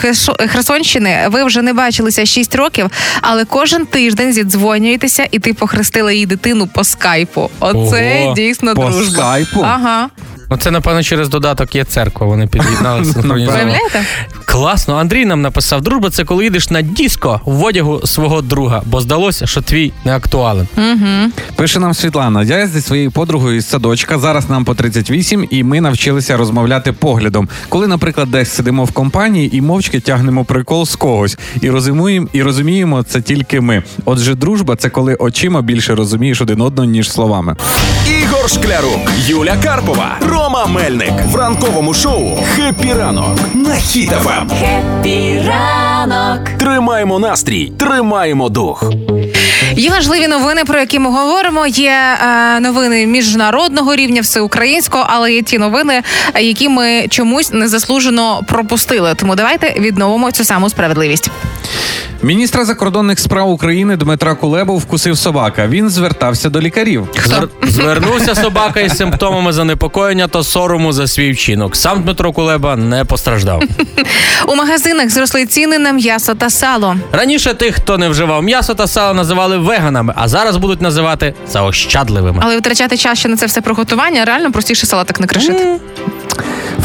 Херсонщини. 0.48 1.18
Ви 1.28 1.44
вже 1.44 1.62
не 1.62 1.72
бачилися 1.72 2.26
6 2.26 2.54
років, 2.54 2.90
але 3.20 3.44
кожен 3.44 3.86
тиждень 3.86 4.32
зідзвонюєтеся, 4.32 5.26
і 5.30 5.38
ти 5.38 5.54
похрестила 5.54 6.12
її 6.12 6.26
дитину 6.26 6.66
по 6.66 6.84
скайпу. 6.84 7.50
Оце 7.60 8.22
Ого. 8.24 8.34
дійсно 8.34 8.74
По 8.74 8.90
дружба. 8.90 9.12
скайпу? 9.12 9.60
Ага. 9.64 10.08
Ну 10.52 10.58
це 10.58 10.70
напевно 10.70 11.02
через 11.02 11.28
додаток 11.28 11.74
є 11.74 11.84
церква. 11.84 12.26
Вони 12.26 12.46
під'єднали 12.46 13.04
синхронізовано. 13.04 13.62
Уявляєте? 13.64 14.04
Класно. 14.44 14.96
Андрій 14.96 15.24
нам 15.24 15.42
написав: 15.42 15.82
дружба 15.82 16.10
це 16.10 16.24
коли 16.24 16.44
їдеш 16.44 16.70
на 16.70 16.82
диско 16.82 17.40
в 17.44 17.64
одягу 17.64 18.06
свого 18.06 18.42
друга, 18.42 18.82
бо 18.86 19.00
здалося, 19.00 19.46
що 19.46 19.62
твій 19.62 19.92
не 20.04 20.16
актуален. 20.16 20.68
Пише 21.56 21.78
нам 21.78 21.94
Світлана. 21.94 22.42
Я 22.42 22.66
зі 22.66 22.80
своєю 22.80 23.10
подругою 23.10 23.60
з 23.60 23.68
садочка. 23.68 24.18
Зараз 24.18 24.50
нам 24.50 24.64
по 24.64 24.74
38, 24.74 25.48
і 25.50 25.64
ми 25.64 25.80
навчилися 25.80 26.36
розмовляти 26.36 26.92
поглядом. 26.92 27.48
Коли, 27.68 27.86
наприклад, 27.86 28.30
десь 28.30 28.52
сидимо 28.52 28.84
в 28.84 28.92
компанії 28.92 29.56
і 29.56 29.60
мовчки 29.60 30.00
тягнемо 30.00 30.44
прикол 30.44 30.86
з 30.86 30.96
когось, 30.96 31.38
і 31.60 31.70
розуміємо, 31.70 32.28
і 32.32 32.42
розуміємо 32.42 33.02
це 33.02 33.20
тільки 33.20 33.60
ми. 33.60 33.82
Отже, 34.04 34.34
дружба 34.34 34.76
це 34.76 34.90
коли 34.90 35.14
очима 35.14 35.62
більше 35.62 35.94
розумієш 35.94 36.40
один 36.40 36.60
одного, 36.60 36.88
ніж 36.88 37.12
словами. 37.12 37.56
Ігор 38.22 38.50
Шклярук, 38.50 39.12
Юля 39.26 39.56
Карпова, 39.62 40.18
Рома 40.42 40.66
Мельник 40.66 41.12
в 41.26 41.36
ранковому 41.36 41.94
шоу 41.94 42.36
«Хеппі 42.56 42.92
ранок» 42.92 43.38
на 43.54 43.70
Хіт-ФМ. 43.70 44.48
Хеппі 44.60 45.42
ранок 45.48 46.48
Тримаємо 46.58 47.18
настрій, 47.18 47.72
тримаємо 47.78 48.48
дух. 48.48 48.92
Є 49.76 49.90
важливі 49.90 50.28
новини, 50.28 50.64
про 50.64 50.78
які 50.78 50.98
ми 50.98 51.10
говоримо. 51.10 51.66
Є 51.66 51.90
е, 51.90 52.60
новини 52.60 53.06
міжнародного 53.06 53.96
рівня, 53.96 54.20
всеукраїнського, 54.20 55.06
але 55.08 55.32
є 55.32 55.42
ті 55.42 55.58
новини, 55.58 56.02
які 56.40 56.68
ми 56.68 57.06
чомусь 57.08 57.52
незаслужено 57.52 58.42
пропустили. 58.48 59.14
Тому 59.14 59.34
давайте 59.34 59.74
відновимо 59.80 60.30
цю 60.30 60.44
саму 60.44 60.70
справедливість. 60.70 61.30
Міністра 62.22 62.64
закордонних 62.64 63.18
справ 63.18 63.50
України 63.50 63.96
Дмитра 63.96 64.34
Кулебу 64.34 64.76
вкусив 64.76 65.18
собака. 65.18 65.66
Він 65.66 65.90
звертався 65.90 66.50
до 66.50 66.60
лікарів. 66.60 67.08
Звер... 67.24 67.48
Звернувся 67.62 68.34
собака 68.34 68.80
із 68.80 68.96
симптомами 68.96 69.52
занепокоєння 69.52 70.28
та 70.28 70.42
сорому 70.42 70.92
за 70.92 71.06
свій 71.06 71.32
вчинок. 71.32 71.76
Сам 71.76 72.02
Дмитро 72.02 72.32
Кулеба 72.32 72.76
не 72.76 73.04
постраждав. 73.04 73.62
У 74.46 74.54
магазинах 74.54 75.10
зросли 75.10 75.46
ціни 75.46 75.78
на 75.78 75.92
м'ясо 75.92 76.34
та 76.34 76.50
сало. 76.50 76.96
Раніше 77.12 77.54
тих, 77.54 77.74
хто 77.74 77.98
не 77.98 78.08
вживав 78.08 78.42
м'ясо 78.42 78.74
та 78.74 78.86
сало, 78.86 79.14
називали 79.14 79.51
веганами, 79.58 80.12
а 80.16 80.28
зараз 80.28 80.56
будуть 80.56 80.80
називати 80.82 81.34
заощадливими. 81.48 82.42
Але 82.44 82.54
витрачати 82.54 82.96
час 82.96 83.18
ще 83.18 83.28
на 83.28 83.36
це 83.36 83.46
все 83.46 83.60
приготування 83.60 84.24
реально 84.24 84.52
простіше 84.52 84.86
салатик 84.86 85.20
не 85.20 85.26
кришити. 85.26 85.80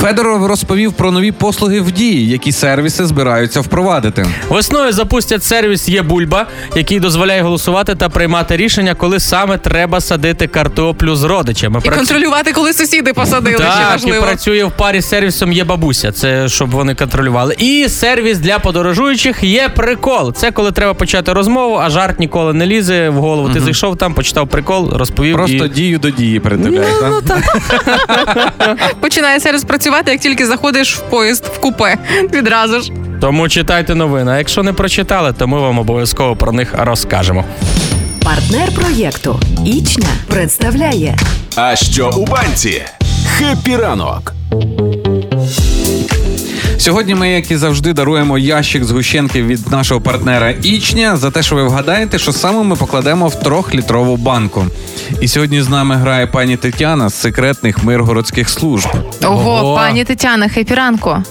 Федоров 0.01 0.45
розповів 0.45 0.93
про 0.93 1.11
нові 1.11 1.31
послуги 1.31 1.81
в 1.81 1.91
дії, 1.91 2.29
які 2.29 2.51
сервіси 2.51 3.05
збираються 3.05 3.61
впровадити. 3.61 4.25
Весною 4.49 4.91
запустять 4.91 5.43
сервіс 5.43 5.89
Є 5.89 6.01
Бульба, 6.01 6.45
який 6.75 6.99
дозволяє 6.99 7.41
голосувати 7.41 7.95
та 7.95 8.09
приймати 8.09 8.57
рішення, 8.57 8.95
коли 8.95 9.19
саме 9.19 9.57
треба 9.57 10.01
садити 10.01 10.47
картоплю 10.47 11.15
з 11.15 11.23
родичами. 11.23 11.81
І 11.85 11.87
Прац- 11.89 11.95
контролювати, 11.95 12.51
коли 12.51 12.73
сусіди 12.73 13.13
посадили. 13.13 13.55
ще 13.57 13.65
Так, 13.65 14.07
і 14.07 14.11
працює 14.11 14.63
в 14.63 14.71
парі 14.71 15.01
з 15.01 15.09
сервісом 15.09 15.51
є 15.51 15.63
бабуся. 15.63 16.11
Це 16.11 16.49
щоб 16.49 16.69
вони 16.69 16.95
контролювали. 16.95 17.55
І 17.57 17.89
сервіс 17.89 18.37
для 18.37 18.59
подорожуючих 18.59 19.43
є 19.43 19.69
прикол. 19.69 20.33
Це 20.33 20.51
коли 20.51 20.71
треба 20.71 20.93
почати 20.93 21.33
розмову, 21.33 21.75
а 21.75 21.89
жарт 21.89 22.19
ніколи 22.19 22.53
не 22.53 22.65
лізе 22.65 23.09
в 23.09 23.13
голову. 23.13 23.49
Ти 23.49 23.59
зайшов 23.59 23.97
там, 23.97 24.13
почитав 24.13 24.47
прикол, 24.47 24.89
розповів. 24.93 25.35
Просто 25.35 25.65
і... 25.65 25.69
дію 25.69 25.99
до 25.99 26.09
дії 26.09 26.39
передивляєш. 26.39 26.95
Ну, 27.01 27.21
так? 27.21 28.77
Починає 28.99 29.39
сервіс 29.39 29.63
працювати, 29.63 29.86
як 30.07 30.19
тільки 30.19 30.45
заходиш 30.45 30.95
в 30.97 31.01
поїзд 31.01 31.45
в 31.55 31.59
купе. 31.59 31.97
Відразу 32.33 32.81
ж. 32.81 32.91
Тому 33.21 33.49
читайте 33.49 33.95
новини. 33.95 34.31
А 34.31 34.37
якщо 34.37 34.63
не 34.63 34.73
прочитали, 34.73 35.33
то 35.33 35.47
ми 35.47 35.59
вам 35.59 35.79
обов'язково 35.79 36.35
про 36.35 36.51
них 36.51 36.73
розкажемо. 36.77 37.45
Партнер 38.23 38.71
проєкту 38.75 39.39
Ічня 39.65 40.07
представляє 40.27 41.17
А 41.55 41.75
що 41.75 42.11
у 42.17 42.25
банці? 42.25 42.81
Хеппі 43.37 43.75
ранок. 43.75 44.33
Сьогодні 46.77 47.15
ми, 47.15 47.29
як 47.29 47.51
і 47.51 47.57
завжди, 47.57 47.93
даруємо 47.93 48.37
ящик 48.37 48.83
згущенки 48.83 49.43
від 49.43 49.71
нашого 49.71 50.01
партнера 50.01 50.49
Ічня 50.63 51.17
за 51.17 51.31
те, 51.31 51.43
що 51.43 51.55
ви 51.55 51.63
вгадаєте, 51.63 52.19
що 52.19 52.31
саме 52.31 52.63
ми 52.63 52.75
покладемо 52.75 53.27
в 53.27 53.39
трьохлітрову 53.39 54.17
банку. 54.17 54.65
І 55.21 55.27
сьогодні 55.27 55.61
з 55.61 55.69
нами 55.69 55.95
грає 55.95 56.27
пані 56.27 56.57
Тетяна 56.57 57.09
з 57.09 57.13
секретних 57.13 57.83
миргородських 57.83 58.49
служб. 58.49 58.89
Ого, 59.23 59.51
Ого. 59.51 59.75
пані 59.75 60.03
Тетяна, 60.03 60.49
хепі 60.49 60.73
ранку. 60.73 61.23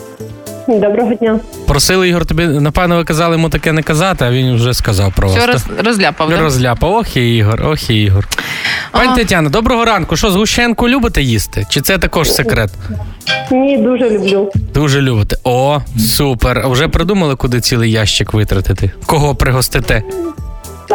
Доброго 0.68 1.14
дня. 1.14 1.40
Просили 1.66 2.08
Ігор, 2.08 2.26
тобі 2.26 2.46
напевно 2.46 2.96
ви 2.96 3.04
казали 3.04 3.34
йому 3.36 3.48
таке 3.48 3.72
не 3.72 3.82
казати, 3.82 4.24
а 4.24 4.30
він 4.30 4.54
вже 4.54 4.74
сказав 4.74 5.12
про 5.16 5.28
вас. 5.28 5.36
Все 5.38 5.46
роз, 5.46 5.64
розляпав. 5.84 6.30
да? 6.30 6.38
Розляпав. 6.40 6.92
Ох 6.94 7.16
і 7.16 7.36
Ігор, 7.36 7.62
ох 7.66 7.90
і 7.90 8.02
Ігор. 8.02 8.28
Пані 8.92 9.14
Тетяна, 9.16 9.50
доброго 9.50 9.84
ранку. 9.84 10.16
Що, 10.16 10.30
згущенку 10.30 10.88
любите 10.88 11.22
їсти? 11.22 11.66
Чи 11.68 11.80
це 11.80 11.98
також 11.98 12.32
секрет? 12.32 12.70
Ні, 13.50 13.78
дуже 13.78 14.10
люблю. 14.10 14.50
Дуже 14.74 15.00
любите. 15.00 15.36
О, 15.44 15.80
супер. 15.98 16.60
А 16.64 16.68
Вже 16.68 16.88
придумали, 16.88 17.36
куди 17.36 17.60
цілий 17.60 17.90
ящик 17.90 18.34
витратити? 18.34 18.90
Кого 19.06 19.34
пригостите? 19.34 20.02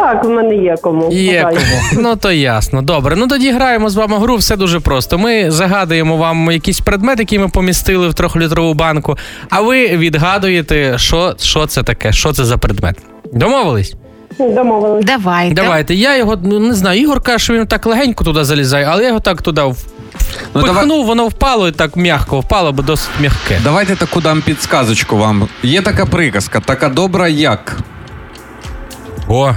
Так, 0.02 0.24
в 0.24 0.28
мене 0.28 0.54
є 0.56 0.76
кому. 0.82 1.12
Є 1.12 1.42
кого. 1.42 2.02
Ну 2.02 2.16
то 2.16 2.32
ясно. 2.32 2.82
Добре. 2.82 3.16
Ну 3.16 3.26
тоді 3.28 3.52
граємо 3.52 3.90
з 3.90 3.96
вами 3.96 4.18
гру. 4.18 4.36
Все 4.36 4.56
дуже 4.56 4.80
просто. 4.80 5.18
Ми 5.18 5.50
загадуємо 5.50 6.16
вам 6.16 6.50
якийсь 6.50 6.80
предмет, 6.80 7.18
який 7.18 7.38
ми 7.38 7.48
помістили 7.48 8.08
в 8.08 8.14
трьохлітрову 8.14 8.74
банку, 8.74 9.18
а 9.50 9.60
ви 9.60 9.96
відгадуєте, 9.96 10.98
що, 10.98 11.34
що 11.40 11.66
це 11.66 11.82
таке, 11.82 12.12
що 12.12 12.32
це 12.32 12.44
за 12.44 12.58
предмет. 12.58 12.96
Домовились? 13.32 13.94
Домовились. 14.38 15.04
Давайте. 15.04 15.54
Давайте. 15.54 15.94
Я 15.94 16.16
його 16.16 16.38
ну 16.42 16.58
не 16.58 16.74
знаю. 16.74 17.00
Ігор 17.00 17.20
каже, 17.20 17.44
що 17.44 17.54
він 17.54 17.66
так 17.66 17.86
легенько 17.86 18.24
туди 18.24 18.44
залізає, 18.44 18.86
але 18.90 19.02
я 19.02 19.08
його 19.08 19.20
так 19.20 19.42
туди 19.42 19.62
в- 19.62 19.84
Ну, 20.54 20.60
впихнув, 20.60 20.88
давай, 20.88 21.04
воно 21.06 21.28
впало 21.28 21.68
і 21.68 21.72
так 21.72 21.96
м'яко 21.96 22.40
впало, 22.40 22.72
бо 22.72 22.82
досить 22.82 23.10
м'яке. 23.20 23.60
давайте 23.64 23.96
таку 23.96 24.20
дам 24.20 24.42
підсказочку 24.42 25.16
вам. 25.16 25.48
Є 25.62 25.82
така 25.82 26.06
приказка, 26.06 26.60
така 26.60 26.88
добра 26.88 27.28
як. 27.28 27.76
О, 29.28 29.52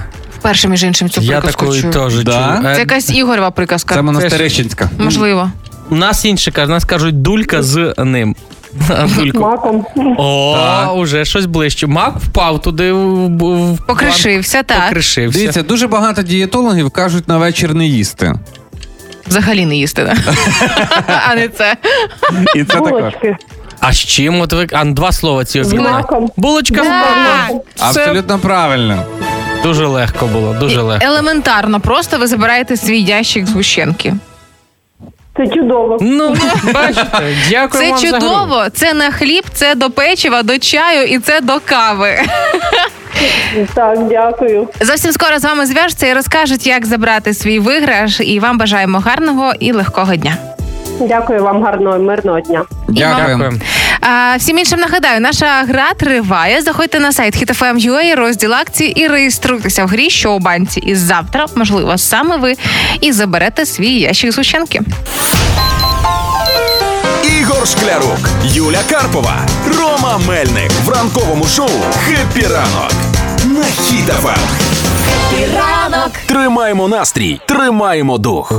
Вперше, 0.46 0.68
між 0.68 0.84
іншим, 0.84 1.10
цю 1.10 1.20
я 1.20 1.38
приказку 1.40 1.64
такої 1.64 1.80
чую. 1.82 1.92
теж 1.92 2.24
Да? 2.24 2.32
чую. 2.32 2.62
Це 2.62 2.76
Е, 2.76 2.78
якась 2.78 3.10
Ігорєва 3.10 3.50
приказка. 3.50 3.94
Це 3.94 4.02
монастирищенська. 4.02 4.90
Можливо. 4.98 5.50
У 5.90 5.96
нас 5.96 6.24
інші 6.24 6.50
кажуть, 6.50 6.70
нас 6.70 6.84
кажуть 6.84 7.22
дулька 7.22 7.62
з 7.62 7.94
ним. 7.98 8.36
Дульку. 9.16 9.38
Маком. 9.40 9.86
О, 10.18 10.56
Так. 10.58 10.94
уже 10.96 11.24
щось 11.24 11.46
ближче. 11.46 11.86
Мак 11.86 12.16
впав 12.16 12.62
туди 12.62 12.92
в, 12.92 12.98
в- 13.38 13.74
в 13.74 13.78
Покришився, 13.86 14.62
так. 14.62 14.82
Покришився. 14.84 15.38
Дивіться, 15.38 15.62
дуже 15.62 15.86
багато 15.86 16.22
дієтологів 16.22 16.90
кажуть 16.90 17.28
на 17.28 17.38
вечір 17.38 17.74
не 17.74 17.86
їсти. 17.86 18.34
Взагалі 19.26 19.66
не 19.66 19.76
їсти, 19.76 20.04
да? 20.04 20.14
а 21.30 21.34
не 21.34 21.48
це. 21.48 21.76
І 22.54 22.58
це 22.58 22.64
також. 22.64 22.90
Булочки. 22.90 23.36
А 23.80 23.92
з 23.92 23.98
чим? 23.98 24.40
От 24.40 24.52
ви 24.52 24.66
а, 24.72 24.84
два 24.84 25.12
слова 25.12 25.44
ці 25.44 25.62
маком. 25.62 26.30
Булочка 26.36 26.84
з 26.84 26.86
Да. 26.86 27.02
маком. 27.04 27.60
Все 27.76 27.84
Абсолютно 28.00 28.38
правильно. 28.38 29.02
Дуже 29.62 29.86
легко 29.86 30.26
було, 30.26 30.54
дуже 30.60 30.82
легко. 30.82 31.06
Елементарно, 31.06 31.80
просто 31.80 32.18
ви 32.18 32.26
забираєте 32.26 32.76
свій 32.76 33.00
ящик 33.02 33.46
згущенки. 33.46 34.14
Це 35.36 35.46
чудово. 35.46 35.98
Ну, 36.00 36.34
бачите, 36.74 37.36
дякую 37.50 37.82
Це 37.84 37.90
вам 37.90 37.98
за 37.98 38.06
гру. 38.08 38.18
чудово, 38.20 38.64
це 38.72 38.94
на 38.94 39.10
хліб, 39.10 39.44
це 39.52 39.74
до 39.74 39.90
печива, 39.90 40.42
до 40.42 40.58
чаю 40.58 41.06
і 41.06 41.18
це 41.18 41.40
до 41.40 41.60
кави. 41.64 42.14
Так, 43.74 43.98
дякую. 44.08 44.68
Зовсім 44.80 45.12
скоро 45.12 45.38
з 45.38 45.44
вами 45.44 45.66
зв'яжуться 45.66 46.06
і 46.06 46.14
розкажуть, 46.14 46.66
як 46.66 46.86
забрати 46.86 47.34
свій 47.34 47.58
виграш. 47.58 48.20
І 48.20 48.40
вам 48.40 48.58
бажаємо 48.58 48.98
гарного 48.98 49.52
і 49.60 49.72
легкого 49.72 50.16
дня. 50.16 50.36
Дякую 51.00 51.42
вам 51.42 51.62
гарного 51.62 51.98
мирного 51.98 52.40
дня. 52.40 52.64
Дякую. 52.88 53.52
А, 54.08 54.36
всім 54.36 54.58
іншим 54.58 54.80
нагадаю, 54.80 55.20
наша 55.20 55.62
гра 55.62 55.94
триває. 55.94 56.62
Заходьте 56.62 57.00
на 57.00 57.12
сайт 57.12 57.36
HitFM.ua, 57.36 58.14
розділ 58.14 58.54
акції 58.54 59.00
і 59.00 59.06
реєструйтеся 59.08 59.84
в 59.84 59.88
грі, 59.88 60.10
що 60.10 60.32
у 60.32 60.38
банці. 60.38 60.80
І 60.80 60.94
завтра, 60.94 61.46
можливо, 61.54 61.98
саме 61.98 62.36
ви 62.36 62.54
і 63.00 63.12
заберете 63.12 63.66
свій 63.66 64.00
ящик 64.00 64.32
згущенки. 64.32 64.80
Ігор 67.40 67.68
Шклярук, 67.68 68.28
Юля 68.44 68.80
Карпова, 68.90 69.36
Рома 69.78 70.20
Мельник 70.28 70.70
в 70.84 70.88
ранковому 70.88 71.46
шоу 71.46 71.70
Хеппі 72.04 72.46
ранок. 72.46 72.92
На 73.44 73.64
Хіт-ФМ. 73.64 74.36
ранок. 75.54 76.10
Тримаємо 76.26 76.88
настрій, 76.88 77.40
тримаємо 77.46 78.18
дух. 78.18 78.52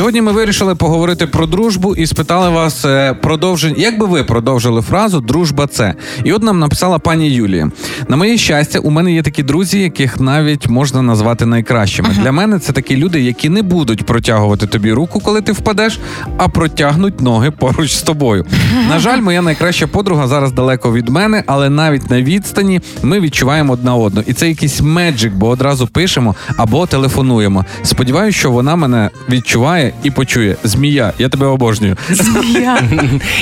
Сьогодні 0.00 0.22
ми 0.22 0.32
вирішили 0.32 0.74
поговорити 0.74 1.26
про 1.26 1.46
дружбу 1.46 1.94
і 1.94 2.06
спитали 2.06 2.48
вас 2.48 2.84
е, 2.84 3.14
продовження. 3.14 3.74
Як 3.78 3.98
би 3.98 4.06
ви 4.06 4.24
продовжили 4.24 4.82
фразу 4.82 5.20
Дружба 5.20 5.66
це? 5.66 5.94
І 6.24 6.32
от 6.32 6.42
нам 6.42 6.58
написала 6.58 6.98
пані 6.98 7.30
Юлія. 7.30 7.70
На 8.08 8.16
моє 8.16 8.36
щастя, 8.36 8.78
у 8.78 8.90
мене 8.90 9.12
є 9.12 9.22
такі 9.22 9.42
друзі, 9.42 9.80
яких 9.80 10.20
навіть 10.20 10.68
можна 10.68 11.02
назвати 11.02 11.46
найкращими. 11.46 12.08
Для 12.22 12.32
мене 12.32 12.58
це 12.58 12.72
такі 12.72 12.96
люди, 12.96 13.20
які 13.20 13.48
не 13.48 13.62
будуть 13.62 14.06
протягувати 14.06 14.66
тобі 14.66 14.92
руку, 14.92 15.20
коли 15.20 15.40
ти 15.40 15.52
впадеш, 15.52 15.98
а 16.36 16.48
протягнуть 16.48 17.20
ноги 17.20 17.50
поруч 17.50 17.92
з 17.92 18.02
тобою. 18.02 18.46
На 18.88 18.98
жаль, 18.98 19.20
моя 19.20 19.42
найкраща 19.42 19.86
подруга 19.86 20.26
зараз 20.26 20.52
далеко 20.52 20.92
від 20.92 21.08
мене, 21.08 21.44
але 21.46 21.70
навіть 21.70 22.10
на 22.10 22.22
відстані 22.22 22.80
ми 23.02 23.20
відчуваємо 23.20 23.72
одна 23.72 23.94
одну. 23.94 24.22
І 24.26 24.32
це 24.32 24.48
якийсь 24.48 24.80
меджик, 24.80 25.32
бо 25.32 25.48
одразу 25.48 25.86
пишемо 25.86 26.34
або 26.56 26.86
телефонуємо. 26.86 27.64
Сподіваюся, 27.82 28.38
що 28.38 28.50
вона 28.50 28.76
мене 28.76 29.10
відчуває 29.30 29.89
і 30.02 30.10
почує. 30.10 30.56
Змія, 30.64 31.12
я 31.18 31.28
тебе 31.28 31.46
обожнюю. 31.46 31.96
Змія. 32.10 32.82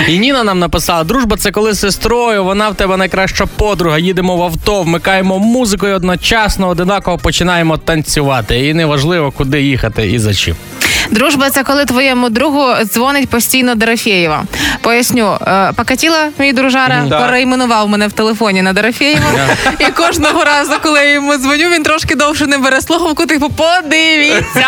І 0.08 0.18
Ніна 0.18 0.44
нам 0.44 0.58
написала: 0.58 1.04
дружба 1.04 1.36
це 1.36 1.50
коли 1.50 1.72
з 1.72 1.80
сестрою, 1.80 2.44
вона 2.44 2.68
в 2.68 2.74
тебе 2.74 2.96
найкраща 2.96 3.46
подруга. 3.46 3.98
Їдемо 3.98 4.36
в 4.36 4.42
авто, 4.42 4.82
вмикаємо 4.82 5.38
музику 5.38 5.86
і 5.86 5.92
одночасно 5.92 6.68
одинаково 6.68 7.18
починаємо 7.18 7.76
танцювати. 7.76 8.68
І 8.68 8.74
неважливо, 8.74 9.30
куди 9.30 9.62
їхати 9.62 10.10
і 10.12 10.18
за 10.18 10.34
чим. 10.34 10.56
Дружба 11.10 11.50
це 11.50 11.62
коли 11.62 11.84
твоєму 11.84 12.28
другу 12.30 12.66
дзвонить 12.84 13.28
постійно 13.28 13.74
Дорофєєва. 13.74 14.44
Поясню, 14.80 15.38
е, 15.46 15.72
покатіла 15.76 16.28
мій 16.38 16.52
дружара, 16.52 17.04
Да. 17.08 17.20
перейменував 17.20 17.88
мене 17.88 18.06
в 18.06 18.12
телефоні 18.12 18.62
на 18.62 18.72
Дорофєєва. 18.72 19.26
І 19.78 19.84
кожного 19.84 20.44
разу, 20.44 20.72
коли 20.82 20.98
я 20.98 21.12
йому 21.12 21.36
дзвоню, 21.36 21.68
він 21.74 21.82
трошки 21.82 22.14
довше 22.14 22.46
не 22.46 22.58
бере 22.58 22.80
слухавку, 22.80 23.26
типу, 23.26 23.48
подивіться. 23.50 24.66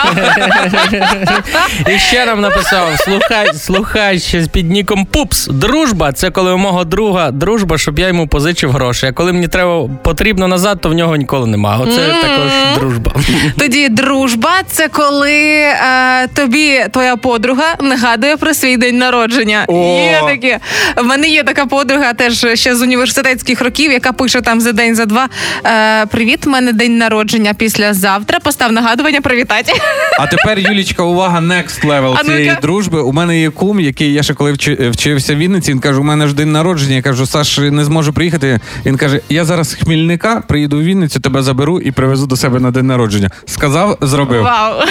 І 1.94 1.98
ще 1.98 2.26
нам 2.26 2.40
написав: 2.40 2.88
слухай, 2.98 3.54
слухай 3.54 4.18
ще 4.18 4.46
під 4.46 4.70
ніком 4.70 5.04
Пупс. 5.04 5.46
Дружба 5.46 6.12
це 6.12 6.30
коли 6.30 6.52
у 6.52 6.58
мого 6.58 6.84
друга 6.84 7.30
дружба, 7.30 7.78
щоб 7.78 7.98
я 7.98 8.08
йому 8.08 8.28
позичив 8.28 8.70
гроші. 8.72 9.06
А 9.06 9.12
коли 9.12 9.32
мені 9.32 9.48
треба 9.48 9.88
потрібно 10.02 10.48
назад, 10.48 10.80
то 10.80 10.88
в 10.88 10.94
нього 10.94 11.16
ніколи 11.16 11.46
нема. 11.46 11.78
Оце 11.82 12.06
також 12.22 12.52
дружба. 12.78 13.12
Тоді 13.58 13.88
дружба 13.88 14.50
це 14.66 14.88
коли 14.88 15.32
е, 15.34 16.28
тобі 16.34 16.80
твоя 16.92 17.16
подруга 17.16 17.74
нагадує 17.80 18.36
про 18.36 18.54
свій 18.54 18.76
день 18.76 18.98
народження. 18.98 19.64
О! 19.68 20.00
Є 20.12 20.20
таке. 20.26 20.58
В 20.96 21.04
мене 21.04 21.28
є 21.28 21.42
така 21.42 21.66
подруга, 21.66 22.12
теж 22.12 22.46
ще 22.54 22.76
з 22.76 22.82
університетських 22.82 23.60
років, 23.60 23.92
яка 23.92 24.12
пише 24.12 24.40
там 24.40 24.60
за 24.60 24.72
день, 24.72 24.94
за 24.96 25.06
два. 25.06 25.28
Е, 25.66 26.06
Привіт, 26.06 26.46
в 26.46 26.48
мене 26.48 26.72
день 26.72 26.98
народження 26.98 27.54
післязавтра. 27.54 28.38
Постав 28.38 28.72
нагадування 28.72 29.20
привітати. 29.20 29.72
А 30.18 30.26
тепер, 30.26 30.58
Юлічка, 30.58 31.02
увага, 31.02 31.40
next 31.40 31.86
level 31.86 32.10
А 32.18 32.22
ну-ка. 32.22 32.24
цієї 32.24 32.52
дружби. 32.62 33.00
У 33.00 33.12
мене 33.12 33.40
є 33.40 33.50
кум, 33.50 33.80
який 33.80 34.12
я 34.12 34.22
ще 34.22 34.34
коли 34.34 34.52
вчи- 34.52 34.90
вчився 34.90 35.34
в 35.34 35.36
Вінниці, 35.38 35.70
він 35.72 35.80
каже: 35.80 36.00
у 36.00 36.02
мене 36.02 36.28
ж 36.28 36.34
день 36.34 36.52
народження. 36.52 36.94
Я 36.96 37.02
кажу, 37.02 37.26
Саш, 37.26 37.58
не 37.58 37.84
зможу 37.84 38.12
приїхати. 38.12 38.60
Він 38.86 38.96
каже: 38.96 39.20
Я 39.28 39.44
зараз 39.44 39.70
з 39.70 39.74
Хмільника 39.74 40.42
приїду 40.48 40.76
в 40.78 40.82
Вінницю, 40.82 41.20
тебе 41.20 41.42
заберу 41.42 41.80
і 41.80 41.90
привезу 41.90 42.26
до 42.26 42.36
себе 42.36 42.60
на 42.60 42.70
день 42.70 42.86
народження. 42.86 43.30
Сказав, 43.46 43.98
зробив. 44.00 44.42
Вау. 44.42 44.82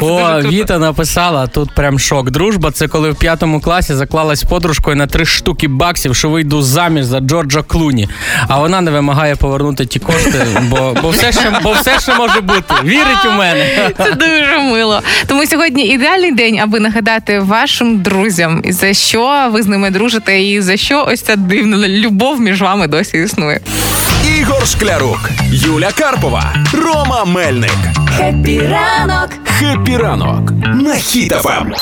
О, 0.00 0.40
Віта 0.42 0.78
написала 0.84 1.46
тут 1.46 1.74
прям 1.74 1.98
шок. 1.98 2.30
Дружба 2.30 2.70
це 2.70 2.88
коли 2.88 3.10
в 3.10 3.16
п'ятому 3.16 3.60
класі 3.60 3.94
заклалась 3.94 4.42
подружкою 4.42 4.96
на 4.96 5.06
три 5.06 5.24
штуки 5.24 5.68
баксів, 5.68 6.16
що 6.16 6.28
вийду 6.28 6.62
заміж 6.62 7.04
за 7.04 7.20
Джорджа 7.20 7.62
Клуні. 7.62 8.08
А 8.48 8.58
вона 8.58 8.80
не 8.80 8.90
вимагає 8.90 9.36
повернути 9.36 9.86
ті 9.86 9.98
кошти, 9.98 10.46
бо, 10.62 10.96
бо, 11.02 11.10
все, 11.10 11.32
ще, 11.32 11.60
бо 11.62 11.72
все 11.72 12.00
ще 12.00 12.14
може 12.14 12.40
бути. 12.40 12.74
Вірить 12.84 13.24
у 13.28 13.38
мене. 13.38 13.90
Це 13.96 14.12
дуже 14.12 14.58
мило. 14.72 15.00
Тому 15.26 15.46
сьогодні 15.46 15.86
ідеальний 15.86 16.32
день, 16.32 16.58
аби 16.58 16.80
нагадати 16.80 17.40
вашим 17.40 18.02
друзям, 18.02 18.62
за 18.64 18.94
що 18.94 19.48
ви 19.52 19.62
з 19.62 19.66
ними 19.66 19.90
дружите, 19.90 20.42
і 20.42 20.60
за 20.60 20.76
що 20.76 21.06
ось 21.08 21.22
ця 21.22 21.36
дивна 21.36 21.88
любов 21.88 22.40
між 22.40 22.62
вами 22.62 22.86
досі 22.86 23.18
існує. 23.18 23.60
Ігор 24.24 24.66
Шклярук, 24.66 25.30
Юля 25.52 25.90
Карпова, 25.92 26.54
Рома 26.72 27.24
Мельник. 27.24 27.76
Хеппі 28.16 28.60
ранок. 28.60 29.30
Хеппі 29.44 29.96
ранок 29.96 30.50
на 30.74 30.94
Хіт-ФМ. 30.94 31.72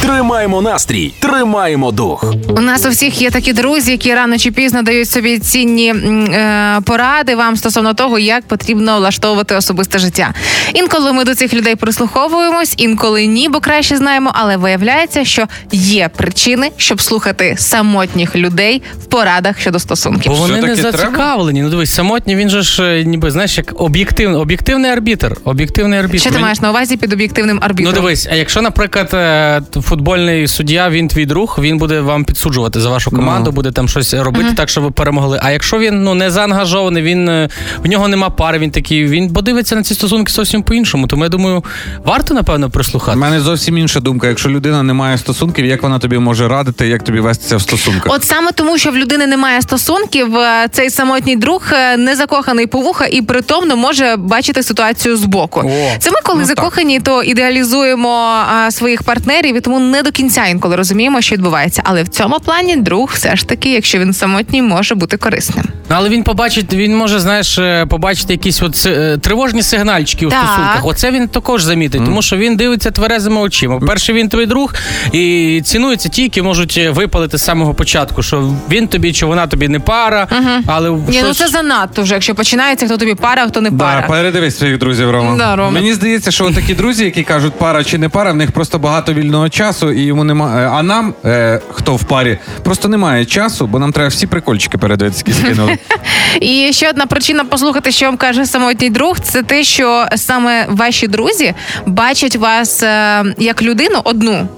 Тримаємо 0.00 0.62
настрій, 0.62 1.14
тримаємо 1.18 1.92
дух. 1.92 2.34
У 2.48 2.60
нас 2.60 2.86
у 2.86 2.88
всіх 2.88 3.22
є 3.22 3.30
такі 3.30 3.52
друзі, 3.52 3.90
які 3.90 4.14
рано 4.14 4.38
чи 4.38 4.50
пізно 4.50 4.82
дають 4.82 5.10
собі 5.10 5.38
цінні 5.38 5.88
е, 5.94 6.80
поради 6.84 7.34
вам 7.34 7.56
стосовно 7.56 7.94
того, 7.94 8.18
як 8.18 8.44
потрібно 8.44 8.98
влаштовувати 8.98 9.54
особисте 9.54 9.98
життя. 9.98 10.34
Інколи 10.74 11.12
ми 11.12 11.24
до 11.24 11.34
цих 11.34 11.54
людей 11.54 11.76
прислуховуємось, 11.76 12.74
інколи 12.76 13.26
ні, 13.26 13.48
бо 13.48 13.60
краще 13.60 13.96
знаємо. 13.96 14.30
Але 14.34 14.56
виявляється, 14.56 15.24
що 15.24 15.46
є 15.72 16.10
причини, 16.16 16.70
щоб 16.76 17.00
слухати 17.00 17.54
самотніх 17.58 18.36
людей 18.36 18.82
в 19.02 19.04
порадах 19.04 19.60
щодо 19.60 19.78
стосунків. 19.78 20.32
Бо 20.32 20.38
вони 20.38 20.62
не 20.62 20.76
зацікавлені. 20.76 21.62
Ну 21.62 21.70
дивись, 21.70 21.94
самотній 21.94 22.36
він 22.36 22.48
же 22.50 22.62
ж 22.62 22.82
е, 22.84 23.04
ніби 23.04 23.30
знаєш, 23.30 23.58
як 23.58 23.80
об'єктивний, 23.80 24.40
об'єктивний 24.40 24.90
арбітр. 24.90 25.36
Об'єктивний 25.44 25.98
арбітр. 25.98 26.20
Що 26.20 26.30
ти 26.30 26.38
маєш 26.38 26.60
на 26.60 26.70
увазі 26.70 26.96
під 26.96 27.12
об'єктивним 27.12 27.60
Ну 27.78 27.92
дивись, 27.92 28.28
а 28.32 28.34
якщо, 28.34 28.62
наприклад, 28.62 29.10
е, 29.14 29.62
футбольний 29.84 30.48
суддя, 30.48 30.88
він 30.90 31.08
твій 31.08 31.26
друг, 31.26 31.58
він 31.62 31.78
буде 31.78 32.00
вам 32.00 32.24
підсуджувати 32.24 32.80
за 32.80 32.90
вашу 32.90 33.10
команду, 33.10 33.50
Ну. 33.50 33.54
буде 33.54 33.70
там 33.72 33.88
щось 33.88 34.14
робити 34.14 34.52
так, 34.56 34.68
щоб 34.68 34.84
ви 34.84 34.90
перемогли. 34.90 35.40
А 35.42 35.50
якщо 35.50 35.78
він 35.78 36.04
ну 36.04 36.14
не 36.14 36.30
заангажований, 36.30 37.02
він 37.02 37.28
е, 37.28 37.48
в 37.84 37.88
нього 37.88 38.08
нема 38.08 38.30
пари, 38.30 38.58
він 38.58 38.70
такий, 38.70 39.04
він 39.06 39.32
подивиться 39.32 39.76
на 39.76 39.82
ці 39.82 39.94
стосунки 39.94 40.32
зовсім 40.32 40.62
по-іншому. 40.62 41.06
Тому 41.06 41.22
я 41.22 41.28
думаю, 41.28 41.64
варто 42.04 42.34
напевно 42.34 42.66
У 42.66 42.70
прислухати. 42.70 43.18
мене 43.18 43.40
зовсім 43.40 43.78
інша 43.78 44.00
думка. 44.00 44.28
Якщо 44.28 44.48
людина 44.48 44.82
не 44.82 44.92
має 44.92 45.18
стосунків, 45.18 45.64
як 45.66 45.82
вона 45.82 45.98
тобі 45.98 46.18
може 46.18 46.48
радити, 46.48 46.88
як 46.88 47.04
тобі 47.04 47.20
вестися 47.20 47.56
в 47.56 47.60
стосунках? 47.62 48.12
От 48.14 48.24
саме 48.24 48.52
тому, 48.52 48.78
що 48.78 48.90
в 48.90 48.96
людини 48.96 49.26
немає 49.26 49.62
стосунків, 49.62 50.36
е, 50.36 50.68
цей 50.72 50.90
самотній 50.90 51.36
друг 51.36 51.62
е, 51.72 51.96
не 51.96 52.16
закоханий 52.16 52.66
по 52.66 52.78
вуха 52.80 53.06
і 53.06 53.22
притомно 53.22 53.76
може 53.76 54.16
бачити 54.18 54.62
ситуацію 54.62 55.16
збоку. 55.16 55.60
О, 55.60 55.96
Це 55.98 56.10
ми, 56.10 56.16
коли 56.24 56.40
ну 56.40 56.46
так. 56.46 56.56
закохані, 56.56 57.00
то 57.00 57.22
ідеалізуємо 57.22 58.08
а, 58.54 58.70
своїх 58.70 59.02
партнерів 59.02 59.56
і 59.56 59.60
тому 59.60 59.73
не 59.78 60.02
до 60.02 60.10
кінця 60.12 60.46
інколи 60.46 60.76
розуміємо, 60.76 61.20
що 61.20 61.34
відбувається. 61.34 61.82
Але 61.84 62.02
в 62.02 62.08
цьому 62.08 62.40
плані 62.40 62.76
друг 62.76 63.10
все 63.14 63.36
ж 63.36 63.46
таки, 63.48 63.72
якщо 63.72 63.98
він 63.98 64.12
самотній, 64.12 64.62
може 64.62 64.94
бути 64.94 65.16
корисним. 65.16 65.64
Ну, 65.90 65.96
Але 65.96 66.08
він 66.08 66.22
побачить, 66.22 66.72
він 66.74 66.96
може, 66.96 67.20
знаєш, 67.20 67.58
е, 67.58 67.86
побачити 67.86 68.32
якісь 68.32 68.62
от 68.62 68.86
е, 68.86 69.18
тривожні 69.18 69.62
сигнальчики 69.62 70.26
у 70.26 70.30
Так. 70.30 70.38
стосунках. 70.44 70.80
Оце 70.86 71.10
він 71.10 71.28
також 71.28 71.62
замітить, 71.62 72.04
тому 72.04 72.22
що 72.22 72.36
він 72.36 72.56
дивиться 72.56 72.90
тверезими 72.90 73.40
очима. 73.40 73.80
Перше, 73.80 74.12
він 74.12 74.28
твій 74.28 74.46
друг, 74.46 74.74
і 75.12 75.62
цінуються 75.64 76.08
ті, 76.08 76.22
які 76.22 76.42
можуть 76.42 76.74
е, 76.78 76.90
випалити 76.90 77.38
з 77.38 77.42
самого 77.44 77.74
початку, 77.74 78.22
що 78.22 78.50
він 78.70 78.88
тобі 78.88 79.12
чи 79.12 79.26
вона 79.26 79.46
тобі 79.46 79.68
не 79.68 79.80
пара, 79.80 80.28
але 80.66 80.90
Ні, 80.90 81.12
щось... 81.12 81.22
ну 81.24 81.34
це 81.34 81.48
занадто 81.48 82.02
вже. 82.02 82.14
Якщо 82.14 82.34
починається, 82.34 82.86
хто 82.86 82.96
тобі 82.96 83.14
пара, 83.14 83.46
хто 83.48 83.60
не 83.60 83.70
Да, 83.70 83.84
пара. 83.84 84.06
передивись 84.08 84.58
своїх 84.58 84.78
друзів, 84.78 85.10
Рома. 85.10 85.36
Да, 85.38 85.56
Рома. 85.56 85.70
Мені 85.70 85.94
здається, 85.94 86.30
що 86.30 86.50
такі 86.50 86.74
друзі, 86.74 87.04
які 87.04 87.22
кажуть, 87.22 87.52
пара 87.58 87.84
чи 87.84 87.98
не 87.98 88.08
пара, 88.08 88.32
в 88.32 88.36
них 88.36 88.52
просто 88.52 88.78
багато 88.78 89.12
вільного 89.12 89.48
часу, 89.48 89.63
і 89.96 90.00
йому 90.02 90.24
немає. 90.24 90.68
А 90.72 90.82
нам, 90.82 91.14
е, 91.24 91.60
хто 91.70 91.96
в 91.96 92.04
парі, 92.04 92.38
просто 92.62 92.88
немає 92.88 93.24
часу, 93.24 93.66
бо 93.66 93.78
нам 93.78 93.92
треба 93.92 94.08
всі 94.08 94.26
прикольчики 94.26 94.78
передивитися, 94.78 95.24
які 95.26 95.40
скинули. 95.40 95.78
І 96.40 96.72
ще 96.72 96.90
одна 96.90 97.06
причина 97.06 97.44
послухати, 97.44 97.92
що 97.92 98.06
вам 98.06 98.16
каже 98.16 98.46
самотній 98.46 98.90
друг, 98.90 99.20
це 99.20 99.42
те, 99.42 99.64
що 99.64 100.06
саме 100.16 100.66
ваші 100.68 101.06
друзі 101.08 101.54
бачать 101.86 102.36
вас 102.36 102.82
е, 102.82 103.24
як 103.38 103.62
людину 103.62 104.00
одну, 104.04 104.48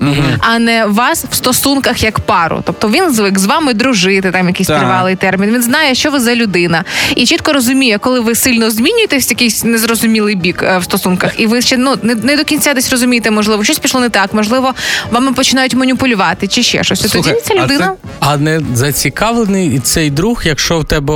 а 0.40 0.58
не 0.58 0.86
вас 0.86 1.24
в 1.30 1.34
стосунках 1.34 2.02
як 2.02 2.20
пару. 2.20 2.62
Тобто 2.64 2.88
він 2.88 3.12
звик 3.12 3.38
з 3.38 3.46
вами 3.46 3.74
дружити, 3.74 4.30
там 4.30 4.48
якийсь 4.48 4.68
Так. 4.68 4.78
тривалий 4.78 5.16
термін. 5.16 5.50
Він 5.50 5.62
знає, 5.62 5.94
що 5.94 6.10
ви 6.10 6.20
за 6.20 6.34
людина, 6.34 6.84
і 7.16 7.26
чітко 7.26 7.52
розуміє, 7.52 7.98
коли 7.98 8.20
ви 8.20 8.34
сильно 8.34 8.70
змінюєтесь 8.70 9.28
в 9.28 9.30
якийсь 9.30 9.64
незрозумілий 9.64 10.34
бік 10.34 10.62
е, 10.62 10.78
в 10.78 10.84
стосунках, 10.84 11.40
і 11.40 11.46
ви 11.46 11.62
ще 11.62 11.76
ну 11.76 11.94
не, 12.02 12.14
не 12.14 12.36
до 12.36 12.44
кінця 12.44 12.74
десь 12.74 12.90
розумієте, 12.90 13.30
можливо, 13.30 13.64
щось 13.64 13.78
пішло 13.78 14.00
не 14.00 14.08
так, 14.08 14.34
можливо, 14.34 14.74
вами 15.10 15.32
починають 15.32 15.74
маніпулювати 15.74 16.46
чи 16.48 16.62
ще 16.62 16.84
щось. 16.84 17.00
Слухай, 17.10 17.32
Тоді 17.32 17.44
ця 17.44 17.54
а 17.54 17.64
людина. 17.64 17.86
це- 18.02 18.08
А 18.20 18.36
не 18.36 18.60
зацікавлений 18.74 19.74
і 19.74 19.78
цей 19.78 20.10
друг, 20.10 20.42
якщо 20.44 20.78
в 20.78 20.84
тебе 20.84 21.12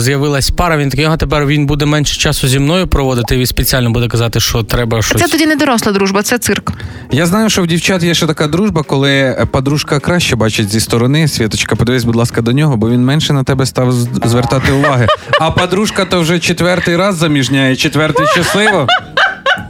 з'явилась 0.00 0.50
пара, 0.50 0.76
він 0.76 0.90
такий, 0.90 1.04
а 1.04 1.16
тепер 1.16 1.46
він 1.46 1.66
буде 1.66 1.86
менше 1.86 2.16
часу 2.20 2.48
зі 2.48 2.58
мною 2.58 2.86
проводити, 2.86 3.34
і 3.34 3.38
він 3.38 3.46
спеціально 3.46 3.90
буде 3.90 4.08
казати, 4.08 4.40
що 4.40 4.62
треба 4.62 5.02
щось. 5.02 5.22
Це 5.22 5.28
тоді 5.28 5.46
не 5.46 5.56
доросла 5.56 5.92
дружба, 5.92 6.22
це 6.22 6.38
цирк. 6.38 6.72
Я 7.10 7.26
знаю, 7.26 7.50
що 7.50 7.62
в 7.62 7.66
дівчат 7.66 8.02
є 8.02 8.14
ще 8.14 8.26
така 8.26 8.46
дружба, 8.46 8.82
коли 8.82 9.36
подружка 9.50 10.00
краще 10.00 10.36
бачить 10.36 10.68
зі 10.70 10.80
сторони. 10.80 11.28
Світочка, 11.28 11.76
подивись, 11.76 12.04
будь 12.04 12.16
ласка, 12.16 12.40
до 12.42 12.52
нього, 12.52 12.76
бо 12.76 12.90
він 12.90 13.04
менше 13.04 13.32
на 13.32 13.44
тебе 13.44 13.66
став 13.66 13.92
звертати 14.24 14.72
уваги. 14.72 15.06
А 15.40 15.50
подружка 15.50 16.04
то 16.04 16.20
вже 16.20 16.38
четвертий 16.38 16.96
раз 16.96 17.16
заміжняє, 17.16 17.76
четвертий 17.76 18.26
щасливо. 18.26 18.86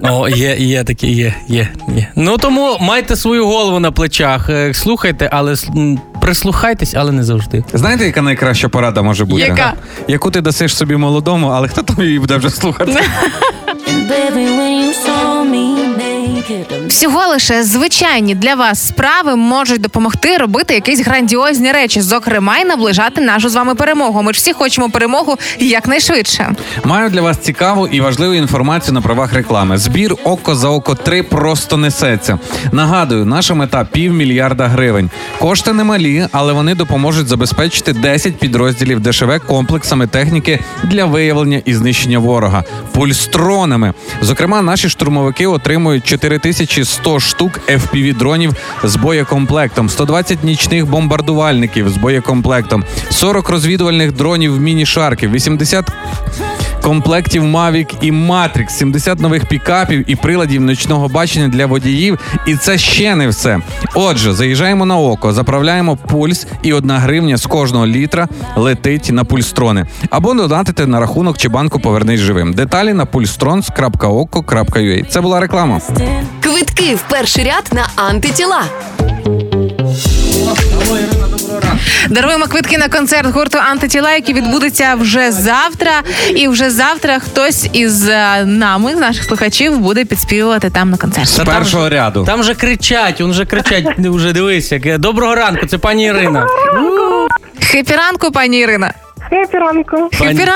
О, 0.03 0.29
є, 0.29 0.57
є 0.57 0.85
такі, 0.85 1.13
є, 1.13 1.35
є, 1.49 1.69
є. 1.97 2.07
Ну 2.17 2.39
тому 2.39 2.77
майте 2.81 3.17
свою 3.17 3.47
голову 3.47 3.79
на 3.81 3.93
плечах. 3.93 4.51
Е, 4.51 4.75
Слухайте, 4.75 5.29
але 5.33 5.55
прислухайтесь, 6.21 6.95
але 6.95 7.13
не 7.13 7.25
завжди. 7.25 7.65
Знаєте, 7.73 8.05
яка 8.07 8.23
найкраща 8.23 8.69
порада 8.69 9.03
може 9.03 9.25
бути? 9.25 9.43
Яка? 9.43 9.75
Яку 10.09 10.31
ти 10.31 10.41
дасиш 10.41 10.77
собі 10.77 10.97
молодому, 10.97 11.47
але 11.49 11.69
хто 11.69 11.83
там 11.83 12.05
її 12.05 12.19
буде 12.19 12.37
вже 12.37 12.51
слухати? 12.51 12.93
Всього 16.89 17.27
лише 17.27 17.63
звичайні 17.63 18.35
для 18.35 18.55
вас 18.55 18.89
справи 18.89 19.37
можуть 19.37 19.81
допомогти 19.81 20.37
робити 20.37 20.75
якісь 20.75 21.01
грандіозні 21.01 21.73
речі, 21.73 22.01
зокрема 22.01 22.59
й 22.59 22.65
наближати 22.65 23.21
нашу 23.21 23.49
з 23.49 23.55
вами 23.55 23.75
перемогу. 23.75 24.23
Ми 24.23 24.33
ж 24.33 24.37
всі 24.37 24.53
хочемо 24.53 24.91
перемогу 24.91 25.37
якнайшвидше. 25.59 26.55
Маю 26.85 27.11
для 27.11 27.23
вас 27.23 27.39
цікаву 27.39 27.87
і 27.87 28.01
важливу 28.01 28.35
інформацію 28.35 28.95
на 28.95 29.01
правах 29.01 29.33
реклами. 29.33 29.79
Збір 29.79 30.15
око 30.25 30.55
за 30.55 30.69
око 30.69 30.95
3 30.95 31.23
просто 31.23 31.77
несеться. 31.77 32.39
Нагадую, 32.73 33.25
наша 33.25 33.55
мета 33.55 33.87
півмільярда 33.93 34.67
гривень. 34.69 35.11
Кошти 35.39 35.73
немалі, 35.73 36.27
але 36.33 36.53
вони 36.53 36.75
допоможуть 36.75 37.29
забезпечити 37.29 37.93
10 37.93 38.39
підрозділів 38.39 39.01
ДШВ 39.01 39.41
комплексами 39.47 40.07
техніки 40.07 40.61
для 40.85 41.05
виявлення 41.05 41.63
і 41.65 41.75
знищення 41.75 42.19
ворога, 42.19 42.65
пульстронами. 42.93 43.95
Зокрема, 44.21 44.63
наші 44.63 44.89
штурмовики 44.89 45.47
отримують 45.47 46.05
4100 46.39 47.21
штук 47.21 47.61
fpv 47.69 48.17
дронів 48.17 48.55
з 48.85 48.97
боєкомплектом, 48.97 49.89
120 49.89 50.45
нічних 50.45 50.87
бомбардувальників 50.87 51.89
з 51.89 51.97
боєкомплектом, 51.97 52.85
40 53.11 53.49
розвідувальних 53.49 54.13
дронів 54.13 54.61
міні-шарків, 54.61 55.33
80 55.33 55.91
комплектів 56.83 57.45
Mavic 57.45 57.95
і 58.01 58.13
Matrix, 58.13 58.69
70 58.69 59.21
нових 59.21 59.47
пікапів 59.47 60.11
і 60.11 60.17
приладів 60.17 60.61
ночного 60.61 61.09
бачення 61.09 61.49
для 61.49 61.67
водіїв. 61.67 62.19
І 62.47 62.57
це 62.57 62.79
ще 62.79 63.15
не 63.15 63.29
все. 63.29 63.59
Отже, 63.95 64.33
заїжджаємо 64.33 64.87
на 64.87 64.97
око, 64.97 65.33
заправляємо 65.33 65.97
пульс, 65.97 66.47
і 66.63 66.73
одна 66.73 66.99
гривня 66.99 67.37
з 67.37 67.47
кожного 67.47 67.87
літра 67.87 68.29
летить 68.57 69.09
на 69.13 69.25
пульстрони. 69.25 69.87
Або 70.11 70.35
донатити 70.35 70.87
на 70.87 71.01
рахунок 71.01 71.39
чи 71.39 71.49
банку 71.49 71.81
Повернись 71.81 72.21
живим. 72.21 72.53
Деталі 72.53 72.93
на 72.93 73.05
pulstrons.oko.ua. 73.05 75.05
Це 75.09 75.21
була 75.21 75.41
реклама. 75.41 75.81
Квитки 76.43 76.95
в 76.95 77.01
перший 77.11 77.45
ряд 77.45 77.69
на 77.73 77.87
антитіла. 77.97 78.65
Даруємо 82.11 82.47
квитки 82.47 82.79
на 82.79 82.89
концерт 82.89 83.35
гурту 83.35 83.59
Антитіла, 83.59 84.13
який 84.13 84.35
відбудеться 84.35 84.95
вже 84.95 85.33
завтра. 85.33 85.93
І 86.37 86.49
вже 86.49 86.71
завтра 86.71 87.19
хтось 87.19 87.69
із 87.73 88.09
е, 88.09 88.45
нами, 88.45 88.95
з 88.97 88.99
наших 88.99 89.25
слухачів, 89.25 89.79
буде 89.79 90.05
підспівувати 90.05 90.71
там 90.71 90.91
на 90.91 90.97
концерті. 90.97 91.29
З 91.29 91.37
Та 91.37 91.45
першого 91.45 91.89
ряду. 91.89 92.25
Там 92.25 92.43
же 92.43 92.55
кричать, 92.55 93.21
он 93.21 93.31
вже 93.31 93.45
кричать, 93.45 93.85
вже 93.99 94.33
дивись, 94.33 94.73
як 94.73 94.99
доброго 94.99 95.35
ранку, 95.35 95.67
це 95.67 95.79
пані 95.79 96.05
Ірина. 96.05 96.47
Хепі 97.63 97.95
ранку, 97.95 98.33
пані 98.33 98.59
Ірина. 98.59 98.95
Хепі 99.31 99.57
ранку. 99.59 99.97
Пані- 100.19 100.39
Хепі. 100.39 100.51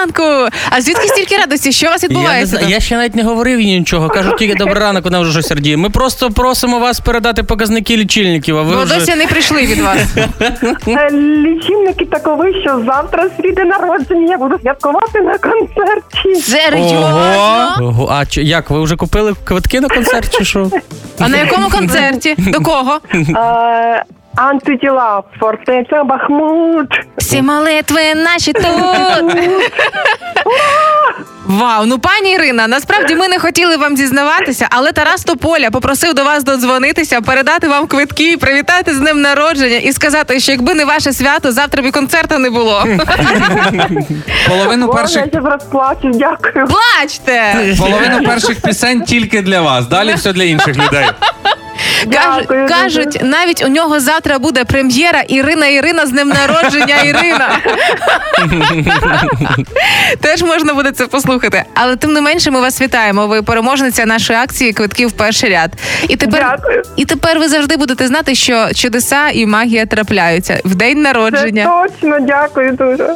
А 0.70 0.81
звідки 0.81 1.09
стільки 1.09 1.37
радості? 1.37 1.72
Що 1.72 1.87
у 1.87 1.91
вас 1.91 2.03
Я, 2.03 2.09
не 2.09 2.14
відбувається? 2.14 2.59
там? 2.59 2.70
я 2.70 2.81
ще 2.81 2.97
навіть 2.97 3.14
не 3.14 3.22
говорив 3.22 3.61
їй 3.61 3.79
нічого. 3.79 4.09
Кажу 4.09 4.33
тільки 4.39 4.55
добрий 4.55 4.79
ранок, 4.79 5.05
вона 5.05 5.20
вже 5.20 5.33
щось 5.33 5.51
радіє. 5.53 5.77
Ми 5.77 5.91
просто 5.91 6.31
просимо 6.31 6.79
вас 6.79 7.01
передати 7.01 7.43
показники 7.43 7.97
лічильників, 7.97 8.59
а 8.59 8.62
ви 8.62 8.77
Бо 8.77 8.83
вже... 8.83 8.95
досі 8.95 9.14
не 9.14 9.27
прийшли 9.27 9.62
від 9.66 9.81
вас. 9.81 9.99
Е, 10.89 11.11
Лічильники 11.12 12.05
такові, 12.05 12.61
що 12.62 12.83
завтра 12.87 13.29
свій 13.41 13.53
народження 13.64 14.31
я 14.31 14.39
буду 14.39 14.59
святкувати 14.62 15.20
на 15.20 15.39
концерті. 15.39 16.35
Серйозно? 16.43 17.77
Ого, 17.81 18.09
А 18.11 18.27
чи- 18.27 18.43
як, 18.43 18.70
ви 18.70 18.83
вже 18.83 18.97
купили 18.97 19.35
квитки 19.45 19.81
на 19.81 19.89
концерт 19.89 20.39
чи 20.39 20.45
що? 20.45 20.70
А 21.18 21.29
на 21.29 21.37
якому 21.37 21.68
концерті? 21.68 22.35
До 22.39 22.61
кого? 22.61 23.01
Е, 23.14 24.05
Антитіла, 24.37 25.22
фортеця 25.41 26.05
Бахмут. 26.05 26.89
Всі 27.16 27.43
молитви 27.43 28.14
наші 28.14 28.53
тут. 28.53 29.35
Вау, 31.47 31.87
ну 31.87 31.99
пані 31.99 32.32
Ірина, 32.32 32.68
насправді 32.68 33.14
ми 33.14 33.28
не 33.28 33.39
хотіли 33.39 33.76
вам 33.76 33.97
зізнаватися, 33.97 34.66
але 34.70 34.93
Тарас 34.93 35.24
Тополя 35.24 35.70
попросив 35.70 36.14
до 36.14 36.24
вас 36.24 36.45
додзвонитися, 36.45 37.20
передати 37.20 37.68
вам 37.68 37.87
квитки, 37.87 38.37
привітати 38.37 38.95
з 38.95 39.01
ним 39.01 39.20
народження 39.20 39.76
і 39.76 39.93
сказати, 39.93 40.41
що 40.41 40.53
якби 40.53 40.74
не 40.74 40.85
ваше 40.85 41.12
свято, 41.12 41.53
завтра 41.53 41.82
б 41.82 41.87
і 41.87 41.91
концерту 41.91 42.39
не 42.39 42.51
було. 42.51 42.85
Половину 44.49 44.87
Боже, 44.87 44.99
перших 44.99 45.24
я 45.32 45.41
розплачу, 45.41 46.11
дякую. 46.14 46.66
Плачте! 46.66 47.74
половину 47.78 48.24
перших 48.24 48.61
пісень 48.62 49.03
тільки 49.03 49.43
для 49.43 49.61
вас. 49.61 49.87
Далі 49.87 50.14
все 50.14 50.32
для 50.32 50.45
інших 50.45 50.76
людей. 50.76 51.07
Кажуть, 52.12 52.47
Дякую 52.49 52.68
дуже. 52.85 53.05
навіть 53.22 53.64
у 53.64 53.68
нього 53.68 54.01
завтра 54.01 54.39
буде 54.39 54.64
прем'єра 54.64 55.20
Ірина 55.20 55.66
Ірина 55.66 56.07
з 56.07 56.12
ним 56.12 56.28
народження 56.28 56.97
Ірина. 57.03 57.59
Теж 60.20 60.43
можна 60.43 60.74
буде 60.74 60.91
це 60.93 61.07
послухати. 61.07 61.64
Але 61.74 61.97
тим 61.97 62.12
не 62.12 62.20
менше, 62.20 62.51
ми 62.51 62.61
вас 62.61 62.80
вітаємо. 62.80 63.26
Ви 63.26 63.43
переможниця 63.43 64.07
нашої 64.07 64.39
акції 64.39 64.72
квитки 64.72 65.07
в 65.07 65.12
перший 65.12 65.51
ряд. 65.51 65.70
І 66.09 66.16
тепер, 66.16 66.57
Дякую. 66.59 66.82
і 66.97 67.05
тепер 67.05 67.39
ви 67.39 67.49
завжди 67.49 67.76
будете 67.76 68.07
знати, 68.07 68.35
що 68.35 68.68
чудеса 68.74 69.28
і 69.28 69.47
магія 69.47 69.87
трапляються 69.87 70.61
в 70.64 70.74
день 70.74 70.97
Це 70.97 71.03
народження. 71.03 71.64
точно, 71.89 72.18
дякую 72.20 72.72
дуже. 72.72 73.09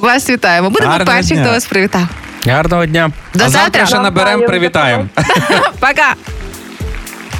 Вас 0.00 0.30
вітаємо. 0.30 0.70
Будемо 0.70 0.90
Гарного 0.90 1.16
перші, 1.16 1.34
дня. 1.34 1.42
хто 1.42 1.52
вас 1.52 1.64
привітав. 1.66 2.02
Гарного 2.46 2.86
дня. 2.86 3.10
До 3.34 3.44
а 3.44 3.48
завтра 3.48 3.62
завтра. 3.62 3.86
ще 3.86 3.98
наберемо, 3.98 4.46
привітаємо. 4.46 5.06
Пока. 5.80 6.14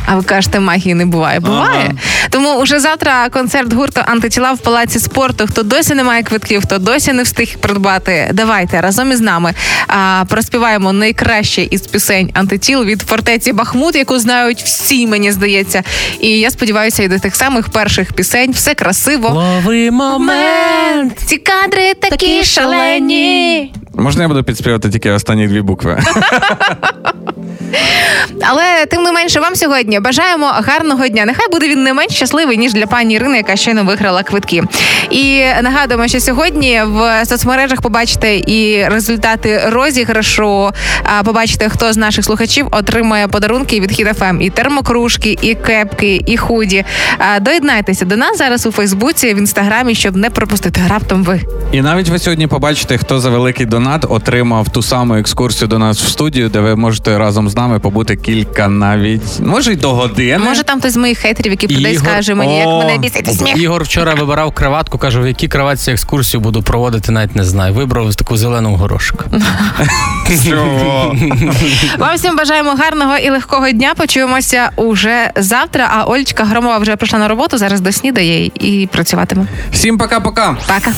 А 0.06 0.16
ви 0.16 0.22
кажете, 0.22 0.60
магії 0.60 0.94
не 0.94 1.06
буває. 1.06 1.40
Буває. 1.40 1.94
Тому 2.30 2.54
уже 2.54 2.80
завтра 2.80 3.28
концерт 3.28 3.72
гурту 3.72 4.00
антитіла 4.06 4.52
в 4.52 4.58
палаці 4.58 4.98
спорту. 4.98 5.46
Хто 5.46 5.62
досі 5.62 5.94
не 5.94 6.04
має 6.04 6.22
квитків, 6.22 6.62
хто 6.62 6.78
досі 6.78 7.12
не 7.12 7.22
встиг 7.22 7.58
придбати. 7.58 8.30
Давайте 8.32 8.80
разом 8.80 9.12
із 9.12 9.20
нами 9.20 9.54
а, 9.88 10.24
проспіваємо 10.28 10.92
найкраще 10.92 11.62
із 11.62 11.80
пісень 11.80 12.30
антитіл 12.34 12.84
від 12.84 13.02
фортеці 13.02 13.52
Бахмут, 13.52 13.96
яку 13.96 14.18
знають 14.18 14.62
всі, 14.62 15.06
мені 15.06 15.32
здається. 15.32 15.82
І 16.20 16.28
я 16.28 16.50
сподіваюся, 16.50 17.02
і 17.02 17.08
до 17.08 17.18
тих 17.18 17.36
самих 17.36 17.68
перших 17.68 18.12
пісень 18.12 18.50
все 18.50 18.74
красиво. 18.74 19.28
Лови 19.28 19.90
момент. 19.90 21.18
Ці 21.26 21.36
кадри 21.36 21.94
такі 21.94 22.44
шалені. 22.44 23.72
Можна 23.94 24.22
я 24.22 24.28
буду 24.28 24.44
підспівати 24.44 24.90
тільки 24.90 25.10
останні 25.10 25.48
дві 25.48 25.60
букви? 25.60 26.02
Але 28.42 28.86
тим 28.86 29.02
не 29.02 29.12
менше, 29.12 29.40
вам 29.40 29.56
сьогодні 29.56 30.00
бажаємо 30.00 30.46
гарного 30.46 31.08
дня. 31.08 31.24
Нехай 31.24 31.46
буде 31.52 31.68
він 31.68 31.82
не 31.82 31.92
менш 31.92 32.12
щасливий 32.12 32.58
ніж 32.58 32.72
для 32.72 32.86
пані 32.86 33.14
Ірини, 33.14 33.36
яка 33.36 33.56
щойно 33.56 33.84
виграла 33.84 34.22
квитки. 34.22 34.62
І 35.10 35.44
нагадуємо, 35.62 36.08
що 36.08 36.20
сьогодні 36.20 36.82
в 36.86 37.24
соцмережах 37.26 37.80
побачите 37.80 38.36
і 38.36 38.88
результати 38.88 39.62
розіграшу. 39.66 40.70
Побачите, 41.24 41.68
хто 41.68 41.92
з 41.92 41.96
наших 41.96 42.24
слухачів 42.24 42.66
отримає 42.70 43.28
подарунки 43.28 43.80
від 43.80 43.92
Хіт.ФМ. 43.92 44.40
і 44.40 44.50
термокружки, 44.50 45.36
і 45.42 45.54
кепки, 45.54 46.22
і 46.26 46.36
худі. 46.36 46.84
Доєднайтеся 47.40 48.04
до 48.04 48.16
нас 48.16 48.38
зараз 48.38 48.66
у 48.66 48.72
Фейсбуці, 48.72 49.34
в 49.34 49.38
інстаграмі, 49.38 49.94
щоб 49.94 50.16
не 50.16 50.30
пропустити 50.30 50.80
раптом 50.88 51.24
ви. 51.24 51.40
І 51.72 51.82
навіть 51.82 52.08
ви 52.08 52.18
сьогодні 52.18 52.46
побачите, 52.46 52.98
хто 52.98 53.20
за 53.20 53.30
великий 53.30 53.66
донат 53.66 54.04
отримав 54.08 54.68
ту 54.68 54.82
саму 54.82 55.14
екскурсію 55.14 55.68
до 55.68 55.78
нас 55.78 56.02
в 56.02 56.08
студію, 56.08 56.48
де 56.48 56.60
ви 56.60 56.76
можете 56.76 57.18
разом 57.18 57.48
з 57.48 57.55
нами 57.56 57.78
побути 57.78 58.16
кілька 58.16 58.68
навіть, 58.68 59.40
може 59.40 59.72
й 59.72 59.76
до 59.76 59.94
години. 59.94 60.38
Може, 60.38 60.62
там 60.62 60.78
хтось 60.78 60.92
з 60.92 60.96
моїх 60.96 61.18
хейтерів, 61.18 61.52
які 61.52 61.66
прийде 61.66 61.92
і 61.92 61.98
скаже 61.98 62.34
мені, 62.34 62.58
як 62.58 62.66
мене 62.68 62.98
бісить 62.98 63.34
сміх. 63.36 63.56
Ігор 63.56 63.82
вчора 63.84 64.14
вибирав 64.14 64.52
кроватку, 64.52 64.98
каже, 64.98 65.20
в 65.20 65.26
якій 65.26 65.48
кроватці 65.48 65.90
екскурсію 65.90 66.40
буду 66.40 66.62
проводити, 66.62 67.12
навіть 67.12 67.36
не 67.36 67.44
знаю. 67.44 67.74
Вибрав 67.74 68.14
таку 68.14 68.36
зелену 68.36 68.74
горошок. 68.76 69.26
Вам 71.98 72.16
всім 72.16 72.36
бажаємо 72.36 72.70
гарного 72.70 73.16
і 73.16 73.30
легкого 73.30 73.70
дня. 73.70 73.94
Почуємося 73.96 74.70
уже 74.76 75.30
завтра. 75.36 75.90
А 75.92 76.04
Олечка 76.04 76.44
Громова 76.44 76.78
вже 76.78 76.96
прийшла 76.96 77.18
на 77.18 77.28
роботу. 77.28 77.58
Зараз 77.58 77.80
доснідає 77.80 78.50
і 78.60 78.88
працюватиме. 78.92 79.46
Всім 79.72 79.98
пока-пока. 79.98 80.56
Пока. 80.66 80.92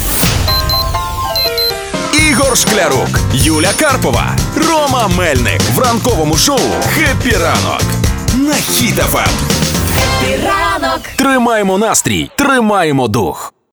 Ігор 2.39 2.59
Шклярук, 2.59 3.09
Юля 3.33 3.71
Карпова, 3.79 4.37
Рома 4.57 5.09
Мельник 5.09 5.61
в 5.75 5.79
ранковому 5.79 6.37
шоу 6.37 6.59
«Хеппі 6.87 7.37
ранок» 7.37 7.83
на 8.35 8.55
Хіт-ФМ. 8.55 9.29
Тримаємо 11.17 11.79
настрій, 11.79 12.31
тримаємо 12.37 13.09
дух. 13.09 13.55